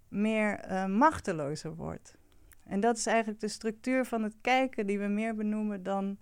meer 0.07 0.59
eh, 0.59 0.85
machtelozer 0.85 1.75
wordt. 1.75 2.17
En 2.63 2.79
dat 2.79 2.97
is 2.97 3.05
eigenlijk 3.05 3.39
de 3.39 3.47
structuur 3.47 4.05
van 4.05 4.23
het 4.23 4.35
kijken 4.41 4.87
die 4.87 4.99
we 4.99 5.07
meer 5.07 5.35
benoemen 5.35 5.83
dan 5.83 6.17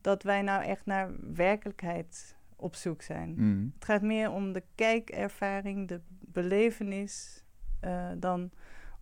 dat 0.00 0.22
wij 0.22 0.42
nou 0.42 0.62
echt 0.64 0.86
naar 0.86 1.10
werkelijkheid 1.34 2.36
op 2.62 2.74
zoek 2.74 3.02
zijn. 3.02 3.34
Hm. 3.36 3.64
Het 3.74 3.84
gaat 3.84 4.02
meer 4.02 4.30
om 4.30 4.52
de 4.52 4.62
kijkervaring, 4.74 5.88
de 5.88 6.00
belevenis, 6.20 7.44
eh, 7.80 8.08
dan 8.18 8.50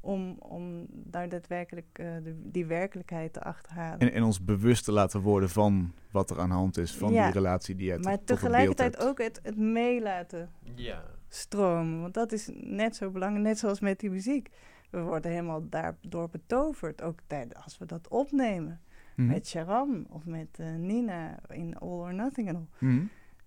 om, 0.00 0.36
om 0.38 0.86
daar 0.90 1.28
daadwerkelijk 1.28 1.86
eh, 1.92 2.06
de, 2.22 2.40
die 2.50 2.66
werkelijkheid 2.66 3.32
te 3.32 3.42
achterhalen. 3.42 3.98
En, 3.98 4.12
en 4.12 4.22
ons 4.22 4.44
bewust 4.44 4.84
te 4.84 4.92
laten 4.92 5.20
worden 5.20 5.48
van 5.48 5.92
wat 6.10 6.30
er 6.30 6.38
aan 6.40 6.48
de 6.48 6.54
hand 6.54 6.76
is, 6.76 6.96
van 6.96 7.12
Ja, 7.12 7.24
die 7.24 7.32
relatie 7.32 7.74
die 7.74 7.86
je 7.86 7.94
tot- 7.94 8.04
maar 8.04 8.18
tot 8.18 8.20
een 8.20 8.26
beeld 8.26 8.40
tegelijkertijd 8.40 8.96
hebt. 8.96 9.08
ook 9.08 9.18
het, 9.18 9.40
het 9.42 9.56
meelaten 9.56 10.50
Ja. 10.74 11.02
stromen. 11.28 12.00
Want 12.00 12.14
dat 12.14 12.32
is 12.32 12.50
net 12.54 12.96
zo 12.96 13.10
belangrijk, 13.10 13.44
net 13.46 13.58
zoals 13.58 13.80
met 13.80 14.00
die 14.00 14.10
muziek. 14.10 14.48
We 14.90 15.00
worden 15.00 15.30
helemaal 15.30 15.68
daardoor 15.68 16.28
betoverd, 16.30 17.02
ook 17.02 17.18
tijdens 17.26 17.54
als 17.64 17.78
we 17.78 17.86
dat 17.86 18.08
opnemen. 18.08 18.80
Hm. 19.14 19.26
Met 19.26 19.48
Sharam 19.48 20.06
of 20.08 20.26
met 20.26 20.48
eh, 20.58 20.74
Nina 20.74 21.38
in 21.48 21.78
All 21.78 21.88
or 21.88 22.14
Nothing 22.14 22.48
and 22.48 22.56
All. 22.56 22.66
Hm. 22.78 23.00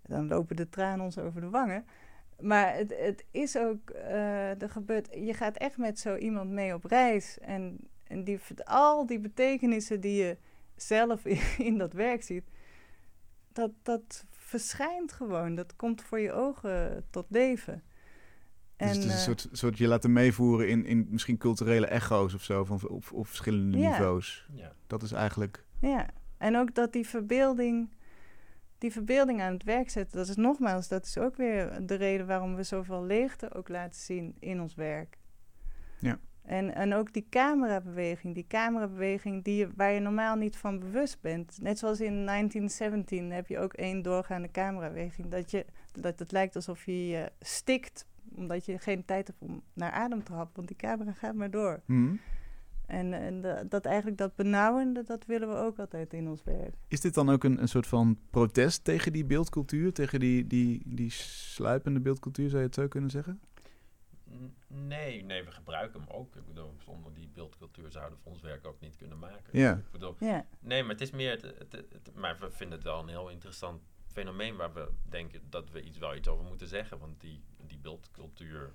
Dan 0.03 0.27
lopen 0.27 0.55
de 0.55 0.69
tranen 0.69 1.05
ons 1.05 1.17
over 1.17 1.41
de 1.41 1.49
wangen. 1.49 1.85
Maar 2.39 2.75
het, 2.75 2.93
het 2.97 3.25
is 3.31 3.57
ook, 3.57 3.89
eh, 3.89 4.61
er 4.61 4.69
gebeurt, 4.69 5.07
je 5.11 5.33
gaat 5.33 5.57
echt 5.57 5.77
met 5.77 5.99
zo 5.99 6.15
iemand 6.15 6.49
mee 6.49 6.73
op 6.73 6.83
reis. 6.85 7.39
En, 7.39 7.77
en 8.03 8.23
die, 8.23 8.39
al 8.63 9.05
die 9.05 9.19
betekenissen 9.19 10.01
die 10.01 10.23
je 10.23 10.37
zelf 10.75 11.25
in, 11.25 11.39
in 11.67 11.77
dat 11.77 11.93
werk 11.93 12.23
ziet, 12.23 12.43
dat, 13.53 13.71
dat 13.83 14.25
verschijnt 14.29 15.11
gewoon. 15.11 15.55
Dat 15.55 15.75
komt 15.75 16.01
voor 16.01 16.19
je 16.19 16.31
ogen 16.31 17.05
tot 17.09 17.25
leven. 17.29 17.83
Dus 18.77 18.87
het 18.87 18.97
is 18.97 19.03
een 19.03 19.11
eh, 19.11 19.17
soort, 19.17 19.47
soort 19.51 19.77
je 19.77 19.87
laten 19.87 20.13
meevoeren 20.13 20.69
in, 20.69 20.85
in 20.85 21.07
misschien 21.09 21.37
culturele 21.37 21.85
echo's 21.85 22.33
of 22.33 22.43
zo, 22.43 22.63
van, 22.63 22.87
op, 22.87 23.03
op 23.11 23.27
verschillende 23.27 23.77
Ja. 23.77 23.89
niveaus. 23.89 24.47
Ja. 24.53 24.73
Dat 24.87 25.03
is 25.03 25.11
eigenlijk... 25.11 25.65
Ja, 25.79 26.09
en 26.37 26.57
ook 26.57 26.75
dat 26.75 26.93
die 26.93 27.07
verbeelding, 27.07 27.89
die 28.83 28.91
verbeelding 28.91 29.41
aan 29.41 29.53
het 29.53 29.63
werk 29.63 29.89
zetten, 29.89 30.17
dat 30.17 30.27
is 30.27 30.35
nogmaals, 30.35 30.87
dat 30.87 31.05
is 31.05 31.17
ook 31.17 31.35
weer 31.35 31.85
de 31.85 31.95
reden 31.95 32.27
waarom 32.27 32.55
we 32.55 32.63
zoveel 32.63 33.03
leegte 33.03 33.53
ook 33.53 33.69
laten 33.69 34.01
zien 34.01 34.35
in 34.39 34.61
ons 34.61 34.75
werk. 34.75 35.17
Ja. 35.99 36.19
En, 36.41 36.75
en 36.75 36.93
ook 36.93 37.13
die 37.13 37.27
camerabeweging, 37.29 38.33
die 38.33 38.47
camerabeweging 38.47 39.43
die 39.43 39.67
waar 39.75 39.91
je 39.91 39.99
normaal 39.99 40.35
niet 40.35 40.57
van 40.57 40.79
bewust 40.79 41.21
bent. 41.21 41.61
Net 41.61 41.79
zoals 41.79 41.99
in 41.99 42.25
1917 42.25 43.31
heb 43.31 43.47
je 43.47 43.59
ook 43.59 43.73
één 43.73 44.01
doorgaande 44.01 44.51
camerabeweging. 44.51 45.27
Dat, 45.27 45.51
je, 45.51 45.65
dat 45.91 46.19
het 46.19 46.31
lijkt 46.31 46.55
alsof 46.55 46.85
je 46.85 47.07
je 47.07 47.31
stikt, 47.39 48.07
omdat 48.35 48.65
je 48.65 48.79
geen 48.79 49.05
tijd 49.05 49.27
hebt 49.27 49.41
om 49.41 49.63
naar 49.73 49.91
adem 49.91 50.23
te 50.23 50.33
happen, 50.33 50.55
want 50.55 50.67
die 50.67 50.77
camera 50.77 51.11
gaat 51.11 51.35
maar 51.35 51.51
door. 51.51 51.81
Hm. 51.85 52.15
En, 52.93 53.13
en 53.13 53.41
de- 53.41 53.65
dat 53.69 53.85
eigenlijk 53.85 54.17
dat 54.17 54.35
benauwende, 54.35 55.03
dat 55.03 55.25
willen 55.25 55.47
we 55.49 55.55
ook 55.55 55.79
altijd 55.79 56.13
in 56.13 56.27
ons 56.29 56.43
werk. 56.43 56.75
Is 56.87 57.01
dit 57.01 57.13
dan 57.13 57.29
ook 57.29 57.43
een, 57.43 57.61
een 57.61 57.67
soort 57.67 57.87
van 57.87 58.17
protest 58.29 58.83
tegen 58.83 59.13
die 59.13 59.25
beeldcultuur? 59.25 59.93
Tegen 59.93 60.19
die, 60.19 60.47
die, 60.47 60.81
die 60.85 61.09
sluipende 61.11 61.99
beeldcultuur, 61.99 62.47
zou 62.49 62.59
je 62.61 62.65
het 62.67 62.75
zo 62.75 62.87
kunnen 62.87 63.09
zeggen? 63.09 63.41
Nee, 64.67 65.23
nee, 65.23 65.43
we 65.43 65.51
gebruiken 65.51 65.99
hem 65.99 66.09
ook. 66.09 66.35
Ik 66.35 66.45
bedoel, 66.47 66.73
zonder 66.85 67.13
die 67.13 67.29
beeldcultuur 67.33 67.91
zouden 67.91 68.17
we 68.23 68.29
ons 68.29 68.41
werk 68.41 68.67
ook 68.67 68.79
niet 68.79 68.95
kunnen 68.95 69.19
maken. 69.19 69.59
Ja. 69.59 69.73
Ik 69.75 69.91
bedoel, 69.91 70.15
Ja. 70.19 70.45
nee, 70.59 70.81
maar 70.81 70.91
het 70.91 71.01
is 71.01 71.11
meer... 71.11 71.31
Het, 71.31 71.41
het, 71.41 71.71
het- 71.71 72.11
maar 72.15 72.37
we 72.39 72.51
vinden 72.51 72.77
het 72.77 72.87
wel 72.87 72.99
een 72.99 73.07
heel 73.07 73.29
interessant 73.29 73.81
fenomeen 74.07 74.55
waar 74.55 74.73
we 74.73 74.89
denken 75.09 75.41
dat 75.49 75.69
we 75.71 75.81
iets, 75.83 75.97
wel 75.97 76.15
iets 76.15 76.27
over 76.27 76.45
moeten 76.45 76.67
zeggen. 76.67 76.99
Want 76.99 77.21
die, 77.21 77.43
die 77.67 77.77
beeldcultuur, 77.77 78.71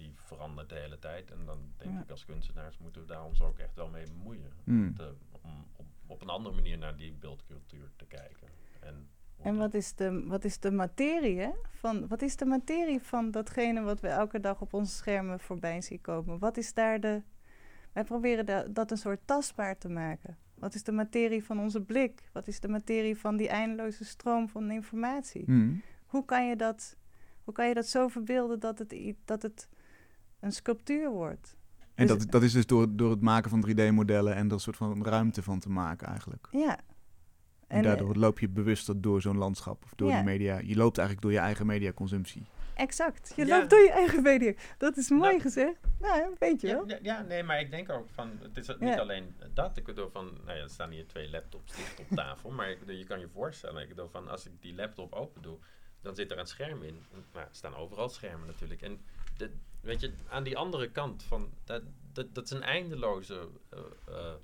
die 0.00 0.12
verandert 0.16 0.68
de 0.68 0.74
hele 0.74 0.98
tijd. 0.98 1.30
En 1.30 1.44
dan 1.44 1.58
denk 1.76 1.92
Ja. 1.92 2.00
ik 2.00 2.10
als 2.10 2.24
kunstenaars 2.24 2.78
moeten 2.78 3.00
we 3.00 3.06
daar 3.06 3.24
ons 3.24 3.40
ook 3.42 3.58
echt 3.58 3.74
wel 3.74 3.88
mee 3.88 4.04
bemoeien. 4.06 4.52
Hm. 4.64 4.92
Te- 4.92 5.14
om 5.42 5.64
op, 5.76 5.86
op 6.06 6.22
een 6.22 6.28
andere 6.28 6.54
manier 6.54 6.78
naar 6.78 6.96
die 6.96 7.12
beeldcultuur 7.12 7.90
te 7.96 8.06
kijken. 8.06 8.48
En, 8.80 9.08
En 9.42 9.56
wat 9.56 9.74
is 9.74 9.94
de, 9.94 10.24
wat 10.26 10.44
is 10.44 10.58
de 10.60 10.70
materie, 10.70 11.38
hè? 11.38 11.50
Van, 11.70 12.08
wat 12.08 12.22
is 12.22 12.36
de 12.36 12.44
materie 12.44 13.00
van 13.02 13.30
datgene 13.30 13.80
wat 13.82 14.00
we 14.00 14.08
elke 14.08 14.40
dag 14.40 14.60
op 14.60 14.74
onze 14.74 14.94
schermen 14.94 15.40
voorbij 15.40 15.80
zien 15.80 16.00
komen? 16.00 16.38
Wat 16.38 16.56
is 16.56 16.74
daar 16.74 17.00
de... 17.00 17.22
Wij 17.92 18.04
proberen 18.04 18.46
da- 18.46 18.66
dat 18.70 18.90
een 18.90 18.96
soort 18.96 19.20
tastbaar 19.24 19.78
te 19.78 19.88
maken. 19.88 20.38
Wat 20.54 20.74
is 20.74 20.82
de 20.82 20.92
materie 20.92 21.44
van 21.44 21.58
onze 21.60 21.80
blik? 21.82 22.28
Wat 22.32 22.46
is 22.46 22.60
de 22.60 22.68
materie 22.68 23.16
van 23.18 23.36
die 23.36 23.48
eindeloze 23.48 24.04
stroom 24.04 24.48
van 24.48 24.70
informatie? 24.70 25.44
Hm. 25.44 25.74
Hoe, 26.06 26.24
kan 26.24 26.46
je 26.48 26.56
dat, 26.56 26.96
hoe 27.44 27.54
kan 27.54 27.68
je 27.68 27.74
dat 27.74 27.86
zo 27.86 28.08
verbeelden 28.08 28.60
dat 28.60 28.78
het, 28.78 29.14
dat 29.24 29.42
het 29.42 29.68
een 30.40 30.52
sculptuur 30.52 31.10
wordt? 31.10 31.56
En 31.94 32.06
Dus- 32.06 32.18
dat, 32.18 32.30
dat 32.30 32.42
is 32.42 32.52
dus 32.52 32.66
door, 32.66 32.96
door 32.96 33.10
het 33.10 33.20
maken 33.20 33.50
van 33.50 33.66
3D-modellen 33.68 34.34
en 34.34 34.46
er 34.46 34.52
een 34.52 34.60
soort 34.60 34.76
van 34.76 35.04
ruimte 35.04 35.42
van 35.42 35.58
te 35.60 35.70
maken 35.70 36.06
eigenlijk. 36.06 36.48
Ja. 36.50 36.78
En, 37.66 37.76
En, 37.76 37.82
daardoor 37.82 38.10
eh, 38.14 38.20
loop 38.20 38.38
je 38.38 38.48
bewuster 38.48 39.00
door 39.00 39.20
zo'n 39.20 39.36
landschap 39.36 39.84
of 39.84 39.94
door 39.94 40.08
Ja. 40.10 40.18
de 40.18 40.24
media. 40.24 40.58
Je 40.58 40.76
loopt 40.76 40.98
eigenlijk 40.98 41.26
door 41.26 41.36
je 41.36 41.44
eigen 41.46 41.66
mediaconsumptie. 41.66 42.42
Exact. 42.74 43.32
Je 43.36 43.46
Ja. 43.46 43.58
loopt 43.58 43.70
door 43.70 43.78
je 43.78 43.90
eigen 43.90 44.22
media. 44.22 44.52
Dat 44.78 44.96
is 44.96 45.10
mooi 45.10 45.22
Nou, 45.30 45.40
gezegd. 45.40 45.80
Nou, 45.98 46.34
weet 46.38 46.60
je 46.60 46.66
Ja, 46.66 46.74
wel. 46.74 46.88
ja, 46.88 46.98
ja, 47.02 47.22
nee, 47.22 47.42
maar 47.42 47.60
ik 47.60 47.70
denk 47.70 47.90
ook 47.90 48.08
van, 48.10 48.30
het 48.42 48.56
is 48.56 48.66
niet 48.66 48.78
Ja. 48.88 48.96
alleen 48.98 49.34
dat. 49.54 49.76
Ik 49.76 49.84
bedoel 49.84 50.08
van, 50.10 50.24
nou 50.44 50.56
ja, 50.56 50.62
er 50.62 50.70
staan 50.70 50.90
hier 50.90 51.06
twee 51.06 51.30
laptops 51.30 51.76
dicht 51.76 52.00
op 52.00 52.06
tafel, 52.16 52.50
maar 52.50 52.70
ik 52.70 52.78
bedoel, 52.78 52.96
je 52.96 53.04
kan 53.04 53.20
je 53.20 53.28
voorstellen, 53.28 53.82
ik 53.82 53.88
bedoel 53.88 54.08
van, 54.08 54.28
als 54.28 54.46
ik 54.46 54.52
die 54.60 54.74
laptop 54.74 55.12
open 55.12 55.42
doe, 55.42 55.58
dan 56.00 56.14
zit 56.14 56.30
er 56.30 56.38
een 56.38 56.46
scherm 56.46 56.82
in. 56.82 57.02
Maar 57.32 57.42
er 57.42 57.48
staan 57.50 57.74
overal 57.76 58.08
schermen 58.08 58.46
natuurlijk. 58.46 58.82
En 58.82 59.00
de, 59.36 59.50
weet 59.80 60.00
je, 60.00 60.12
aan 60.28 60.42
die 60.42 60.56
andere 60.58 60.90
kant 60.90 61.22
van, 61.22 61.48
dat, 61.64 61.82
dat, 62.12 62.34
dat 62.34 62.44
is 62.44 62.50
een 62.50 62.62
eindeloze 62.62 63.48
eh, 63.70 63.78
eh, 64.08 64.34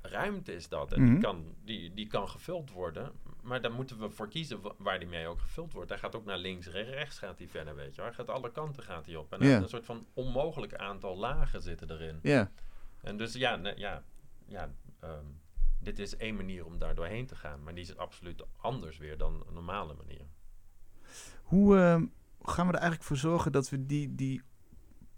ruimte 0.00 0.54
is 0.54 0.68
dat. 0.68 0.92
En 0.92 1.02
Mhm. 1.02 1.10
die, 1.12 1.20
kan, 1.22 1.54
die, 1.64 1.94
die 1.94 2.06
kan 2.06 2.28
gevuld 2.28 2.70
worden. 2.70 3.12
Maar 3.42 3.60
daar 3.60 3.72
moeten 3.72 3.98
we 3.98 4.10
voor 4.10 4.28
kiezen 4.28 4.60
wa- 4.60 4.74
waar 4.78 4.98
die 4.98 5.08
mee 5.08 5.26
ook 5.26 5.40
gevuld 5.40 5.72
wordt. 5.72 5.88
Hij 5.90 5.98
gaat 5.98 6.14
ook 6.16 6.24
naar 6.24 6.38
links, 6.38 6.66
re- 6.66 6.82
rechts 6.82 7.18
gaat 7.18 7.38
hij 7.38 7.48
verder, 7.48 7.74
weet 7.74 7.94
je. 7.94 8.02
Hij 8.02 8.12
gaat 8.12 8.28
alle 8.30 8.50
kanten 8.52 8.82
gaat 8.82 9.06
hij 9.06 9.16
op. 9.16 9.32
En 9.32 9.42
een 9.62 9.68
soort 9.68 9.84
van 9.84 10.06
onmogelijk 10.14 10.74
aantal 10.74 11.16
lagen 11.16 11.62
zitten 11.62 11.90
erin. 11.90 12.18
Ja. 12.22 12.50
En 13.02 13.16
dus 13.16 13.32
ja, 13.32 13.60
ja, 13.76 14.02
ja 14.46 14.70
ehm, 15.00 15.24
dit 15.80 15.98
is 15.98 16.16
één 16.16 16.36
manier 16.36 16.64
om 16.64 16.78
daar 16.78 16.94
doorheen 16.94 17.26
te 17.26 17.36
gaan. 17.36 17.62
Maar 17.62 17.74
die 17.74 17.84
is 17.84 17.96
absoluut 17.96 18.44
anders 18.56 18.96
weer 18.98 19.16
dan 19.18 19.44
een 19.48 19.54
normale 19.54 19.94
manier. 19.94 20.26
Hoe 21.42 21.76
eh, 21.78 22.02
gaan 22.48 22.66
we 22.66 22.72
er 22.72 22.78
eigenlijk 22.78 23.08
voor 23.08 23.16
zorgen 23.16 23.52
dat 23.52 23.68
we 23.68 23.86
die, 23.86 24.14
die 24.14 24.42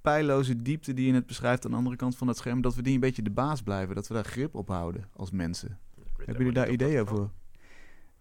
pijloze 0.01 0.63
diepte 0.63 0.95
die 0.95 1.07
je 1.07 1.13
net 1.13 1.27
beschrijft 1.27 1.65
aan 1.65 1.71
de 1.71 1.77
andere 1.77 1.97
kant 1.97 2.17
van 2.17 2.29
het 2.29 2.37
scherm, 2.37 2.61
dat 2.61 2.75
we 2.75 2.83
die 2.83 2.95
een 2.95 3.01
beetje 3.01 3.23
de 3.23 3.31
baas 3.31 3.63
blijven, 3.63 3.95
dat 3.95 4.09
we 4.09 4.15
daar 4.15 4.25
grip 4.25 4.55
op 4.55 4.69
houden 4.69 5.09
als 5.13 5.31
mensen? 5.31 5.79
Hebben 6.17 6.37
jullie 6.37 6.53
daar 6.53 6.71
ideeën 6.71 7.07
voor? 7.07 7.31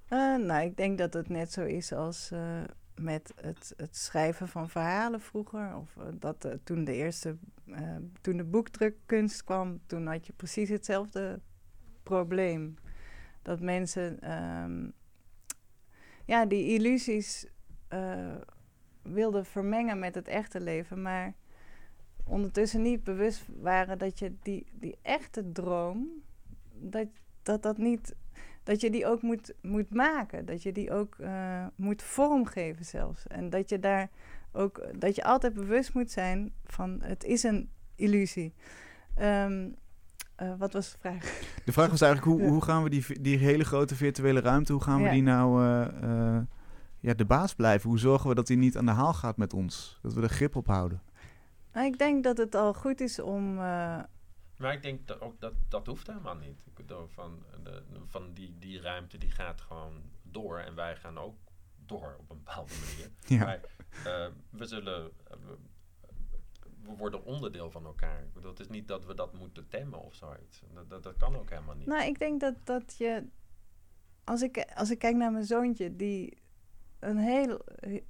Eh, 0.08 0.36
nou, 0.36 0.66
ik 0.66 0.78
denk 0.78 0.97
dat 0.97 1.14
het 1.14 1.30
net 1.30 1.51
zo 1.51 1.64
is 1.64 1.93
als 1.93 2.32
eh, 2.32 2.64
met 3.01 3.34
het, 3.41 3.74
het 3.78 3.97
schrijven 3.97 4.47
van 4.47 4.70
verhalen 4.70 5.22
vroeger. 5.22 5.76
Of 5.76 5.97
eh, 5.97 6.06
dat 6.20 6.47
toen 6.64 6.84
de 6.84 6.93
eerste, 6.93 7.38
eh, 7.66 7.95
toen 8.22 8.38
de 8.38 8.43
boekdrukkunst 8.43 9.43
kwam, 9.43 9.80
toen 9.86 10.08
had 10.08 10.28
je 10.28 10.34
precies 10.34 10.70
hetzelfde 10.70 11.39
probleem. 12.03 12.76
Dat 13.41 13.60
mensen, 13.60 14.20
ehm, 14.20 14.89
ja, 16.26 16.45
die 16.45 16.74
illusies 16.74 17.47
eh, 19.06 19.12
wilden 19.12 19.45
vermengen 19.45 19.99
met 19.99 20.16
het 20.16 20.28
echte 20.28 20.62
leven, 20.62 21.01
maar 21.01 21.34
ondertussen 22.24 22.82
niet 22.82 23.03
bewust 23.03 23.45
waren 23.62 23.97
dat 23.97 24.20
je 24.20 24.34
die, 24.41 24.66
die 24.72 24.97
echte 25.01 25.51
droom, 25.51 26.08
dat 26.74 27.08
dat, 27.45 27.64
dat 27.64 27.78
niet 27.78 28.16
dat 28.64 28.82
je 28.82 28.89
die 28.89 29.06
ook 29.06 29.22
moet, 29.22 29.53
moet 29.62 29.93
maken. 29.93 30.45
Dat 30.45 30.64
je 30.64 30.72
die 30.72 30.91
ook 30.91 31.16
uh, 31.20 31.66
moet 31.76 32.03
vormgeven 32.03 32.86
zelfs. 32.86 33.28
En 33.28 33.49
dat 33.49 33.70
je 33.70 33.80
daar 33.80 34.10
ook, 34.51 34.88
dat 34.97 35.16
je 35.16 35.24
altijd 35.24 35.53
bewust 35.53 35.93
moet 35.93 36.12
zijn 36.12 36.53
van 36.66 37.01
het 37.01 37.24
is 37.24 37.43
een 37.43 37.70
illusie. 37.95 38.53
Um, 39.22 39.76
uh, 40.41 40.53
wat 40.58 40.74
was 40.74 40.91
de 40.91 40.97
vraag? 40.99 41.39
De 41.66 41.72
vraag 41.72 41.89
was 41.89 42.01
eigenlijk 42.01 42.41
hoe, 42.41 42.49
hoe 42.49 42.62
gaan 42.62 42.84
we 42.84 42.89
die, 42.89 43.22
die 43.22 43.38
hele 43.38 43.64
grote 43.64 43.95
virtuele 43.95 44.39
ruimte, 44.39 44.72
hoe 44.72 44.82
gaan 44.82 45.03
we 45.03 45.10
die 45.10 45.22
nou 45.22 45.64
uh, 45.64 46.38
ja, 47.06 47.14
de 47.14 47.26
baas 47.26 47.56
blijven? 47.56 47.89
Hoe 47.89 47.99
zorgen 47.99 48.30
we 48.30 48.36
dat 48.36 48.47
die 48.47 48.58
niet 48.58 48.78
aan 48.78 48.86
de 48.86 48.91
haal 48.91 49.14
gaat 49.14 49.38
met 49.38 49.53
ons? 49.53 49.99
Dat 50.01 50.14
we 50.14 50.22
er 50.22 50.30
grip 50.30 50.56
op 50.56 50.68
houden? 50.68 51.01
Ik 51.74 51.97
denk 51.97 52.24
dat 52.24 52.38
het 52.38 52.56
al 52.56 52.74
goed 52.74 53.01
is 53.01 53.20
om 53.20 53.60
maar 54.58 54.74
ik 54.74 54.82
denk 54.82 55.08
dat 55.08 55.22
ook 55.22 55.39
dat, 55.39 55.53
dat 55.68 55.88
hoeft 55.88 56.08
helemaal 56.08 56.36
niet. 56.36 56.60
Ik 56.66 56.74
bedoel, 56.74 57.08
van, 57.08 57.43
de, 57.64 57.84
van 58.06 58.34
die, 58.34 58.56
die 58.60 58.82
ruimte 58.82 59.18
die 59.18 59.32
gaat 59.32 59.62
gewoon 59.62 59.93
door 60.24 60.60
en 60.60 60.76
wij 60.76 60.95
gaan 60.95 61.18
ook 61.18 61.36
door 61.86 62.16
op 62.20 62.30
een 62.30 62.43
bepaalde 62.43 62.74
manier. 62.86 63.12
Ja. 63.39 63.45
Maar 63.45 63.60
uh, 64.06 64.28
we 64.49 64.66
zullen. 64.66 65.12
Uh, 65.32 65.38
we 66.82 66.95
worden 66.97 67.24
onderdeel 67.24 67.72
van 67.72 67.86
elkaar. 67.86 68.22
Ik 68.22 68.34
bedoel, 68.34 68.49
het 68.49 68.60
is 68.60 68.68
niet 68.68 68.88
dat 68.88 69.06
we 69.06 69.14
dat 69.14 69.34
moeten 69.34 69.68
temmen 69.68 70.01
of 70.01 70.16
zoiets. 70.16 70.62
Dat, 70.74 70.89
dat, 70.89 71.03
dat 71.03 71.18
kan 71.18 71.36
ook 71.36 71.49
helemaal 71.49 71.76
niet. 71.76 71.88
Nou, 71.88 72.03
ik 72.03 72.20
denk 72.20 72.39
dat, 72.39 72.56
dat 72.64 72.95
je. 72.97 73.28
Als 74.24 74.41
ik, 74.41 74.66
als 74.76 74.89
ik 74.91 74.99
kijk 74.99 75.16
naar 75.16 75.32
mijn 75.32 75.45
zoontje, 75.45 75.95
die 75.95 76.38
een 77.00 77.18
heel 77.18 77.62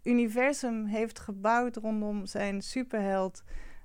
universum 0.04 0.86
heeft 0.86 1.20
gebouwd 1.20 1.76
rondom 1.76 2.26
zijn 2.26 2.62
superheld 2.62 3.44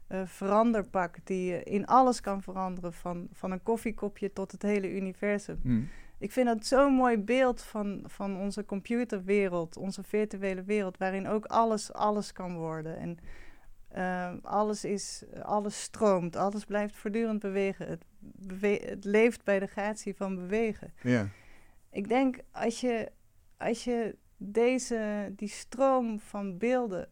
uh, 0.08 0.22
veranderpak 0.24 1.16
die 1.24 1.62
in 1.62 1.86
alles 1.86 2.20
kan 2.20 2.42
veranderen, 2.42 2.92
van, 2.92 3.28
van 3.32 3.50
een 3.50 3.62
koffiekopje 3.62 4.32
tot 4.32 4.52
het 4.52 4.62
hele 4.62 4.94
universum. 4.94 5.58
Hmm. 5.62 5.88
Ik 6.18 6.32
vind 6.32 6.46
dat 6.46 6.66
zo'n 6.66 6.92
mooi 6.92 7.18
beeld 7.18 7.62
van, 7.62 8.04
van 8.06 8.36
onze 8.36 8.64
computerwereld, 8.64 9.76
onze 9.76 10.02
virtuele 10.02 10.62
wereld, 10.62 10.98
waarin 10.98 11.28
ook 11.28 11.44
alles 11.44 11.92
alles 11.92 12.32
kan 12.32 12.56
worden. 12.56 12.96
En 12.96 13.18
uh, 13.96 14.32
alles, 14.42 14.84
is, 14.84 15.24
alles 15.42 15.82
stroomt, 15.82 16.36
alles 16.36 16.64
blijft 16.64 16.96
voortdurend 16.96 17.40
bewegen. 17.40 17.86
Het, 17.88 18.04
het 18.82 19.04
leeft 19.04 19.44
bij 19.44 19.58
de 19.58 19.66
gratie 19.66 20.14
van 20.16 20.34
bewegen. 20.34 20.92
Ja. 21.02 21.28
Ik 21.90 22.08
denk 22.08 22.38
als 22.50 22.80
je, 22.80 23.12
als 23.56 23.84
je 23.84 24.16
deze, 24.42 25.32
die 25.36 25.48
stroom 25.48 26.20
van 26.20 26.58
beelden 26.58 27.08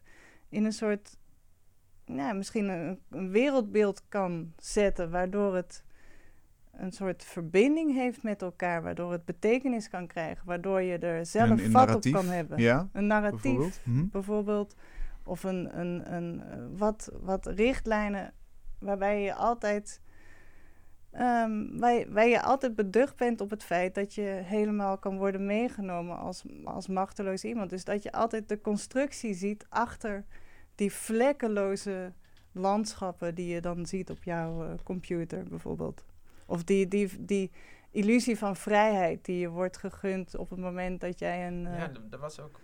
in 0.49 0.64
een 0.64 0.72
soort 0.72 1.16
nou, 2.07 2.35
misschien 2.35 2.68
een, 2.68 3.01
een, 3.11 3.31
wereldbeeld 3.31 4.03
kan 4.09 4.53
zetten, 4.57 5.11
waardoor 5.11 5.55
het 5.55 5.85
een 6.72 6.93
soort 6.93 7.24
verbinding 7.24 7.95
heeft 7.95 8.22
met 8.22 8.43
elkaar, 8.43 8.83
waardoor 8.83 9.12
het 9.12 9.24
betekenis 9.24 9.89
kan 9.89 10.07
krijgen, 10.07 10.47
waardoor 10.47 10.83
je 10.83 10.99
er 10.99 11.26
zelf 11.26 11.62
vat 11.70 11.95
op 11.95 12.12
kan 12.12 12.26
hebben. 12.26 12.59
Ja, 12.59 12.89
een 12.93 13.07
narratief 13.07 13.81
bijvoorbeeld, 13.85 14.74
mhm. 14.74 15.31
of 15.31 15.43
een, 15.43 15.79
een, 15.79 16.14
een, 16.14 16.43
wat, 16.76 17.12
wat 17.20 17.47
richtlijnen 17.47 18.33
waarbij 18.79 19.22
je 19.22 19.35
altijd. 19.35 20.01
Um, 21.20 21.78
waar, 22.10 22.26
je 22.26 22.42
altijd 22.42 22.74
beducht 22.74 23.16
bent 23.16 23.40
op 23.40 23.50
het 23.50 23.64
feit 23.64 23.94
dat 23.94 24.14
je 24.14 24.22
helemaal 24.22 24.98
kan 24.98 25.18
worden 25.18 25.46
meegenomen 25.46 26.18
als, 26.18 26.42
als 26.64 26.86
machteloos 26.86 27.44
iemand. 27.44 27.70
Dus 27.70 27.84
dat 27.84 28.02
je 28.02 28.12
altijd 28.12 28.48
de 28.48 28.60
constructie 28.60 29.34
ziet 29.34 29.66
achter 29.68 30.24
die 30.74 30.92
vlekkeloze 30.92 32.12
landschappen 32.52 33.34
die 33.34 33.46
je 33.46 33.60
dan 33.60 33.86
ziet 33.86 34.10
op 34.10 34.22
jouw 34.22 34.64
uh, 34.64 34.74
computer 34.84 35.44
bijvoorbeeld. 35.44 36.04
Of 36.46 36.64
die, 36.64 36.88
die, 36.88 37.24
die 37.24 37.50
illusie 37.90 38.38
van 38.38 38.56
vrijheid 38.56 39.24
die 39.24 39.38
je 39.38 39.48
wordt 39.48 39.76
gegund 39.76 40.36
op 40.36 40.50
het 40.50 40.58
moment 40.58 41.00
dat 41.00 41.18
jij 41.18 41.46
een, 41.46 41.64
uh, 41.64 41.78
ja, 41.78 41.92
dat 42.10 42.20
was 42.20 42.40
ook, 42.40 42.60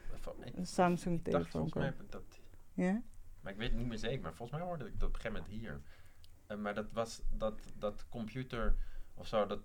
een 0.55 0.66
Samsung 0.66 1.24
telefoon 1.24 1.50
volgens 1.50 1.74
mij 1.74 1.84
heb 1.84 2.00
ik 2.00 2.11
dat. 2.11 2.40
Ja? 2.72 3.02
Maar 3.40 3.52
ik 3.52 3.59
weet 3.59 3.68
het 3.68 3.78
niet 3.78 3.88
meer 3.88 3.98
zeker, 3.98 4.20
maar 4.20 4.34
volgens 4.34 4.59
mij 4.59 4.68
hoorde 4.68 4.86
ik 4.86 5.00
dat 5.00 5.09
op 5.09 5.14
een 5.14 5.20
gegeven 5.20 5.42
moment 5.42 5.61
hier. 5.61 5.80
Uh, 6.55 6.61
maar 6.61 6.74
dat 6.74 6.92
was 6.92 7.22
dat, 7.30 7.61
dat 7.78 8.07
computer 8.09 8.74
of 9.14 9.26
zo, 9.26 9.46
dat, 9.46 9.61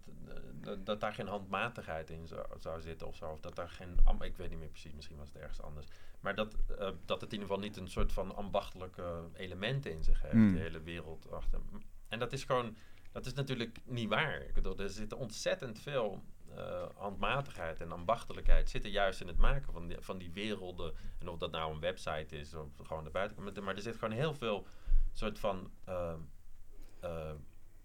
dat, 0.53 0.85
dat, 0.85 0.99
daar 0.99 1.13
geen 1.13 1.27
handmatigheid 1.27 2.09
in 2.09 2.27
zou, 2.27 2.45
zou, 2.59 2.81
zitten 2.81 3.07
of 3.07 3.15
zo. 3.15 3.29
Of 3.31 3.39
dat 3.39 3.55
daar 3.55 3.69
geen, 3.69 3.99
ik 4.21 4.37
weet 4.37 4.49
niet 4.49 4.59
meer 4.59 4.69
precies, 4.69 4.93
misschien 4.93 5.17
was 5.17 5.27
het 5.27 5.37
ergens 5.37 5.61
anders. 5.61 5.87
Maar 6.19 6.35
dat, 6.35 6.55
uh, 6.71 6.89
dat 7.05 7.21
het 7.21 7.33
in 7.33 7.39
ieder 7.39 7.47
geval 7.47 7.59
niet 7.59 7.77
een 7.77 7.89
soort 7.89 8.13
van 8.13 8.35
ambachtelijke 8.35 9.23
elementen 9.33 9.91
in 9.91 10.03
zich 10.03 10.21
heeft, 10.21 10.33
mm. 10.33 10.51
die 10.51 10.61
hele 10.61 10.81
wereld 10.81 11.31
achter. 11.31 11.59
En 12.07 12.19
dat 12.19 12.33
is 12.33 12.43
gewoon, 12.43 12.75
dat 13.11 13.25
is 13.25 13.33
natuurlijk 13.33 13.79
niet 13.85 14.09
waar. 14.09 14.41
Ik 14.41 14.53
bedoel, 14.53 14.77
er 14.77 14.89
zit 14.89 15.13
ontzettend 15.13 15.79
veel 15.79 16.23
uh, 16.57 16.85
handmatigheid 16.95 17.79
en 17.79 17.91
ambachtelijkheid 17.91 18.69
zitten 18.69 18.91
juist 18.91 19.21
in 19.21 19.27
het 19.27 19.37
maken 19.37 19.73
van 19.73 19.87
die, 19.87 19.97
van 19.99 20.17
die 20.17 20.31
werelden. 20.31 20.93
En 21.19 21.29
of 21.29 21.37
dat 21.37 21.51
nou 21.51 21.73
een 21.73 21.79
website 21.79 22.37
is 22.37 22.53
of 22.53 22.67
gewoon 22.83 23.03
de 23.03 23.09
buitenkant. 23.09 23.61
Maar 23.61 23.75
er 23.75 23.81
zit 23.81 23.95
gewoon 23.95 24.13
heel 24.13 24.33
veel 24.33 24.67
soort 25.13 25.39
van 25.39 25.71
uh, 25.89 26.13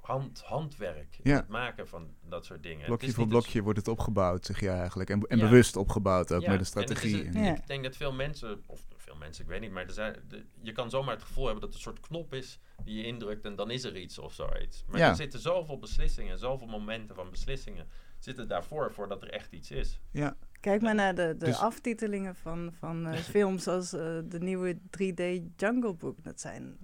hand, 0.07 0.41
handwerk. 0.41 1.19
Het 1.23 1.49
maken 1.49 1.89
van 1.89 2.15
dat 2.29 2.45
soort 2.45 2.63
dingen. 2.63 2.87
Blokje 2.87 3.13
voor 3.13 3.27
blokje 3.27 3.63
wordt 3.63 3.79
het 3.79 3.89
opgebouwd, 3.89 4.45
zeg 4.45 4.61
je 4.61 4.69
eigenlijk. 4.69 5.11
En, 5.11 5.23
en 5.23 5.39
bewust 5.39 5.77
opgebouwd 5.77 6.33
ook 6.33 6.47
met 6.47 6.59
een 6.59 6.67
strategie. 6.67 7.25
ik 7.25 7.67
denk 7.67 7.83
dat 7.83 7.97
veel 7.97 8.13
mensen, 8.13 8.63
of 8.67 8.85
veel 8.97 9.17
mensen, 9.17 9.45
ik 9.45 9.51
weet 9.51 9.61
niet, 9.61 9.71
maar 9.71 9.85
er 9.85 9.93
zijn, 9.93 10.17
je 10.63 10.73
kan 10.73 10.91
zomaar 10.91 11.15
het 11.15 11.25
gevoel 11.25 11.45
hebben 11.45 11.63
dat 11.63 11.71
er 11.71 11.77
een 11.77 11.83
soort 11.83 12.01
knop 12.01 12.35
is 12.35 12.59
die 12.85 12.97
je 12.97 13.05
indrukt 13.05 13.45
en 13.45 13.57
dan 13.57 13.71
is 13.71 13.85
er 13.85 13.97
iets 13.97 14.19
of 14.19 14.33
zoiets. 14.33 14.85
Maar 14.87 15.01
er 15.01 15.17
zitten 15.17 15.41
zoveel 15.41 15.79
beslissingen, 15.79 16.39
zoveel 16.39 16.67
momenten 16.67 17.15
van 17.15 17.31
beslissingen 17.31 17.89
zitten 18.19 18.49
daarvoor 18.49 18.93
voordat 18.93 19.23
er 19.23 19.31
echt 19.31 19.53
iets 19.53 19.71
is. 19.71 20.01
Ja. 20.11 20.37
Kijk 20.65 20.83
maar 20.83 20.95
naar 20.95 21.15
de, 21.15 21.35
de 21.39 21.45
dus- 21.45 21.59
aftitelingen 21.59 22.35
van, 22.35 22.73
van 22.79 23.07
uh, 23.07 23.15
films 23.37 23.69
als 23.69 23.95
uh, 23.95 24.01
de 24.25 24.39
nieuwe 24.39 24.75
3D 24.75 25.23
Jungle 25.57 25.95
Book. 25.95 26.23
Dat 26.23 26.41
zijn 26.41 26.77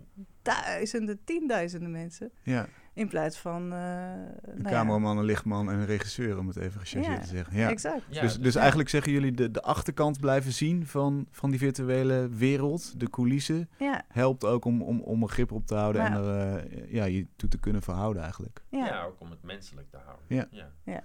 duizenden, 0.43 1.21
tienduizenden 1.25 1.91
mensen. 1.91 2.33
Ja. 2.43 2.67
In 2.95 3.09
plaats 3.09 3.39
van... 3.39 3.73
Uh, 3.73 3.79
een 4.43 4.63
nou 4.63 4.75
cameraman, 4.75 5.19
een 5.19 5.25
lichtman 5.25 5.71
en 5.71 5.79
een 5.79 5.87
regisseur, 5.87 6.39
om 6.39 6.47
het 6.47 6.57
even 6.57 6.81
gechargeerd 6.81 7.17
ja, 7.17 7.23
te 7.23 7.29
zeggen. 7.29 7.57
Ja, 7.57 7.69
exact. 7.69 8.03
Ja, 8.09 8.21
dus, 8.21 8.39
dus 8.39 8.55
eigenlijk 8.55 8.89
zeggen 8.89 9.13
jullie 9.13 9.33
de, 9.33 9.51
de 9.51 9.63
achterkant 9.63 10.21
blijven 10.21 10.53
zien 10.53 10.87
van, 10.87 11.27
van 11.31 11.51
die 11.51 11.59
virtuele 11.59 12.29
wereld, 12.29 13.01
de 13.01 13.11
coulissen. 13.11 13.69
Ja. 13.79 14.05
Helpt 14.09 14.45
ook 14.45 14.65
om, 14.65 14.83
om, 14.83 15.01
om 15.01 15.23
een 15.23 15.29
grip 15.29 15.53
op 15.53 15.67
te 15.67 15.75
houden 15.75 16.03
en 16.03 16.13
er 16.13 16.65
uh, 16.65 16.93
ja, 16.93 17.05
je 17.05 17.27
toe 17.37 17.49
te 17.49 17.59
kunnen 17.59 17.83
verhouden 17.83 18.23
eigenlijk. 18.23 18.63
Ja. 18.69 18.87
ja, 18.87 19.05
ook 19.05 19.21
om 19.21 19.31
het 19.31 19.43
menselijk 19.43 19.91
te 19.91 19.97
houden. 19.97 20.25
Ja. 20.29 20.49
ja. 20.51 20.71
ja. 20.85 21.03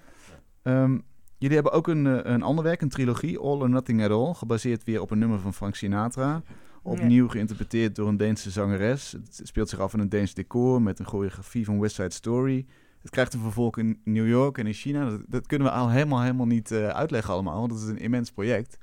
Um, 0.63 1.03
jullie 1.37 1.55
hebben 1.55 1.73
ook 1.73 1.87
een, 1.87 2.31
een 2.31 2.41
ander 2.41 2.63
werk, 2.63 2.81
een 2.81 2.89
trilogie, 2.89 3.39
All 3.39 3.59
or 3.59 3.69
Nothing 3.69 4.03
at 4.03 4.11
All, 4.11 4.33
gebaseerd 4.33 4.83
weer 4.83 5.01
op 5.01 5.11
een 5.11 5.19
nummer 5.19 5.39
van 5.39 5.53
Frank 5.53 5.75
Sinatra. 5.75 6.41
Opnieuw 6.83 7.27
geïnterpreteerd 7.27 7.95
door 7.95 8.07
een 8.07 8.17
Deense 8.17 8.51
zangeres. 8.51 9.11
Het 9.11 9.41
speelt 9.43 9.69
zich 9.69 9.79
af 9.79 9.93
in 9.93 9.99
een 9.99 10.09
Deens 10.09 10.33
decor 10.33 10.81
met 10.81 10.99
een 10.99 11.05
choreografie 11.05 11.65
van 11.65 11.79
West 11.79 11.95
Side 11.95 12.13
Story. 12.13 12.65
Het 13.01 13.09
krijgt 13.09 13.33
een 13.33 13.39
vervolg 13.39 13.77
in 13.77 13.99
New 14.03 14.27
York 14.27 14.57
en 14.57 14.67
in 14.67 14.73
China. 14.73 15.09
Dat, 15.09 15.21
dat 15.27 15.47
kunnen 15.47 15.67
we 15.67 15.73
al 15.73 15.89
helemaal, 15.89 16.21
helemaal 16.21 16.45
niet 16.45 16.71
uh, 16.71 16.87
uitleggen 16.87 17.33
allemaal, 17.33 17.59
want 17.59 17.71
het 17.71 17.81
is 17.81 17.87
een 17.87 17.97
immens 17.97 18.31
project. 18.31 18.77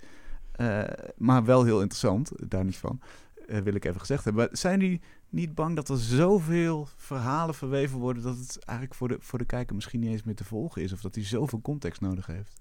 Uh, 0.61 0.83
maar 1.17 1.45
wel 1.45 1.65
heel 1.65 1.81
interessant, 1.81 2.33
daar 2.49 2.65
niet 2.65 2.77
van, 2.77 3.01
uh, 3.47 3.59
wil 3.59 3.75
ik 3.75 3.85
even 3.85 4.01
gezegd 4.01 4.25
hebben. 4.25 4.49
Zijn 4.53 4.81
jullie 4.81 5.01
niet 5.29 5.55
bang 5.55 5.77
dat 5.77 5.89
er 5.89 5.99
zoveel 5.99 6.89
verhalen 6.97 7.55
verweven 7.55 7.99
worden... 7.99 8.23
dat 8.23 8.39
het 8.39 8.65
eigenlijk 8.65 8.99
voor 8.99 9.09
de, 9.09 9.17
voor 9.21 9.39
de 9.39 9.45
kijker 9.45 9.75
misschien 9.75 10.01
niet 10.01 10.11
eens 10.11 10.23
meer 10.23 10.35
te 10.35 10.45
volgen 10.45 10.83
is... 10.83 10.93
of 10.93 11.01
dat 11.01 11.15
hij 11.15 11.25
zoveel 11.25 11.61
context 11.61 12.01
nodig 12.01 12.27
heeft? 12.27 12.61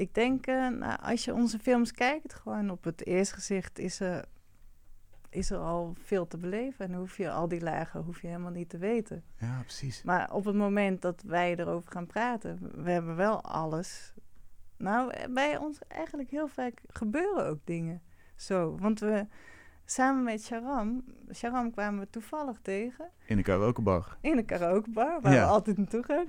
Ik 0.00 0.14
denk, 0.14 0.46
uh, 0.46 0.68
nou, 0.68 1.00
als 1.00 1.24
je 1.24 1.34
onze 1.34 1.58
films 1.58 1.92
kijkt, 1.92 2.34
gewoon 2.34 2.70
op 2.70 2.84
het 2.84 3.06
eerste 3.06 3.34
gezicht 3.34 3.78
is 3.78 4.00
er, 4.00 4.24
is 5.28 5.50
er 5.50 5.58
al 5.58 5.94
veel 6.02 6.26
te 6.26 6.38
beleven. 6.38 6.84
En 6.84 6.94
hoef 6.94 7.16
je 7.16 7.30
al 7.30 7.48
die 7.48 7.60
lagen 7.60 8.02
hoef 8.02 8.20
je 8.20 8.26
helemaal 8.26 8.50
niet 8.50 8.68
te 8.68 8.78
weten. 8.78 9.24
Ja, 9.38 9.60
precies. 9.60 10.02
Maar 10.02 10.32
op 10.32 10.44
het 10.44 10.54
moment 10.54 11.02
dat 11.02 11.22
wij 11.22 11.56
erover 11.56 11.92
gaan 11.92 12.06
praten, 12.06 12.82
we 12.84 12.90
hebben 12.90 13.16
wel 13.16 13.42
alles. 13.42 14.14
Nou, 14.76 15.12
bij 15.30 15.56
ons 15.56 15.78
eigenlijk 15.88 16.30
heel 16.30 16.48
vaak 16.48 16.80
gebeuren 16.86 17.46
ook 17.46 17.60
dingen 17.64 18.02
zo. 18.36 18.76
Want 18.78 19.00
we, 19.00 19.26
samen 19.90 20.22
met 20.22 20.42
Sharam. 20.42 21.04
Sharam 21.34 21.70
kwamen 21.70 22.00
we 22.00 22.10
toevallig 22.10 22.58
tegen. 22.62 23.10
In 23.26 23.36
de 23.36 23.42
karaokebar. 23.42 24.16
In 24.20 24.36
de 24.36 24.42
karaokebar, 24.44 25.20
waar 25.20 25.32
we 25.32 25.42
altijd 25.42 25.76
naartoe 25.76 26.02
gaan. 26.02 26.26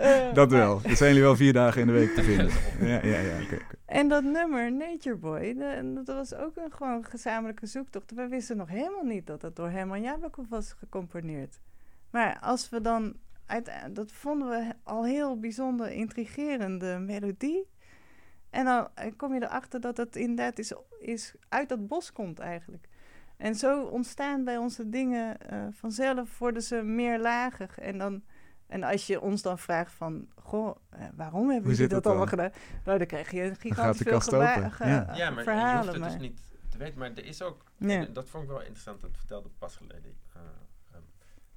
uh, 0.00 0.34
dat 0.40 0.50
wel. 0.50 0.80
Dat 0.80 0.96
zijn 0.96 1.08
jullie 1.08 1.24
wel 1.24 1.36
vier 1.36 1.52
dagen 1.52 1.80
in 1.80 1.86
de 1.86 1.92
week 1.92 2.14
te 2.14 2.22
vinden. 2.30 2.50
ja, 2.80 3.04
ja, 3.04 3.18
ja. 3.18 3.42
Okay, 3.42 3.60
En 3.86 4.08
dat 4.08 4.24
nummer, 4.24 4.72
Nature 4.72 5.16
Boy, 5.16 5.54
dat 5.94 6.06
was 6.06 6.34
ook 6.34 6.56
een 6.56 6.72
gewoon 6.72 7.04
gezamenlijke 7.04 7.66
zoektocht. 7.66 8.12
We 8.14 8.28
wisten 8.28 8.56
nog 8.56 8.68
helemaal 8.68 9.04
niet 9.04 9.26
dat 9.26 9.40
dat 9.40 9.56
door 9.56 9.70
Herman 9.70 10.02
Jabekov 10.02 10.48
was 10.48 10.72
gecomponeerd. 10.72 11.60
Maar 12.10 12.38
als 12.40 12.68
we 12.68 12.80
dan... 12.80 13.14
Uit, 13.46 13.70
dat 13.92 14.12
vonden 14.12 14.48
we 14.48 14.72
al 14.82 15.04
heel 15.04 15.38
bijzonder 15.38 15.90
intrigerende 15.90 16.98
melodie. 16.98 17.68
En 18.50 18.64
dan 18.64 18.88
kom 19.16 19.34
je 19.34 19.42
erachter 19.42 19.80
dat 19.80 19.96
het 19.96 20.16
inderdaad 20.16 20.58
is, 20.58 20.72
is 21.00 21.34
uit 21.48 21.68
dat 21.68 21.86
bos 21.86 22.12
komt 22.12 22.38
eigenlijk. 22.38 22.88
En 23.36 23.54
zo 23.54 23.82
ontstaan 23.84 24.44
bij 24.44 24.56
onze 24.56 24.88
dingen 24.88 25.36
uh, 25.52 25.66
vanzelf, 25.70 26.38
worden 26.38 26.62
ze 26.62 26.82
meer 26.82 27.18
lagig. 27.18 27.78
En 27.78 27.98
dan 27.98 28.22
En 28.66 28.82
als 28.82 29.06
je 29.06 29.20
ons 29.20 29.42
dan 29.42 29.58
vraagt 29.58 29.92
van, 29.92 30.28
goh, 30.36 30.76
eh, 30.90 31.04
waarom 31.14 31.50
hebben 31.50 31.70
jullie 31.72 31.88
dat 31.88 32.06
allemaal 32.06 32.26
gedaan? 32.26 32.50
Nou, 32.84 32.98
dan 32.98 33.06
krijg 33.06 33.30
je 33.30 33.42
een 33.42 33.56
gigantisch 33.56 34.02
veel 34.02 34.20
ge- 34.20 34.84
ja. 34.88 35.14
ja, 35.14 35.30
maar 35.30 35.42
verhalen. 35.44 35.70
je 35.70 35.76
hoeft 35.76 35.92
het 35.92 35.98
maar. 36.00 36.10
dus 36.10 36.20
niet 36.20 36.40
te 36.68 36.78
weten. 36.78 36.98
Maar 36.98 37.10
er 37.10 37.24
is 37.24 37.42
ook, 37.42 37.64
Ja. 37.76 38.04
dat 38.04 38.28
vond 38.30 38.42
ik 38.44 38.48
wel 38.50 38.60
interessant, 38.60 39.00
dat 39.00 39.16
vertelde 39.16 39.48
pas 39.58 39.76
geleden 39.76 40.16
eh, 40.34 40.40
ehm, 40.92 41.02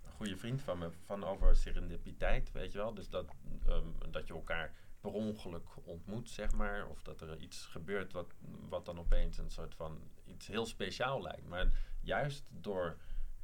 een 0.06 0.12
goede 0.12 0.38
vriend 0.38 0.62
van 0.62 0.78
me, 0.78 0.90
van 1.06 1.24
over 1.24 1.56
serendipiteit, 1.56 2.52
weet 2.52 2.72
je 2.72 2.78
wel. 2.78 2.94
Dus 2.94 3.10
dat, 3.10 3.26
ehm, 3.68 4.12
dat 4.12 4.28
je 4.28 4.34
elkaar 4.34 4.72
per 5.02 5.12
ongeluk 5.12 5.68
ontmoet, 5.84 6.30
zeg 6.30 6.52
maar. 6.52 6.88
Of 6.88 7.04
dat 7.04 7.22
er 7.22 7.38
iets 7.38 7.66
gebeurt 7.66 8.14
wat, 8.14 8.34
wat 8.70 8.86
dan 8.86 9.00
opeens 9.00 9.38
een 9.38 9.50
soort 9.52 9.76
van 9.76 10.00
iets 10.26 10.48
heel 10.48 10.66
speciaal 10.66 11.22
lijkt. 11.22 11.48
Maar 11.48 11.72
juist 12.02 12.44
door 12.50 12.98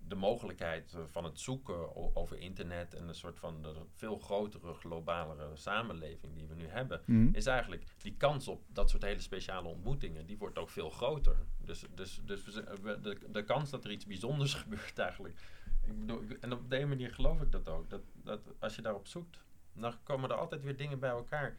de 0.07 0.15
mogelijkheid 0.15 0.95
van 1.11 1.23
het 1.23 1.39
zoeken 1.39 2.15
over 2.15 2.37
internet 2.37 2.93
en 2.93 3.07
een 3.07 3.15
soort 3.15 3.39
van 3.39 3.61
de 3.61 3.73
veel 3.93 4.17
grotere, 4.19 4.73
globalere 4.73 5.55
samenleving 5.55 6.35
die 6.35 6.47
we 6.47 6.55
nu 6.55 6.67
hebben, 6.67 7.01
Mhm. 7.05 7.29
is 7.35 7.45
eigenlijk 7.45 7.83
die 7.97 8.15
kans 8.17 8.47
op 8.47 8.63
dat 8.67 8.89
soort 8.89 9.03
hele 9.03 9.19
speciale 9.19 9.67
ontmoetingen, 9.67 10.25
die 10.25 10.37
wordt 10.37 10.57
ook 10.57 10.69
veel 10.69 10.89
groter. 10.89 11.37
Dus, 11.57 11.85
dus, 11.95 12.21
dus 12.25 12.43
we 12.81 12.99
de, 13.01 13.19
de 13.31 13.43
kans 13.43 13.69
dat 13.69 13.83
er 13.83 13.91
iets 13.91 14.05
bijzonders 14.05 14.53
gebeurt 14.63 14.99
eigenlijk. 14.99 15.39
Ik 15.85 15.99
bedoel, 15.99 16.21
en 16.39 16.53
op 16.53 16.69
de 16.69 16.85
manier 16.85 17.11
geloof 17.13 17.41
ik 17.41 17.51
dat 17.51 17.69
ook. 17.69 17.89
Dat, 17.89 18.01
dat 18.23 18.39
als 18.59 18.75
je 18.75 18.81
daarop 18.81 19.07
zoekt, 19.07 19.43
dan 19.81 19.93
komen 20.03 20.29
er 20.29 20.35
altijd 20.35 20.63
weer 20.63 20.77
dingen 20.77 20.99
bij 20.99 21.09
elkaar. 21.09 21.55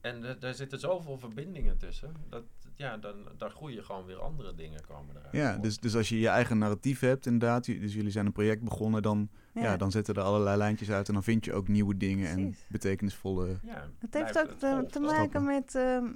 En 0.00 0.36
daar 0.40 0.54
zitten 0.54 0.78
zoveel 0.78 1.18
verbindingen 1.18 1.78
tussen. 1.78 2.14
Dat, 2.28 2.44
ja, 2.74 2.96
dan, 2.96 3.14
dan 3.36 3.50
groeien 3.50 3.84
gewoon 3.84 4.04
weer 4.04 4.20
andere 4.20 4.54
dingen 4.54 4.80
komen 4.86 5.16
eruit. 5.16 5.34
Ja, 5.34 5.56
dus, 5.56 5.78
dus 5.78 5.96
als 5.96 6.08
je 6.08 6.18
je 6.18 6.28
eigen 6.28 6.58
narratief 6.58 7.00
hebt, 7.00 7.26
inderdaad, 7.26 7.64
dus 7.64 7.94
jullie 7.94 8.10
zijn 8.10 8.26
een 8.26 8.32
project 8.32 8.62
begonnen, 8.62 9.02
dan, 9.02 9.28
ja. 9.54 9.76
dan 9.76 9.90
zetten 9.90 10.14
er 10.14 10.22
allerlei 10.22 10.56
lijntjes 10.56 10.90
uit 10.90 11.08
en 11.08 11.14
dan 11.14 11.22
vind 11.22 11.44
je 11.44 11.52
ook 11.52 11.68
nieuwe 11.68 11.96
dingen 11.96 12.28
en 12.28 12.54
betekenisvolle. 12.68 13.58
ja, 13.62 13.88
Het 13.98 14.14
heeft 14.14 14.38
ook 14.38 14.48
het 14.60 14.92
te, 14.92 15.00
maken 15.00 15.44
met 15.44 15.74
ehm, 15.74 16.06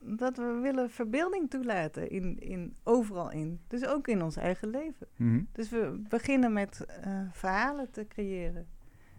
dat 0.00 0.36
we 0.36 0.58
willen 0.62 0.90
verbeelding 0.90 1.50
toelaten 1.50 2.10
in, 2.10 2.38
in, 2.38 2.76
overal 2.82 3.30
in. 3.30 3.60
Dus 3.66 3.86
ook 3.86 4.08
in 4.08 4.22
ons 4.22 4.36
eigen 4.36 4.68
leven. 4.68 5.06
Mhm. 5.16 5.42
Dus 5.52 5.68
we 5.68 6.02
beginnen 6.08 6.52
met 6.52 6.84
eh, 6.84 7.20
verhalen 7.32 7.90
te 7.90 8.06
creëren. 8.08 8.66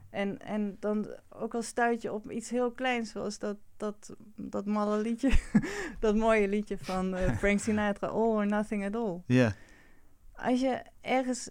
En, 0.09 0.39
en 0.39 0.77
dan 0.79 1.07
ook 1.29 1.53
al 1.53 1.61
stuit 1.61 2.01
je 2.01 2.13
op 2.13 2.31
iets 2.31 2.49
heel 2.49 2.71
kleins, 2.71 3.11
zoals 3.11 3.39
dat, 3.39 3.57
dat, 3.77 4.15
dat 4.35 4.65
malle 4.65 5.01
liedje, 5.01 5.31
dat 5.99 6.15
mooie 6.15 6.47
liedje 6.47 6.77
van 6.77 7.15
eh, 7.15 7.33
Frank 7.39 7.59
Sinatra, 7.59 8.07
All 8.07 8.35
or 8.35 8.47
Nothing 8.47 8.85
at 8.85 8.95
All. 8.95 9.21
Ja, 9.25 9.53
Als 10.33 10.59
je 10.59 10.81
ergens, 11.01 11.49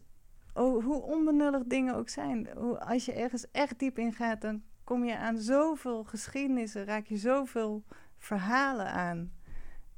oh, 0.55 0.85
hoe 0.85 1.03
onbenullig 1.03 1.63
dingen 1.67 1.95
ook 1.95 2.09
zijn, 2.09 2.49
hoe, 2.57 2.81
als 2.81 3.05
je 3.05 3.13
ergens 3.13 3.51
echt 3.51 3.79
diep 3.79 3.99
in 3.99 4.13
gaat, 4.13 4.41
dan 4.41 4.63
kom 4.85 5.05
je 5.05 5.17
aan 5.17 5.39
zoveel 5.39 6.05
geschiedenissen, 6.05 6.85
raak 6.85 7.07
je 7.07 7.17
zoveel 7.17 7.85
verhalen 8.17 8.91
aan. 8.91 9.33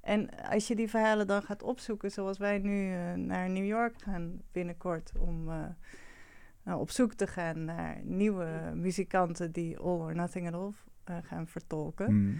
En 0.00 0.30
als 0.50 0.68
je 0.68 0.74
die 0.74 0.88
verhalen 0.88 1.26
dan 1.26 1.42
gaat 1.42 1.62
opzoeken, 1.62 2.10
zoals 2.10 2.38
wij 2.38 2.58
nu 2.58 2.92
eh, 2.92 3.12
naar 3.14 3.50
New 3.50 3.66
York 3.66 4.02
gaan 4.02 4.42
binnenkort, 4.52 5.12
om 5.18 5.50
eh, 5.50 5.64
nou, 6.68 6.80
op 6.80 6.90
zoek 6.90 7.12
te 7.14 7.26
gaan 7.26 7.64
naar 7.64 8.00
nieuwe 8.04 8.72
muzikanten 8.74 9.52
die 9.52 9.78
All 9.78 9.98
or 9.98 10.14
Nothing 10.14 10.46
at 10.46 10.54
All 10.54 10.72
eh, 11.04 11.16
gaan 11.22 11.46
vertolken, 11.46 12.14
Mhm. 12.24 12.38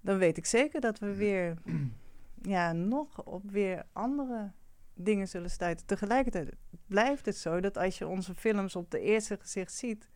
dan 0.00 0.18
weet 0.18 0.36
ik 0.36 0.46
zeker 0.46 0.80
dat 0.80 0.98
we 0.98 1.14
weer, 1.14 1.56
ja, 2.42 2.72
nog 2.72 3.22
op 3.24 3.50
weer 3.50 3.84
andere 3.92 4.52
dingen 4.94 5.28
zullen 5.28 5.50
stuiten. 5.50 5.86
Tegelijkertijd 5.86 6.52
blijft 6.86 7.26
het 7.26 7.36
zo 7.36 7.60
dat 7.60 7.76
als 7.78 7.98
je 7.98 8.06
onze 8.06 8.34
films 8.34 8.76
op 8.76 8.90
de 8.90 9.00
eerste 9.00 9.36
gezicht 9.40 9.72
ziet, 9.72 10.08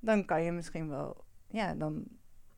dan 0.00 0.24
kan 0.24 0.42
je 0.42 0.52
misschien 0.52 0.88
wel, 0.88 1.24
ja, 1.50 1.74
dan, 1.74 2.04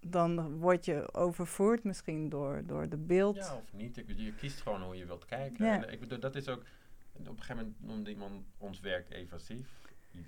dan 0.00 0.58
word 0.58 0.84
je 0.84 1.14
overvoerd 1.14 1.84
misschien 1.84 2.28
door, 2.28 2.62
door 2.66 2.88
de 2.88 2.96
beeld. 2.98 3.36
Ja, 3.36 3.54
of 3.54 3.72
niet. 3.72 3.96
Ik 3.96 4.06
bedoel, 4.06 4.24
je 4.24 4.34
kiest 4.34 4.60
gewoon 4.60 4.82
hoe 4.82 4.96
je 4.96 5.06
wilt 5.06 5.24
kijken. 5.24 5.64
Ja. 5.66 5.82
En 5.82 5.92
ik 5.92 6.00
bedoel, 6.00 6.20
dat 6.20 6.34
is 6.36 6.48
ook... 6.48 6.62
Op 7.20 7.36
een 7.36 7.42
gegeven 7.42 7.56
moment 7.56 7.80
noemde 7.80 8.10
iemand 8.10 8.46
ons 8.58 8.80
werk 8.80 9.10
evasief. 9.10 9.68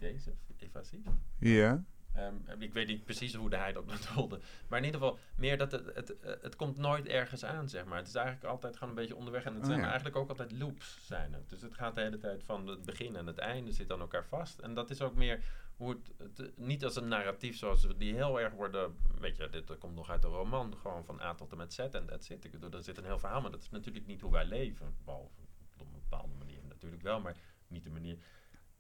Evasief? 0.01 0.35
Evasief? 0.59 1.05
ja. 1.39 1.85
Ehm, 2.15 2.63
ik 2.63 2.73
weet 2.73 2.87
niet 2.87 3.05
precies 3.05 3.35
hoe 3.35 3.55
hij 3.55 3.73
dat 3.73 3.87
bedoelde. 3.87 4.41
Maar 4.69 4.79
in 4.79 4.85
ieder 4.85 5.01
geval, 5.01 5.19
meer 5.35 5.59
dat 5.59 5.73
het, 5.73 5.95
het, 5.95 6.15
het 6.43 6.57
komt 6.57 6.77
nooit 6.77 7.07
ergens 7.07 7.45
aan, 7.45 7.69
zeg 7.69 7.85
maar. 7.85 7.99
Het 7.99 8.09
is 8.09 8.15
eigenlijk 8.15 8.47
altijd 8.47 8.75
gewoon 8.77 8.89
een 8.89 9.01
beetje 9.01 9.17
onderweg. 9.17 9.45
En 9.45 9.53
het 9.53 9.63
Oh, 9.63 9.69
zijn 9.69 9.81
ja. 9.81 9.87
eigenlijk 9.87 10.17
ook 10.17 10.29
altijd 10.29 10.53
loops, 10.53 10.99
zijn 11.07 11.33
het. 11.33 11.49
Dus 11.49 11.63
het 11.63 11.75
gaat 11.75 11.95
de 11.95 12.01
hele 12.01 12.19
tijd 12.19 12.45
van 12.45 12.67
het 12.67 12.85
begin 12.85 13.17
en 13.17 13.27
het 13.27 13.39
einde 13.39 13.73
zit 13.73 13.93
aan 13.93 14.01
elkaar 14.01 14.25
vast. 14.25 14.59
En 14.59 14.75
dat 14.75 14.91
is 14.91 15.03
ook 15.03 15.15
meer 15.15 15.41
hoe 15.77 15.91
het, 15.91 16.39
het 16.39 16.59
niet 16.59 16.85
als 16.85 16.97
een 16.97 17.09
narratief 17.09 17.57
zoals 17.57 17.85
we 17.85 17.97
die 17.97 18.15
heel 18.15 18.41
erg 18.41 18.53
worden... 18.53 18.97
Weet 19.19 19.37
je, 19.37 19.49
dit 19.49 19.79
komt 19.79 19.95
nog 19.95 20.11
uit 20.11 20.25
een 20.25 20.31
roman, 20.31 20.77
gewoon 20.77 21.05
van 21.05 21.21
A 21.21 21.35
tot 21.35 21.51
en 21.51 21.57
met 21.57 21.73
Z 21.73 21.79
en 21.79 22.07
that's 22.07 22.29
it. 22.31 22.45
Ik 22.45 22.51
bedoel, 22.51 22.71
er 22.71 22.83
zit 22.83 22.99
een 22.99 23.05
heel 23.05 23.19
verhaal, 23.19 23.41
maar 23.41 23.51
dat 23.51 23.63
is 23.63 23.71
natuurlijk 23.71 24.07
niet 24.07 24.21
hoe 24.21 24.33
wij 24.33 24.45
leven. 24.45 24.95
Behalve 25.05 25.41
op 25.79 25.81
een 25.81 26.01
bepaalde 26.09 26.35
natuurlijk 26.83 27.03
wel, 27.03 27.21
maar 27.21 27.37
niet 27.69 27.85
de 27.85 27.91
manier... 27.91 28.17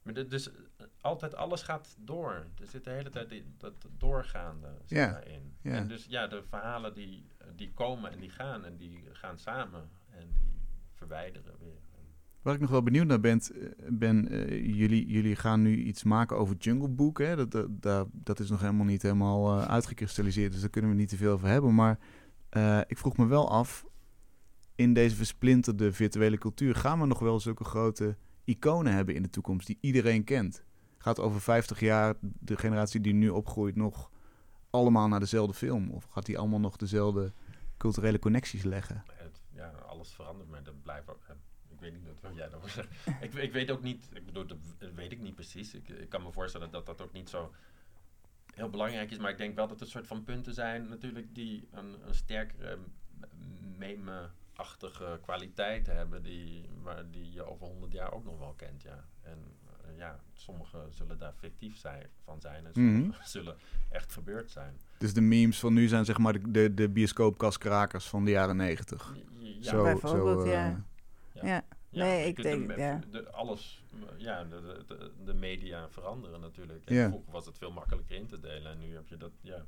Maar 0.02 0.14
de- 0.14 0.26
dus 0.26 0.50
eh, 0.50 0.86
altijd 1.00 1.34
alles 1.34 1.62
gaat 1.62 1.96
door. 1.98 2.32
Er 2.60 2.66
zit 2.66 2.84
de 2.84 2.90
hele 2.90 3.10
tijd 3.10 3.28
die, 3.28 3.44
dat 3.56 3.74
doorgaande 3.98 4.68
daarin. 4.86 5.54
ja. 5.62 5.70
En 5.72 5.88
dus 5.88 6.06
ja, 6.08 6.26
de 6.26 6.42
verhalen 6.48 6.94
die, 6.94 7.24
eh, 7.38 7.46
die 7.56 7.72
komen 7.72 8.12
en 8.12 8.20
die 8.20 8.30
gaan 8.30 8.64
en 8.64 8.76
die 8.76 9.02
gaan 9.12 9.38
samen 9.38 9.88
en 10.10 10.26
die 10.38 10.60
verwijderen 10.92 11.54
weer. 11.58 11.78
Waar 12.42 12.54
ik 12.54 12.60
nog 12.60 12.70
wel 12.70 12.82
benieuwd 12.82 13.06
naar 13.06 13.20
ben, 13.20 13.40
eh, 13.40 13.68
ben 13.88 14.28
eh, 14.28 14.76
jullie, 14.76 15.06
jullie 15.06 15.36
gaan 15.36 15.62
nu 15.62 15.76
iets 15.76 16.02
maken 16.04 16.36
over 16.36 16.56
Jungle 16.56 16.88
Book. 16.88 17.18
Hè? 17.18 17.36
Dat, 17.36 17.50
dat, 17.50 17.82
dat, 17.82 18.08
dat 18.12 18.40
is 18.40 18.50
nog 18.50 18.60
helemaal 18.60 18.86
niet 18.86 19.02
helemaal 19.02 19.60
uitgekristalliseerd, 19.60 20.52
dus 20.52 20.60
daar 20.60 20.70
kunnen 20.70 20.90
we 20.90 20.96
niet 20.96 21.08
te 21.08 21.16
veel 21.16 21.32
over 21.32 21.48
hebben. 21.48 21.74
Maar 21.74 21.98
ik 22.86 22.98
vroeg 22.98 23.16
me 23.16 23.26
wel 23.26 23.50
af, 23.50 23.86
in 24.80 24.92
deze 24.94 25.16
versplinterde 25.16 25.92
virtuele 25.92 26.38
cultuur, 26.38 26.74
gaan 26.74 27.00
we 27.00 27.06
nog 27.06 27.18
wel 27.18 27.40
zulke 27.40 27.64
grote 27.64 28.16
iconen 28.44 28.92
hebben 28.92 29.14
in 29.14 29.22
de 29.22 29.30
toekomst 29.30 29.66
die 29.66 29.78
iedereen 29.80 30.24
kent? 30.24 30.64
Gaat 30.98 31.18
over 31.20 31.40
50 31.40 31.80
jaar 31.80 32.14
de 32.20 32.56
generatie 32.56 33.00
die 33.00 33.14
nu 33.14 33.28
opgroeit 33.28 33.76
nog 33.76 34.10
allemaal 34.70 35.08
naar 35.08 35.20
dezelfde 35.20 35.54
film? 35.54 35.90
Of 35.90 36.04
gaat 36.04 36.26
die 36.26 36.38
allemaal 36.38 36.60
nog 36.60 36.76
dezelfde 36.76 37.32
culturele 37.76 38.18
connecties 38.18 38.62
leggen? 38.62 39.02
Het, 39.12 39.40
ja, 39.54 39.68
alles 39.68 40.12
verandert, 40.12 40.48
maar 40.48 40.62
dat 40.62 40.82
blijft 40.82 41.08
ook... 41.08 41.22
eh, 41.28 41.34
ik 41.68 41.80
weet 41.80 41.92
niet 41.92 42.02
wat- 42.20 42.34
jij 42.36 42.48
daarover 42.48 42.70
zegt. 42.78 42.88
ik, 43.20 43.34
ik 43.34 43.52
weet 43.52 43.70
ook 43.70 43.82
niet, 43.82 44.08
ik 44.12 44.24
bedoel, 44.26 44.46
dat 44.46 44.58
weet 44.94 45.12
ik 45.12 45.20
niet 45.20 45.34
precies. 45.34 45.74
Ik, 45.74 45.88
ik 45.88 46.08
kan 46.08 46.22
me 46.22 46.32
voorstellen 46.32 46.70
dat 46.70 46.86
dat 46.86 47.00
ook 47.02 47.12
niet 47.12 47.28
zo 47.28 47.52
heel 48.54 48.70
belangrijk 48.70 49.10
is. 49.10 49.18
Maar 49.18 49.30
ik 49.30 49.38
denk 49.38 49.54
wel 49.54 49.68
dat 49.68 49.80
een 49.80 49.86
soort 49.86 50.06
van 50.06 50.24
punten 50.24 50.54
zijn 50.54 50.88
natuurlijk 50.88 51.34
die 51.34 51.68
een, 51.70 51.96
een 52.06 52.14
sterkere 52.14 52.78
meme-achtige 54.60 55.18
kwaliteit 55.22 55.86
hebben. 55.86 56.22
Die, 56.22 56.68
waar, 56.82 57.10
die 57.10 57.32
je 57.32 57.44
over 57.44 57.66
honderd 57.66 57.92
jaar 57.92 58.12
ook 58.12 58.24
nog 58.24 58.38
wel 58.38 58.54
kent, 58.56 58.82
ja. 58.82 59.04
En 59.22 59.38
eh, 59.84 59.96
ja, 59.96 60.20
sommige 60.32 60.78
zullen 60.90 61.18
daar 61.18 61.32
fictief 61.32 61.76
zijn, 61.76 62.06
van 62.24 62.40
zijn 62.40 62.66
en 62.66 62.72
sommige 62.74 62.98
Mhm. 63.18 63.22
zullen 63.36 63.56
echt 63.90 64.12
gebeurd 64.12 64.50
zijn. 64.50 64.80
Dus 64.98 65.14
de 65.14 65.20
memes 65.20 65.58
van 65.58 65.72
nu 65.72 65.88
zijn 65.88 66.04
zeg 66.04 66.18
maar 66.18 66.32
de, 66.32 66.50
de, 66.50 66.74
de 66.74 66.88
bioscoopkaskrakers 66.88 68.06
van 68.06 68.24
de 68.24 68.30
jaren 68.30 68.56
negentig. 68.56 69.14
Ja, 69.38 69.70
zo, 69.70 69.82
bijvoorbeeld, 69.82 70.40
zo, 70.42 70.48
ja. 70.50 70.66
eh, 70.68 70.76
Ja. 71.32 71.46
Ja. 71.46 71.64
Ja, 71.92 72.04
Nee, 72.04 72.26
ik 72.26 72.42
denk, 72.42 72.68
de- 72.68 72.74
ja. 72.80 73.00
de- 73.10 73.30
alles, 73.30 73.84
m, 73.92 73.96
ja, 74.16 74.44
de, 74.44 74.84
de, 74.86 75.10
de, 75.24 75.34
media 75.34 75.88
veranderen 75.88 76.40
natuurlijk. 76.40 76.84
En 76.84 76.94
Ja. 76.94 77.08
Vroeger 77.08 77.32
was 77.32 77.46
het 77.46 77.58
veel 77.58 77.70
makkelijker 77.70 78.16
in 78.16 78.26
te 78.26 78.40
delen 78.40 78.72
en 78.72 78.78
nu 78.78 78.94
heb 78.94 79.08
je 79.08 79.16
dat, 79.16 79.30
ja, 79.40 79.64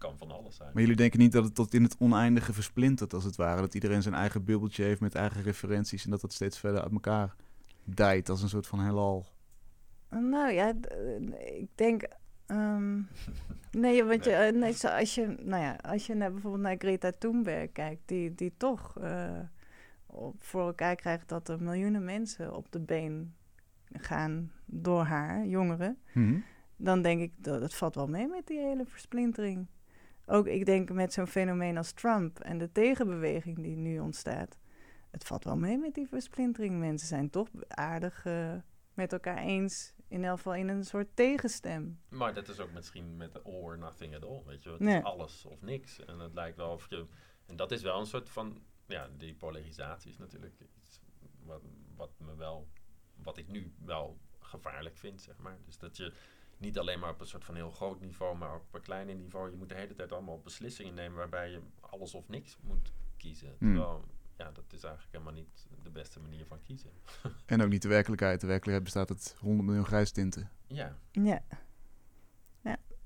kan 0.00 0.18
van 0.18 0.30
alles 0.30 0.56
zijn. 0.56 0.70
Maar 0.72 0.82
jullie 0.82 0.96
denken 0.96 1.18
niet 1.18 1.32
dat 1.32 1.44
het 1.44 1.54
tot 1.54 1.74
in 1.74 1.82
het 1.82 1.96
oneindige 1.98 2.52
versplintert, 2.52 3.14
als 3.14 3.24
het 3.24 3.36
ware? 3.36 3.60
Dat 3.60 3.74
iedereen 3.74 4.02
zijn 4.02 4.14
eigen 4.14 4.44
bubbeltje 4.44 4.84
heeft 4.84 5.00
met 5.00 5.14
eigen 5.14 5.42
referenties 5.42 6.04
en 6.04 6.10
dat 6.10 6.20
dat 6.20 6.32
steeds 6.32 6.58
verder 6.58 6.82
uit 6.82 6.92
elkaar 6.92 7.34
dijt 7.84 8.28
als 8.28 8.42
een 8.42 8.48
soort 8.48 8.66
van 8.66 8.80
heelal. 8.84 9.26
Nou 10.10 10.52
ja, 10.52 10.74
eh, 10.80 11.60
ik 11.60 11.68
denk. 11.74 12.02
ehm, 12.46 13.00
nee, 13.70 14.04
want 14.04 14.24
je, 14.24 14.30
eh, 14.32 14.54
nee, 14.54 14.72
zo 14.72 14.88
als 14.88 15.14
je, 15.14 15.26
nou 15.26 15.62
ja, 15.62 15.74
als 15.82 16.06
je 16.06 16.14
naar, 16.14 16.32
bijvoorbeeld 16.32 16.62
naar 16.62 16.76
Greta 16.78 17.12
Thunberg 17.18 17.72
kijkt, 17.72 18.00
die, 18.08 18.34
die 18.34 18.52
toch 18.56 18.98
eh, 18.98 19.38
op, 20.06 20.42
voor 20.42 20.66
elkaar 20.66 20.94
krijgt 20.96 21.28
dat 21.28 21.48
er 21.48 21.62
miljoenen 21.62 22.04
mensen 22.04 22.56
op 22.56 22.72
de 22.72 22.80
been 22.80 23.34
gaan 23.92 24.52
door 24.66 25.02
haar, 25.02 25.46
jongeren, 25.46 25.98
Mhm. 26.12 26.38
dan 26.76 27.02
denk 27.02 27.20
ik 27.20 27.32
dat 27.36 27.60
het 27.60 27.74
valt 27.74 27.94
wel 27.94 28.08
mee 28.08 28.26
met 28.28 28.46
die 28.46 28.58
hele 28.58 28.84
versplintering. 28.86 29.66
Ook 30.32 30.46
ik 30.46 30.66
denk 30.66 30.90
met 30.92 31.12
zo'n 31.12 31.26
fenomeen 31.26 31.76
als 31.76 31.92
Trump 31.92 32.38
en 32.38 32.58
de 32.58 32.72
tegenbeweging 32.72 33.62
die 33.62 33.76
nu 33.76 33.98
ontstaat. 33.98 34.58
Het 35.10 35.24
valt 35.24 35.44
wel 35.44 35.56
mee 35.56 35.78
met 35.78 35.94
die 35.94 36.08
versplintering. 36.08 36.78
Mensen 36.78 37.08
zijn 37.08 37.30
toch 37.30 37.48
aardig 37.68 38.24
eh, 38.26 38.54
met 38.94 39.12
elkaar 39.12 39.38
eens. 39.38 39.94
In 40.08 40.24
elk 40.24 40.36
geval 40.36 40.54
in 40.54 40.68
een 40.68 40.84
soort 40.84 41.08
tegenstem. 41.16 42.00
Maar 42.08 42.34
dat 42.34 42.48
is 42.48 42.60
ook 42.60 42.72
misschien 42.72 43.16
met 43.16 43.32
de 43.32 43.42
all 43.42 43.52
or 43.52 43.78
nothing 43.78 44.14
at 44.14 44.24
all, 44.24 44.42
weet 44.46 44.62
je. 44.62 44.70
Het 44.70 44.80
Nee. 44.80 44.96
is 44.98 45.04
alles 45.04 45.44
of 45.44 45.62
niks. 45.62 46.04
En 46.04 46.18
het 46.18 46.34
lijkt 46.34 46.56
wel 46.56 46.72
of 46.72 46.86
je... 46.90 47.06
En 47.46 47.56
dat 47.56 47.70
is 47.72 47.82
wel 47.82 47.98
een 48.00 48.06
soort 48.06 48.28
van... 48.30 48.62
Ja, 48.86 49.08
die 49.16 49.34
polarisatie 49.34 50.10
is 50.10 50.18
natuurlijk 50.18 50.54
iets 50.60 51.00
wat, 51.44 51.62
wat 51.96 52.10
me 52.18 52.34
wel... 52.36 52.68
Wat 53.22 53.36
ik 53.36 53.48
nu 53.48 53.72
wel 53.84 54.18
gevaarlijk 54.38 54.96
vind, 54.96 55.20
zeg 55.22 55.38
maar. 55.38 55.58
Dus 55.64 55.78
dat 55.78 55.96
je... 55.96 56.12
niet 56.60 56.78
alleen 56.78 56.98
maar 56.98 57.10
op 57.10 57.20
een 57.20 57.26
soort 57.26 57.44
van 57.44 57.54
heel 57.54 57.70
groot 57.70 58.00
niveau, 58.00 58.36
maar 58.36 58.54
ook 58.54 58.62
op 58.62 58.74
een 58.74 58.82
kleiner 58.82 59.14
niveau. 59.14 59.50
Je 59.50 59.56
moet 59.56 59.68
de 59.68 59.74
hele 59.74 59.94
tijd 59.94 60.12
allemaal 60.12 60.40
beslissingen 60.40 60.94
nemen 60.94 61.16
waarbij 61.16 61.50
je 61.50 61.60
alles 61.80 62.14
of 62.14 62.28
niks 62.28 62.58
moet 62.60 62.92
kiezen. 63.16 63.54
Hmm. 63.58 63.74
Terwijl, 63.74 64.04
ja, 64.36 64.50
dat 64.52 64.64
is 64.72 64.82
eigenlijk 64.82 65.12
helemaal 65.12 65.42
niet 65.42 65.66
de 65.82 65.90
beste 65.90 66.20
manier 66.20 66.46
van 66.46 66.62
kiezen. 66.62 66.90
En 67.46 67.62
ook 67.62 67.68
niet 67.68 67.82
de 67.82 67.88
werkelijkheid. 67.88 68.40
De 68.40 68.46
werkelijkheid 68.46 68.84
bestaat 68.84 69.10
uit 69.10 69.36
100 69.38 69.66
miljoen 69.66 69.86
grijstinten. 69.86 70.50
Ja, 70.66 70.96
Ja. 71.12 71.42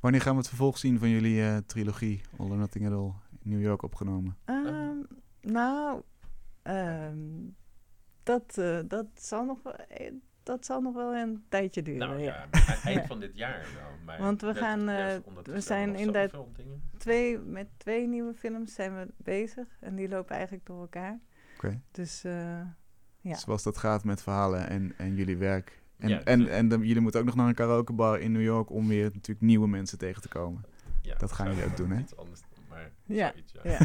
Wanneer 0.04 0.22
gaan 0.22 0.32
we 0.32 0.38
het 0.38 0.48
vervolg 0.48 0.78
zien 0.78 0.98
van 0.98 1.08
jullie 1.08 1.42
eh, 1.42 1.56
trilogie 1.56 2.22
All 2.38 2.50
or 2.50 2.56
Nothing 2.56 2.86
at 2.86 2.92
All 2.92 3.12
in 3.42 3.50
New 3.50 3.60
York 3.60 3.82
opgenomen? 3.82 4.36
Ehm, 4.44 4.96
nou, 5.40 6.02
ehm, 6.62 7.18
dat, 8.22 8.58
eh, 8.58 8.80
dat, 8.86 9.06
zal 9.14 9.44
nog 9.44 9.62
wel, 9.62 9.72
eh, 9.72 10.12
dat 10.44 10.64
zal 10.66 10.80
nog 10.80 10.94
wel 10.94 11.14
een 11.14 11.44
tijdje 11.48 11.82
duren. 11.82 12.08
nou 12.08 12.20
ja. 12.20 12.46
ja, 12.50 12.76
eind 12.84 13.06
van 13.12 13.20
dit 13.20 13.36
jaar 13.36 13.66
wel. 13.74 13.90
Maar 14.04 14.18
Want 14.18 14.40
we 14.40 14.46
net- 14.46 14.56
gaan, 14.58 14.88
eh, 14.88 15.14
ondertussen 15.24 15.52
we 15.54 15.60
zijn 15.60 15.94
er 15.94 16.00
inderdaad-. 16.00 16.46
Twee, 16.98 17.38
met 17.38 17.66
twee 17.76 18.06
nieuwe 18.08 18.34
films 18.34 18.74
zijn 18.74 18.94
we 18.96 19.06
bezig 19.16 19.66
en 19.80 19.94
die 19.96 20.08
lopen 20.08 20.34
eigenlijk 20.34 20.66
door 20.66 20.80
elkaar. 20.80 21.20
Oké. 21.56 21.80
Dus 21.90 22.24
eh, 22.24 22.60
Ja. 23.20 23.34
Zoals 23.34 23.62
dat 23.62 23.78
gaat 23.78 24.04
met 24.04 24.22
verhalen 24.22 24.68
en, 24.68 24.92
en 24.96 25.14
jullie 25.14 25.36
werk. 25.36 25.82
En, 25.98 26.08
Ja, 26.08 26.22
en, 26.24 26.38
dus- 26.38 26.48
en 26.48 26.68
dan, 26.68 26.80
jullie 26.82 27.00
moeten 27.02 27.20
ook 27.20 27.26
nog 27.26 27.34
naar 27.34 27.48
een 27.48 27.54
karaokebar 27.54 28.20
in 28.20 28.32
New 28.32 28.42
York 28.42 28.70
om 28.70 28.88
weer 28.88 29.04
natuurlijk 29.04 29.40
nieuwe 29.40 29.68
mensen 29.68 29.98
tegen 29.98 30.22
te 30.22 30.28
komen. 30.28 30.64
Ja, 31.02 31.14
Dat 31.14 31.32
gaan 31.32 31.48
jullie 31.48 31.64
ook 31.64 31.76
doen, 31.76 31.90
hè? 31.90 32.00
Iets 32.00 32.16
anders, 32.16 32.40
maar 32.68 32.90
Ja, 33.04 33.30
zoiets, 33.32 33.52
ja. 33.52 33.70
ja. 33.70 33.78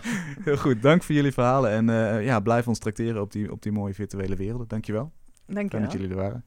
Heel 0.44 0.56
goed, 0.56 0.82
dank 0.82 1.02
voor 1.02 1.14
jullie 1.14 1.32
verhalen. 1.32 1.70
En 1.70 1.88
eh, 1.90 2.24
ja, 2.24 2.40
blijf 2.40 2.68
ons 2.68 2.78
tracteren 2.78 3.20
op 3.22 3.32
die, 3.32 3.52
op 3.52 3.62
die 3.62 3.72
mooie 3.72 3.94
virtuele 3.94 4.36
werelden. 4.36 4.68
Dankjewel. 4.68 5.12
Fijn 5.46 5.68
dankjewel. 5.68 5.86
dat 5.86 5.92
jullie 5.92 6.08
er 6.08 6.16
waren. 6.16 6.44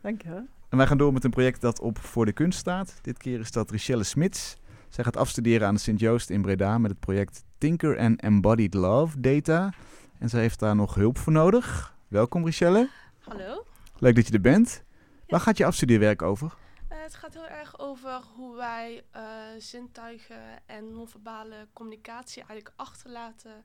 Dankjewel. 0.00 0.46
En 0.68 0.76
wij 0.76 0.86
gaan 0.86 0.98
door 0.98 1.12
met 1.12 1.24
een 1.24 1.30
project 1.30 1.60
dat 1.60 1.80
op 1.80 1.98
Voor 1.98 2.26
de 2.26 2.32
Kunst 2.32 2.58
staat. 2.58 2.98
Dit 3.02 3.18
keer 3.18 3.40
is 3.40 3.50
dat 3.50 3.70
Richelle 3.70 4.04
Smits. 4.04 4.56
Zij 4.88 5.04
gaat 5.04 5.16
afstuderen 5.16 5.66
aan 5.66 5.74
de 5.74 5.80
Sint-Joost 5.80 6.30
in 6.30 6.42
Breda 6.42 6.78
met 6.78 6.90
het 6.90 7.00
project 7.00 7.44
Tinker 7.58 7.98
and 7.98 8.20
Embodied 8.20 8.74
Love 8.74 9.20
Data. 9.20 9.72
En 10.18 10.28
zij 10.28 10.40
heeft 10.40 10.58
daar 10.58 10.76
nog 10.76 10.94
hulp 10.94 11.18
voor 11.18 11.32
nodig. 11.32 11.96
Welkom 12.08 12.44
Richelle. 12.44 12.88
Hallo. 13.18 13.64
Leuk 13.98 14.14
dat 14.14 14.26
je 14.26 14.32
er 14.32 14.40
bent. 14.40 14.84
Waar 15.26 15.40
gaat 15.40 15.56
je 15.56 15.64
afstudeerwerk 15.64 16.22
over? 16.22 16.54
Eh, 16.88 17.02
het 17.02 17.14
gaat 17.14 17.34
heel 17.34 17.48
erg 17.48 17.78
over 17.78 18.20
hoe 18.36 18.56
wij 18.56 19.04
eh, 19.10 19.22
zintuigen 19.58 20.66
en 20.66 20.92
non-verbale 20.92 21.66
communicatie 21.72 22.42
eigenlijk 22.42 22.72
achterlaten 22.76 23.64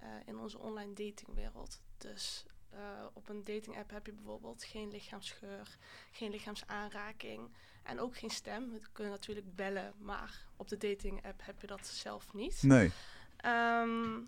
eh, 0.00 0.08
in 0.26 0.38
onze 0.38 0.58
online 0.58 0.92
datingwereld. 0.92 1.80
Dus 1.98 2.46
eh, 2.70 2.80
op 3.12 3.28
een 3.28 3.44
dating 3.44 3.78
app 3.78 3.90
heb 3.90 4.06
je 4.06 4.12
bijvoorbeeld 4.12 4.64
geen 4.64 4.90
lichaamsgeur, 4.90 5.76
geen 6.10 6.30
lichaamsaanraking 6.30 7.50
en 7.82 8.00
ook 8.00 8.16
geen 8.16 8.30
stem. 8.30 8.70
We 8.70 8.80
kunnen 8.92 9.12
natuurlijk 9.12 9.54
bellen, 9.54 9.92
maar 9.98 10.44
op 10.56 10.68
de 10.68 10.76
dating 10.76 11.26
app 11.26 11.40
heb 11.44 11.60
je 11.60 11.66
dat 11.66 11.86
zelf 11.86 12.32
niet. 12.34 12.62
Nee. 12.62 12.92
Ehm, 13.36 14.18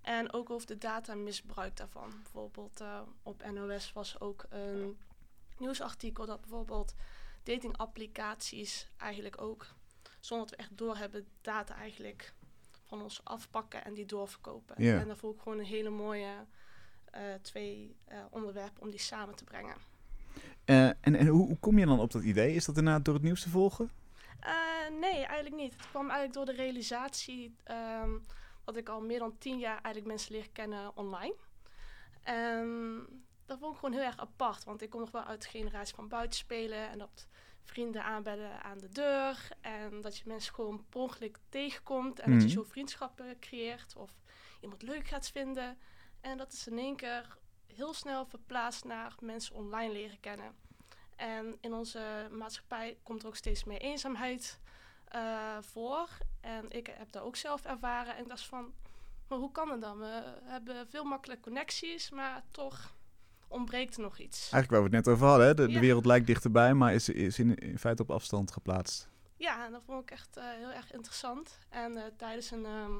en 0.00 0.32
ook 0.32 0.50
over 0.50 0.66
de 0.66 0.78
datamisbruik 0.78 1.76
daarvan. 1.76 2.10
Bijvoorbeeld 2.22 2.80
eh, 2.80 3.00
op 3.22 3.50
NOS 3.50 3.92
was 3.92 4.20
ook 4.20 4.44
een 4.48 4.98
nieuwsartikel 5.58 6.26
dat 6.26 6.40
bijvoorbeeld 6.40 6.94
datingapplicaties 7.42 8.88
eigenlijk 8.96 9.40
ook, 9.40 9.66
zonder 10.20 10.46
dat 10.46 10.56
we 10.56 10.62
echt 10.62 10.76
doorhebben, 10.78 11.26
data 11.40 11.74
eigenlijk 11.74 12.34
van 12.84 13.02
ons 13.02 13.24
afpakken 13.24 13.84
en 13.84 13.94
die 13.94 14.06
doorverkopen. 14.06 14.76
En 14.76 15.08
dat 15.08 15.18
vond 15.18 15.34
ik 15.34 15.42
gewoon 15.42 15.58
een 15.58 15.64
hele 15.64 15.90
mooie 15.90 16.46
twee 17.42 17.96
eh, 18.04 18.18
onderwerpen 18.30 18.82
om 18.82 18.90
die 18.90 18.98
samen 19.00 19.34
te 19.34 19.44
brengen. 19.44 19.76
Eh, 20.64 20.86
en 20.86 20.96
en 21.00 21.26
hoe, 21.26 21.46
hoe 21.46 21.58
kom 21.58 21.78
je 21.78 21.86
dan 21.86 22.00
op 22.00 22.10
dat 22.12 22.22
idee? 22.22 22.54
Is 22.54 22.64
dat 22.64 22.76
inderdaad 22.76 23.04
door 23.04 23.14
het 23.14 23.22
nieuws 23.22 23.42
te 23.42 23.48
volgen? 23.50 23.90
Eh, 24.40 24.52
nee, 25.00 25.24
eigenlijk 25.24 25.56
niet. 25.56 25.72
Het 25.72 25.88
kwam 25.90 26.10
eigenlijk 26.10 26.32
door 26.32 26.44
de 26.56 26.62
realisatie 26.62 27.54
ehm, 27.64 28.10
dat 28.64 28.76
ik 28.76 28.88
al 28.88 29.00
meer 29.00 29.18
dan 29.18 29.38
tien 29.38 29.58
jaar 29.58 29.74
eigenlijk 29.74 30.06
mensen 30.06 30.32
leer 30.32 30.50
kennen 30.52 30.96
online. 30.96 31.34
En 32.22 33.06
dat 33.46 33.58
vond 33.58 33.72
ik 33.74 33.78
gewoon 33.78 33.94
heel 33.94 34.04
erg 34.06 34.18
apart, 34.18 34.64
want 34.64 34.82
ik 34.82 34.90
kom 34.90 35.00
nog 35.00 35.10
wel 35.10 35.24
uit 35.24 35.42
de 35.42 35.48
generatie 35.48 35.94
van 35.94 36.08
buitenspelen 36.08 36.90
en 36.90 36.98
dat 36.98 37.26
vrienden 37.64 38.04
aanbellen 38.04 38.62
aan 38.62 38.78
de 38.78 38.88
deur 38.88 39.48
en 39.60 40.00
dat 40.00 40.16
je 40.18 40.22
mensen 40.26 40.54
gewoon 40.54 40.84
per 40.88 41.00
ongeluk 41.00 41.38
tegenkomt 41.48 42.18
en 42.20 42.30
dat 42.30 42.38
Mhm. 42.38 42.46
je 42.48 42.52
zo 42.52 42.62
vriendschappen 42.62 43.38
creëert 43.38 43.94
of 43.96 44.10
iemand 44.60 44.82
leuk 44.82 45.06
gaat 45.08 45.28
vinden. 45.28 45.78
En 46.22 46.38
dat 46.38 46.52
is 46.52 46.66
in 46.66 46.78
één 46.78 46.96
keer 46.96 47.36
heel 47.66 47.94
snel 47.94 48.26
verplaatst 48.26 48.84
naar 48.84 49.14
mensen 49.20 49.54
online 49.54 49.92
leren 49.92 50.20
kennen. 50.20 50.54
En 51.16 51.56
in 51.60 51.72
onze 51.72 52.28
maatschappij 52.30 52.96
komt 53.02 53.22
er 53.22 53.28
ook 53.28 53.36
steeds 53.36 53.64
meer 53.64 53.80
eenzaamheid 53.80 54.58
eh, 55.04 55.56
voor. 55.60 56.08
En 56.40 56.70
ik 56.70 56.86
heb 56.86 57.12
dat 57.12 57.22
ook 57.22 57.36
zelf 57.36 57.64
ervaren. 57.64 58.16
En 58.16 58.22
ik 58.22 58.28
dacht 58.28 58.44
van, 58.44 58.72
maar 59.28 59.38
hoe 59.38 59.52
kan 59.52 59.70
het 59.70 59.80
dan? 59.80 59.98
We 59.98 60.22
hebben 60.42 60.88
veel 60.88 61.04
makkelijke 61.04 61.42
connecties, 61.42 62.10
maar 62.10 62.42
toch 62.50 62.94
ontbreekt 63.48 63.94
er 63.96 64.02
nog 64.02 64.18
iets. 64.18 64.38
Eigenlijk 64.40 64.70
waar 64.70 64.90
we 64.90 64.96
het 64.96 65.06
net 65.06 65.14
over 65.14 65.26
hadden. 65.26 65.46
Hè? 65.46 65.54
De, 65.54 65.80
wereld 65.80 66.06
lijkt 66.06 66.26
dichterbij, 66.26 66.74
maar 66.74 66.94
is, 66.94 67.08
is 67.08 67.38
in, 67.38 67.54
in 67.56 67.78
feite 67.78 68.02
op 68.02 68.10
afstand 68.10 68.52
geplaatst. 68.52 69.08
Ja, 69.36 69.66
en 69.66 69.72
dat 69.72 69.82
vond 69.82 70.02
ik 70.02 70.10
echt 70.10 70.36
eh, 70.36 70.44
heel 70.44 70.72
erg 70.72 70.92
interessant. 70.92 71.58
En 71.68 71.96
eh, 71.96 72.04
tijdens 72.16 72.50
een 72.50 72.64
ehm, 72.64 72.92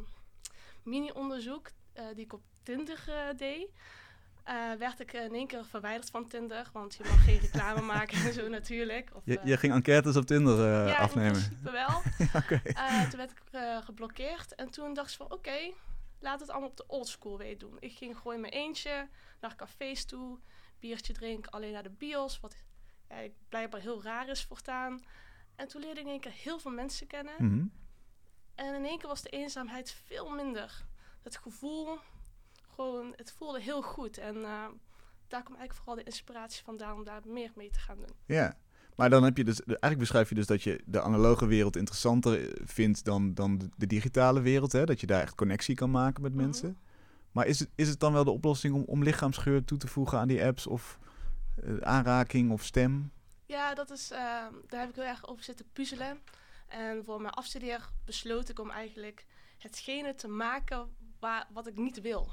mini-onderzoek 0.83 1.71
die 2.15 2.25
ik 2.25 2.33
op 2.33 2.43
Tinder 2.63 3.05
eh, 3.09 3.37
deed, 3.37 3.69
eh, 4.43 4.73
werd 4.79 5.01
ik 5.01 5.13
in 5.13 5.35
één 5.35 5.47
keer 5.47 5.65
verwijderd 5.65 6.11
van 6.11 6.29
Tinder. 6.29 6.71
Want 6.73 6.95
je 6.95 7.05
mag 7.05 7.25
geen 7.25 7.39
reclame 7.51 7.81
maken 7.81 8.25
en 8.27 8.33
zo 8.33 8.49
natuurlijk. 8.49 9.11
Of, 9.15 9.23
Je, 9.25 9.39
eh, 9.39 9.47
je 9.47 9.57
ging 9.57 9.73
enquêtes 9.73 10.17
op 10.17 10.25
Tinder 10.25 10.59
eh, 10.59 10.89
ja, 10.89 10.97
in 10.97 11.03
afnemen. 11.03 11.33
principe 11.33 11.71
wel. 11.71 12.03
Toen 13.11 13.19
werd 13.19 13.31
ik 13.31 13.43
geblokkeerd 13.85 14.55
en 14.55 14.71
toen 14.71 14.95
dacht 14.95 15.11
ik 15.11 15.17
van 15.17 15.33
oké, 15.33 15.73
laat 16.19 16.41
het 16.41 16.51
allemaal 16.51 16.69
op 16.69 16.77
de 16.77 16.87
oldschool 16.87 17.39
way 17.39 17.57
doen. 17.57 17.77
Ik 17.81 17.93
ging 17.97 18.17
gewoon 18.17 18.35
in 18.35 18.41
mijn 18.41 18.53
eentje 18.53 19.09
naar 19.41 19.57
cafés 19.57 20.05
toe, 20.05 20.39
biertje 20.81 21.13
drinken, 21.13 21.53
alleen 21.53 21.73
naar 21.73 21.83
de 21.83 21.91
bios, 21.91 22.41
wat 22.41 22.57
ja, 23.09 23.17
blijkbaar 23.49 23.81
heel 23.81 24.03
raar 24.03 24.29
is 24.29 24.45
voortaan. 24.45 25.05
En 25.57 25.69
toen 25.69 25.81
leerde 25.81 26.01
ik 26.01 26.07
in 26.07 26.13
één 26.13 26.21
keer 26.21 26.33
heel 26.33 26.59
veel 26.59 26.71
mensen 26.71 27.07
kennen. 27.07 27.35
Mhm. 27.39 27.67
En 28.55 28.75
in 28.75 28.85
één 28.85 28.99
keer 28.99 29.09
was 29.09 29.23
de 29.23 29.29
eenzaamheid 29.29 29.97
veel 30.05 30.31
minder. 30.31 30.85
Het 31.23 31.37
gevoel, 31.37 31.99
gewoon, 32.75 33.13
het 33.17 33.33
voelde 33.33 33.61
heel 33.61 33.83
goed. 33.83 34.19
En 34.19 34.37
eh, 34.37 34.67
daar 35.29 35.43
kwam 35.43 35.57
eigenlijk 35.57 35.75
vooral 35.75 35.95
de 35.95 36.03
inspiratie 36.03 36.65
vandaan 36.65 36.95
om 36.97 37.05
daar 37.05 37.21
meer 37.27 37.53
mee 37.55 37.71
te 37.71 37.79
gaan 37.79 37.97
doen. 37.97 38.17
Ja. 38.27 38.57
Maar 38.97 39.11
dan 39.11 39.23
heb 39.25 39.37
je 39.37 39.45
dus, 39.45 39.61
eigenlijk 39.61 39.99
beschrijf 39.99 40.29
je 40.29 40.35
dus 40.35 40.47
dat 40.47 40.63
je 40.63 40.81
de 40.87 41.03
analoge 41.03 41.47
wereld 41.47 41.77
interessanter 41.77 42.41
eh, 42.49 42.63
vindt 42.65 43.05
dan, 43.05 43.35
dan 43.35 43.71
de, 43.77 43.87
digitale 43.87 44.41
wereld. 44.41 44.73
Hè? 44.73 44.85
Dat 44.85 45.01
je 45.01 45.07
daar 45.07 45.23
echt 45.23 45.35
connectie 45.35 45.75
kan 45.75 45.91
maken 45.91 46.23
met 46.23 46.33
Mhm. 46.33 46.43
mensen. 46.43 46.79
Maar 47.33 47.47
is 47.47 47.59
het, 47.59 47.71
is 47.75 47.89
het 47.89 48.01
dan 48.01 48.13
wel 48.13 48.25
de 48.25 48.31
oplossing 48.31 48.75
om, 48.75 48.83
om 48.87 49.03
lichaamsgeur 49.03 49.65
toe 49.65 49.79
te 49.79 49.87
voegen 49.87 50.19
aan 50.19 50.29
die 50.29 50.45
apps? 50.45 50.67
Of 50.67 50.99
eh, 51.57 51.77
aanraking 51.77 52.51
of 52.51 52.65
stem? 52.65 53.13
Ja, 53.47 53.75
dat 53.75 53.91
is, 53.91 54.09
daar 54.09 54.81
heb 54.81 54.89
ik 54.89 54.95
heel 54.95 55.05
erg 55.05 55.27
over 55.29 55.45
zitten 55.45 55.67
puzzelen. 55.73 56.19
En 56.69 57.05
voor 57.05 57.21
mijn 57.21 57.35
afstudeer 57.35 57.89
besloot 58.05 58.49
ik 58.49 58.59
om 58.59 58.71
eigenlijk 58.71 59.27
hetgene 59.59 60.15
te 60.15 60.29
maken 60.29 60.89
waar, 61.21 61.47
wat 61.53 61.67
ik 61.67 61.77
niet 61.77 62.01
wil. 62.01 62.29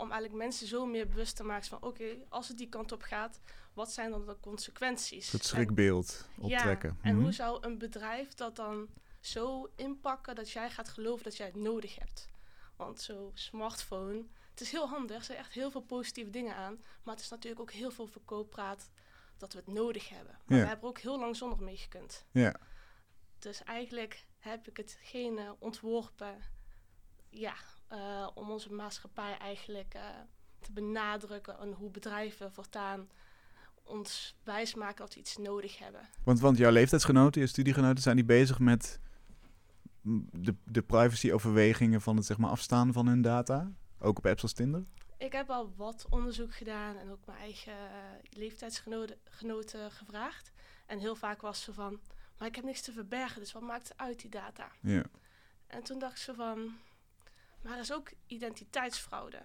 Om 0.00 0.10
eigenlijk 0.10 0.42
mensen 0.42 0.66
zo 0.66 0.86
meer 0.86 1.08
bewust 1.08 1.36
te 1.36 1.42
maken 1.44 1.68
van 1.68 1.82
oké, 1.82 2.16
als 2.28 2.48
het 2.48 2.58
die 2.58 2.68
kant 2.68 2.92
op 2.92 3.02
gaat, 3.02 3.40
wat 3.72 3.92
zijn 3.92 4.10
dan 4.10 4.26
de 4.26 4.36
consequenties? 4.40 5.30
Het 5.32 5.40
En- 5.40 5.46
schrikbeeld 5.46 6.28
optrekken. 6.38 6.88
Ja, 7.02 7.08
en 7.08 7.14
Mhm. 7.14 7.22
hoe 7.22 7.32
zou 7.32 7.66
een 7.66 7.78
bedrijf 7.78 8.34
dat 8.34 8.56
dan 8.56 8.88
zo 9.20 9.70
inpakken 9.76 10.34
dat 10.34 10.50
jij 10.50 10.70
gaat 10.70 10.88
geloven 10.88 11.24
dat 11.24 11.36
jij 11.36 11.46
het 11.46 11.56
nodig 11.56 11.98
hebt? 11.98 12.28
Want 12.76 13.00
zo'n 13.00 13.30
smartphone, 13.34 14.24
het 14.50 14.60
is 14.60 14.70
heel 14.70 14.88
handig, 14.88 15.16
er 15.16 15.22
zijn 15.24 15.38
echt 15.38 15.52
heel 15.52 15.70
veel 15.70 15.80
positieve 15.82 16.30
dingen 16.30 16.54
aan. 16.56 16.76
Maar 17.02 17.14
het 17.14 17.22
is 17.24 17.30
natuurlijk 17.30 17.60
ook 17.60 17.72
heel 17.72 17.90
veel 17.90 18.06
verkooppraat 18.06 18.90
dat 19.36 19.52
we 19.52 19.58
het 19.58 19.68
nodig 19.74 20.08
hebben. 20.08 20.38
Maar 20.46 20.56
Ja. 20.58 20.62
we 20.62 20.68
hebben 20.68 20.82
er 20.84 20.88
ook 20.90 20.98
heel 20.98 21.18
lang 21.18 21.36
zonder 21.36 21.62
mee 21.62 21.76
gekund. 21.76 22.24
Ja. 22.30 22.54
Dus 23.38 23.62
eigenlijk 23.62 24.24
heb 24.38 24.68
ik 24.68 24.76
hetgene 24.76 25.56
ontworpen, 25.58 26.42
ja, 27.28 27.54
eh, 27.90 28.28
om 28.34 28.50
onze 28.50 28.72
maatschappij 28.72 29.36
eigenlijk 29.38 29.94
eh, 29.94 30.02
te 30.60 30.72
benadrukken 30.72 31.58
en 31.58 31.72
hoe 31.72 31.90
bedrijven 31.90 32.52
voortaan 32.52 33.08
ons 33.82 34.36
wijsmaken 34.44 34.96
dat 34.96 35.14
we 35.14 35.20
iets 35.20 35.36
nodig 35.36 35.78
hebben. 35.78 36.00
Want, 36.24 36.40
want 36.40 36.58
jouw 36.58 36.70
leeftijdsgenoten, 36.70 37.40
je 37.40 37.46
studiegenoten, 37.46 38.02
zijn 38.02 38.16
die 38.16 38.24
bezig 38.24 38.58
met 38.58 39.00
de, 40.32 40.54
de 40.64 40.82
privacy-overwegingen 40.82 42.00
van 42.00 42.16
het 42.16 42.26
zeg 42.26 42.38
maar, 42.38 42.50
afstaan 42.50 42.92
van 42.92 43.06
hun 43.06 43.22
data? 43.22 43.72
Ook 43.98 44.18
op 44.18 44.26
apps 44.26 44.42
als 44.42 44.52
Tinder? 44.52 44.84
Ik 45.18 45.32
heb 45.32 45.50
al 45.50 45.72
wat 45.76 46.06
onderzoek 46.10 46.54
gedaan 46.54 46.96
en 46.96 47.10
ook 47.10 47.26
mijn 47.26 47.38
eigen 47.38 47.72
eh, 47.72 47.98
leeftijdsgenoten 48.30 49.16
genoten 49.24 49.90
gevraagd. 49.90 50.52
En 50.86 50.98
heel 50.98 51.16
vaak 51.16 51.40
was 51.40 51.62
ze 51.62 51.72
van, 51.72 52.00
maar 52.38 52.48
ik 52.48 52.56
heb 52.56 52.64
niks 52.64 52.80
te 52.80 52.92
verbergen, 52.92 53.40
dus 53.40 53.52
wat 53.52 53.62
maakt 53.62 53.88
het 53.88 53.98
uit 53.98 54.20
die 54.20 54.30
data? 54.30 54.68
Ja. 54.80 55.02
En 55.66 55.82
toen 55.82 55.98
dacht 55.98 56.18
ze 56.18 56.34
van, 56.34 56.72
maar 57.62 57.72
er 57.72 57.80
is 57.80 57.92
ook 57.92 58.12
identiteitsfraude. 58.26 59.42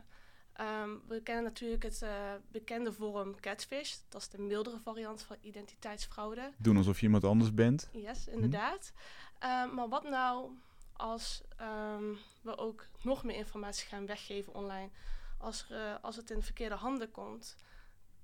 Ehm, 0.54 0.90
we 1.08 1.22
kennen 1.22 1.44
natuurlijk 1.44 1.84
het 1.84 2.02
uh, 2.04 2.34
bekende 2.52 2.94
vorm 2.94 3.40
catfish. 3.40 3.96
Dat 4.10 4.22
is 4.22 4.30
de 4.30 4.42
mildere 4.42 4.80
variant 4.80 5.22
van 5.22 5.36
identiteitsfraude. 5.42 6.52
Doen 6.58 6.78
alsof 6.78 7.00
je 7.00 7.06
iemand 7.06 7.24
anders 7.24 7.54
bent. 7.54 7.90
Yes, 7.92 8.28
inderdaad. 8.28 8.94
Ehm, 9.40 9.74
maar 9.74 9.90
wat 9.90 10.04
nou 10.04 10.52
als 10.94 11.42
ehm, 11.58 12.14
we 12.42 12.58
ook 12.58 12.88
nog 13.02 13.24
meer 13.24 13.36
informatie 13.36 13.88
gaan 13.88 14.06
weggeven 14.06 14.54
online? 14.54 14.90
Als, 15.38 15.70
er, 15.70 16.00
als 16.00 16.16
het 16.16 16.30
in 16.30 16.42
verkeerde 16.42 16.76
handen 16.76 17.12
komt, 17.12 17.56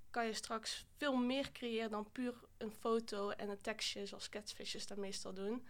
kan 0.09 0.25
je 0.25 0.33
straks 0.33 0.85
veel 0.97 1.15
meer 1.15 1.51
creëren 1.51 1.89
dan 1.89 2.11
puur 2.11 2.33
een 2.57 2.71
foto 2.71 3.29
en 3.29 3.49
een 3.49 3.61
tekstje, 3.61 4.05
zoals 4.05 4.29
catfishes 4.29 4.87
dat 4.87 4.97
meestal 4.97 5.33
doen. 5.33 5.65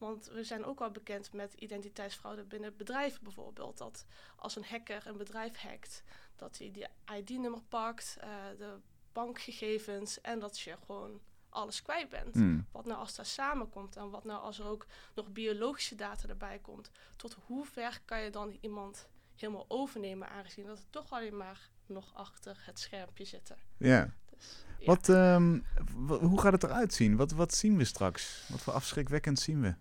Want 0.00 0.26
we 0.26 0.44
zijn 0.44 0.64
ook 0.64 0.78
wel 0.78 0.90
bekend 0.90 1.32
met 1.32 1.54
identiteitsfraude 1.54 2.44
binnen 2.44 2.76
bedrijven 2.76 3.22
bijvoorbeeld. 3.22 3.78
Dat 3.78 4.06
als 4.36 4.56
een 4.56 4.64
hacker 4.64 5.06
een 5.06 5.16
bedrijf 5.16 5.56
hackt, 5.56 6.02
dat 6.36 6.58
hij 6.58 6.70
die 6.70 6.86
ID-nummer 7.16 7.62
pakt, 7.68 8.16
uh, 8.18 8.24
de 8.58 8.76
bankgegevens 9.12 10.20
en 10.20 10.38
dat 10.38 10.60
je 10.60 10.76
gewoon 10.86 11.20
alles 11.48 11.82
kwijt 11.82 12.08
bent. 12.08 12.34
Hmm. 12.34 12.66
Wat 12.72 12.84
nou 12.84 12.98
als 12.98 13.14
dat 13.14 13.26
samenkomt 13.26 13.96
en 13.96 14.10
wat 14.10 14.24
nou 14.24 14.42
als 14.42 14.58
er 14.58 14.66
ook 14.66 14.86
nog 15.14 15.32
biologische 15.32 15.94
data 15.94 16.28
erbij 16.28 16.58
komt. 16.58 16.90
Tot 17.16 17.36
hoe 17.46 17.64
ver 17.64 18.00
kan 18.04 18.20
je 18.20 18.30
dan 18.30 18.56
iemand 18.60 19.08
helemaal 19.36 19.64
overnemen 19.68 20.28
aangezien 20.28 20.66
dat 20.66 20.78
het 20.78 20.92
toch 20.92 21.10
alleen 21.10 21.36
maar 21.36 21.70
nog 21.86 22.14
achter 22.14 22.58
het 22.60 22.78
schermpje 22.78 23.24
zitten. 23.24 23.56
Ja. 23.76 24.14
Dus, 24.30 24.64
Wat, 24.84 25.08
um, 25.08 25.64
hoe 26.06 26.40
gaat 26.40 26.52
het 26.52 26.62
eruit 26.62 26.94
zien? 26.94 27.16
Wat, 27.16 27.30
wat 27.32 27.54
zien 27.54 27.76
we 27.76 27.84
straks? 27.84 28.44
Wat 28.48 28.60
voor 28.60 28.72
afschrikwekkend 28.72 29.38
zien 29.38 29.60
we? 29.60 29.74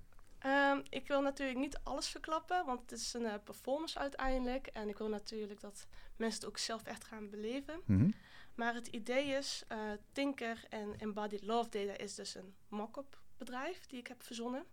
Ik 0.90 1.08
wil 1.08 1.22
natuurlijk 1.22 1.60
niet 1.60 1.80
alles 1.84 2.08
verklappen, 2.08 2.66
want 2.66 2.82
het 2.82 2.92
is 2.92 3.14
een 3.14 3.22
uh, 3.22 3.34
performance 3.44 4.00
uiteindelijk. 4.00 4.68
En 4.68 4.90
ik 4.90 4.98
wil 4.98 5.08
natuurlijk 5.08 5.60
dat 5.60 5.88
mensen 6.16 6.40
het 6.40 6.50
ook 6.50 6.58
zelf 6.58 6.84
echt 6.84 7.04
gaan 7.04 7.30
beleven. 7.30 7.82
Mm 7.86 8.14
Maar 8.56 8.74
het 8.74 8.88
idee 8.88 9.26
is, 9.26 9.64
uh, 9.72 9.78
Tinker 10.12 10.64
en 10.70 11.00
Embodied 11.00 11.42
Love 11.44 11.70
Data 11.70 11.98
is 11.98 12.16
dus 12.16 12.36
een 12.36 12.54
mock-up 12.68 13.20
bedrijf 13.38 13.86
die 13.86 14.00
ik 14.00 14.08
heb 14.08 14.24
verzonnen. 14.24 14.64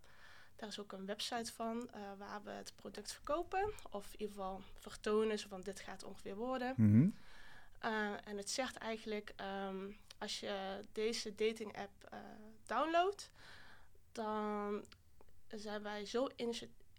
Daar 0.55 0.69
is 0.69 0.79
ook 0.79 0.91
een 0.91 1.05
website 1.05 1.53
van 1.53 1.89
uh, 1.95 2.01
waar 2.17 2.43
we 2.43 2.49
het 2.49 2.73
product 2.75 3.13
verkopen. 3.13 3.73
Of 3.91 4.05
in 4.13 4.19
ieder 4.21 4.35
geval 4.35 4.61
vertonen, 4.77 5.39
zo 5.39 5.47
van 5.47 5.61
dit 5.61 5.79
gaat 5.79 6.03
ongeveer 6.03 6.35
worden. 6.35 6.73
Mm 6.77 7.15
en 8.23 8.37
het 8.37 8.49
zegt 8.49 8.77
eigenlijk, 8.77 9.33
um, 9.67 9.97
als 10.17 10.39
je 10.39 10.79
deze 10.91 11.35
dating 11.35 11.77
app 11.77 12.15
downloadt, 12.65 13.31
dan 14.11 14.83
zijn 15.55 15.83
wij 15.83 16.05
zo 16.05 16.27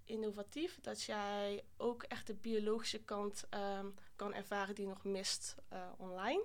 innovatief 0.05 0.81
dat 0.81 1.03
jij 1.03 1.65
ook 1.77 2.03
echt 2.03 2.27
de 2.27 2.35
biologische 2.35 3.05
kant 3.05 3.47
um, 3.51 3.95
kan 4.17 4.35
ervaren 4.35 4.75
die 4.75 4.87
nog 4.87 5.05
mist 5.05 5.55
uh, 5.73 5.89
online. 5.97 6.45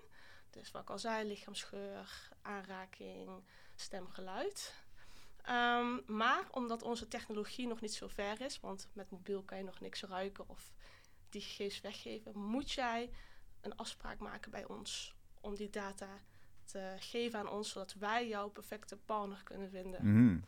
Dus 0.50 0.72
wat 0.72 0.82
ik 0.82 0.90
al 0.90 1.00
zei, 1.00 1.28
lichaamsgeur, 1.28 2.30
aanraking, 2.42 3.44
stemgeluid. 3.76 4.74
Um, 5.50 6.04
maar 6.06 6.48
omdat 6.52 6.84
onze 6.84 7.08
technologie 7.08 7.68
nog 7.68 7.82
niet 7.82 7.94
zo 7.94 8.08
ver 8.08 8.42
is, 8.42 8.60
want 8.60 8.88
met 8.94 9.10
mobiel 9.10 9.44
kan 9.44 9.58
je 9.58 9.64
nog 9.64 9.80
niks 9.80 10.04
ruiken 10.04 10.50
of 10.50 10.74
die 11.30 11.42
gegevens 11.42 11.82
weggeven, 11.82 12.38
moet 12.40 12.72
jij 12.72 13.10
een 13.62 13.76
afspraak 13.76 14.20
maken 14.20 14.52
bij 14.52 14.66
ons 14.66 15.16
om 15.42 15.56
die 15.56 15.70
data 15.70 16.22
te 16.64 16.96
geven 17.00 17.40
aan 17.40 17.50
ons, 17.50 17.70
zodat 17.70 17.94
wij 17.94 18.28
jouw 18.28 18.50
perfecte 18.50 18.98
partner 18.98 19.44
kunnen 19.44 19.70
vinden. 19.70 20.00
Mm 20.06 20.44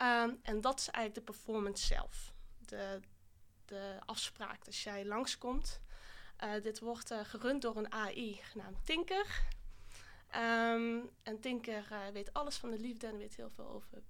Ehm, 0.00 0.34
en 0.42 0.60
dat 0.60 0.78
is 0.78 0.88
eigenlijk 0.88 1.26
de 1.26 1.32
performance 1.32 1.86
zelf. 1.86 2.32
De, 2.58 3.00
de 3.64 3.98
afspraak 4.06 4.64
dat 4.64 4.76
jij 4.76 5.04
langskomt. 5.04 5.80
Uh, 6.44 6.62
dit 6.62 6.78
wordt 6.78 7.10
uh, 7.10 7.20
gerund 7.24 7.62
door 7.62 7.76
een 7.76 7.92
AI 7.92 8.40
genaamd 8.42 8.86
Tinker. 8.86 9.42
Um, 10.36 11.10
en 11.22 11.40
Tinker 11.40 11.88
uh, 11.92 12.08
weet 12.12 12.32
alles 12.32 12.56
van 12.56 12.70
de 12.70 12.78
liefde 12.78 13.06
en 13.06 13.16
weet 13.16 13.36
heel 13.36 13.50
veel 13.50 13.68
over, 13.68 14.02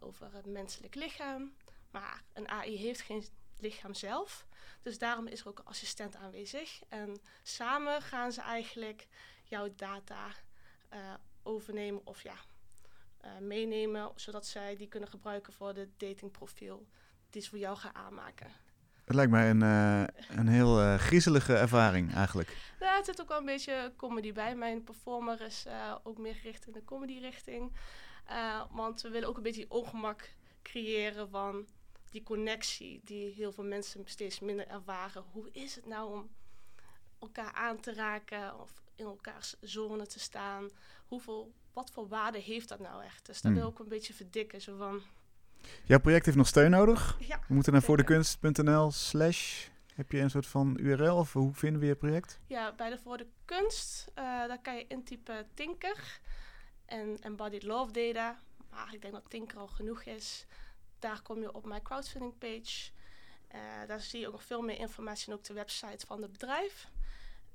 over 0.00 0.32
het 0.32 0.46
menselijk 0.46 0.94
lichaam. 0.94 1.54
Maar 1.90 2.22
een 2.32 2.48
AI 2.48 2.76
heeft 2.76 3.00
geen 3.00 3.24
lichaam 3.58 3.94
zelf. 3.94 4.46
Dus 4.82 4.98
daarom 4.98 5.26
is 5.26 5.40
er 5.40 5.48
ook 5.48 5.58
een 5.58 5.64
assistent 5.64 6.16
aanwezig. 6.16 6.82
En 6.88 7.20
samen 7.42 8.02
gaan 8.02 8.32
ze 8.32 8.40
eigenlijk 8.40 9.06
jouw 9.44 9.74
data 9.74 10.30
overnemen 11.42 12.06
of 12.06 12.22
ja, 12.22 12.36
uh, 13.24 13.30
meenemen, 13.40 14.12
zodat 14.14 14.46
zij 14.46 14.76
die 14.76 14.88
kunnen 14.88 15.08
gebruiken 15.08 15.52
voor 15.52 15.74
de 15.74 15.88
datingprofiel 15.96 16.86
die 17.30 17.42
ze 17.42 17.48
voor 17.48 17.58
jou 17.58 17.76
gaan 17.76 17.94
aanmaken. 17.94 18.46
Het 19.04 19.14
lijkt 19.14 19.30
mij 19.30 19.50
een, 19.50 19.60
uh, 19.60 20.04
een 20.38 20.48
heel 20.48 20.80
uh, 20.80 20.94
griezelige 20.94 21.56
ervaring 21.56 22.14
eigenlijk. 22.14 22.74
Ja, 22.80 22.96
het 22.96 23.04
zit 23.04 23.20
ook 23.20 23.28
wel 23.28 23.38
een 23.38 23.44
beetje 23.44 23.92
comedy 23.96 24.32
bij. 24.32 24.54
Mijn 24.54 24.84
performer 24.84 25.40
is 25.40 25.66
ook 26.02 26.18
meer 26.18 26.34
gericht 26.34 26.66
in 26.66 26.72
de 26.72 26.84
comedy 26.84 27.18
richting. 27.18 27.72
want 28.70 29.00
we 29.00 29.08
willen 29.08 29.28
ook 29.28 29.36
een 29.36 29.42
beetje 29.42 29.66
ongemak 29.68 30.34
creëren 30.62 31.28
van 31.28 31.66
die 32.10 32.22
connectie 32.22 33.00
die 33.04 33.32
heel 33.32 33.52
veel 33.52 33.64
mensen 33.64 34.02
steeds 34.04 34.40
minder 34.40 34.66
ervaren. 34.68 35.24
Hoe 35.32 35.50
is 35.52 35.74
het 35.74 35.86
nou 35.86 36.12
om 36.12 36.30
elkaar 37.18 37.52
aan 37.52 37.80
te 37.80 37.94
raken 37.94 38.60
of 38.60 38.82
in 38.94 39.04
elkaars 39.04 39.56
zone 39.60 40.06
te 40.06 40.20
staan? 40.20 40.70
Hoeveel 41.06 41.52
wat 41.72 41.90
voor 41.90 42.08
waarde 42.08 42.38
heeft 42.38 42.68
dat 42.68 42.78
nou 42.78 43.04
echt? 43.04 43.26
Dus 43.26 43.40
dat 43.40 43.52
hmm. 43.52 43.60
wil 43.60 43.70
ik 43.70 43.78
een 43.78 43.88
beetje 43.88 44.14
verdikken. 44.14 44.60
Zo 44.60 44.76
van... 44.76 45.02
Jouw 45.84 46.00
project 46.00 46.24
heeft 46.24 46.36
nog 46.36 46.46
steun 46.46 46.70
nodig. 46.70 47.16
Ja, 47.20 47.40
we 47.48 47.54
moeten 47.54 47.72
naar 47.72 47.82
voordekunst.nl 47.82 48.90
slash... 48.90 49.70
Heb 49.94 50.12
je 50.12 50.18
een 50.18 50.30
soort 50.30 50.46
van 50.46 50.76
URL 50.80 51.16
of 51.16 51.32
hoe 51.32 51.54
vinden 51.54 51.80
we 51.80 51.86
je 51.86 51.94
project? 51.94 52.40
Ja, 52.46 52.74
bij 52.74 52.90
de 52.90 52.98
Voor 52.98 53.16
de 53.16 53.26
Kunst, 53.44 54.08
uh, 54.08 54.14
daar 54.24 54.60
kan 54.60 54.76
je 54.76 54.86
intypen 54.86 55.48
Tinker 55.54 56.20
en 56.86 57.16
Embodied 57.20 57.62
Love 57.62 57.92
Data. 57.92 58.38
Maar 58.70 58.94
ik 58.94 59.02
denk 59.02 59.12
dat 59.12 59.30
Tinker 59.30 59.58
al 59.58 59.66
genoeg 59.66 60.02
is. 60.02 60.46
Daar 60.98 61.22
kom 61.22 61.40
je 61.40 61.54
op 61.54 61.66
mijn 61.66 61.82
crowdfunding 61.82 62.38
page. 62.38 62.90
Uh, 63.54 63.60
daar 63.86 64.00
zie 64.00 64.20
je 64.20 64.26
ook 64.26 64.32
nog 64.32 64.44
veel 64.44 64.62
meer 64.62 64.78
informatie 64.78 65.32
en 65.32 65.38
ook 65.38 65.44
de 65.44 65.52
website 65.52 66.06
van 66.06 66.22
het 66.22 66.32
bedrijf. 66.32 66.88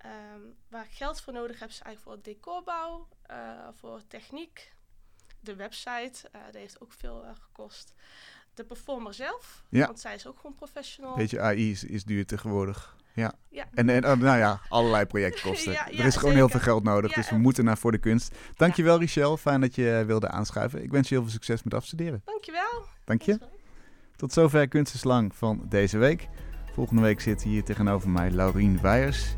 Um, 0.06 0.56
waar 0.70 0.84
ik 0.84 0.92
geld 0.92 1.22
voor 1.22 1.34
nodig 1.34 1.60
heb, 1.60 1.70
is 1.70 1.82
eigenlijk 1.82 2.02
voor 2.02 2.34
decorbouw, 2.34 3.08
uh, 3.32 3.38
voor 3.74 4.02
techniek. 4.08 4.74
De 5.40 5.56
website, 5.56 6.30
uh, 6.36 6.42
dat 6.46 6.54
heeft 6.54 6.82
ook 6.82 6.94
veel 6.94 7.24
uh, 7.24 7.30
gekost. 7.40 7.94
De 8.54 8.64
performer 8.64 9.14
zelf, 9.14 9.64
ja. 9.70 9.86
want 9.86 10.00
zij 10.00 10.16
is 10.16 10.28
ook 10.28 10.36
gewoon 10.40 10.56
professional. 10.56 11.16
Beetje 11.16 11.40
AI 11.42 11.72
is, 11.72 11.84
is 11.84 12.04
duur 12.04 12.26
tegenwoordig. 12.26 12.96
Ja. 13.14 13.34
ja. 13.50 13.68
En, 13.74 13.90
en 13.90 14.06
oh, 14.06 14.18
nou 14.18 14.38
ja, 14.38 14.62
allerlei 14.70 15.06
projectkosten. 15.06 15.72
ja, 15.80 15.88
er 15.92 16.06
is 16.06 16.16
gewoon 16.16 16.36
heel 16.36 16.50
veel 16.50 16.60
geld 16.60 16.84
nodig, 16.84 17.14
dus 17.14 17.30
we 17.30 17.38
moeten 17.38 17.66
naar 17.66 17.78
voor 17.78 17.92
de 17.92 17.98
kunst. 17.98 18.36
Dankjewel 18.56 19.00
Richel, 19.00 19.38
fijn 19.38 19.62
dat 19.62 19.76
je 19.76 20.04
wilde 20.08 20.28
aanschuiven. 20.28 20.84
Ik 20.84 20.92
wens 20.92 21.10
je 21.10 21.16
heel 21.16 21.24
veel 21.24 21.34
succes 21.34 21.64
met 21.64 21.74
afstuderen. 21.74 22.22
Dankjewel. 22.26 22.86
Dank 23.04 23.22
je. 23.22 23.40
Tot 24.16 24.34
zover 24.34 24.68
Kunst 24.68 24.94
is 24.94 25.04
Lang 25.04 25.36
van 25.36 25.66
deze 25.70 25.98
week. 25.98 26.28
Volgende 26.74 27.02
week 27.02 27.20
zit 27.20 27.44
hier 27.44 27.64
tegenover 27.64 28.10
mij 28.10 28.32
Laurien 28.32 28.82
Weijers. 28.82 29.34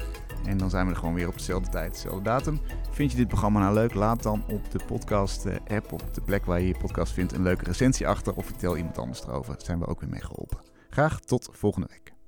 En 0.45 0.57
dan 0.57 0.69
zijn 0.69 0.85
we 0.85 0.91
er 0.91 0.97
gewoon 0.97 1.13
weer 1.13 1.27
op 1.27 1.37
dezelfde 1.37 1.69
tijd, 1.69 1.93
dezelfde 1.93 2.21
datum. 2.21 2.59
Vind 2.91 3.11
je 3.11 3.17
dit 3.17 3.27
programma 3.27 3.59
nou 3.59 3.73
leuk? 3.73 3.93
Laat 3.93 4.23
dan 4.23 4.43
op 4.47 4.71
de 4.71 4.79
podcast-app, 4.87 5.85
eh, 5.85 5.93
op 5.93 6.13
de 6.13 6.21
plek 6.21 6.45
waar 6.45 6.59
je 6.59 6.67
je 6.67 6.77
podcast 6.77 7.13
vindt, 7.13 7.33
een 7.33 7.43
leuke 7.43 7.63
recensie 7.63 8.07
achter. 8.07 8.35
Of 8.35 8.45
vertel 8.45 8.77
iemand 8.77 8.97
anders 8.97 9.23
erover. 9.23 9.55
Zijn 9.57 9.79
we 9.79 9.87
ook 9.87 9.99
weer 9.99 10.09
mee 10.09 10.23
geholpen. 10.23 10.57
Graag 10.89 11.19
tot 11.19 11.49
volgende 11.51 11.87
week. 11.89 12.18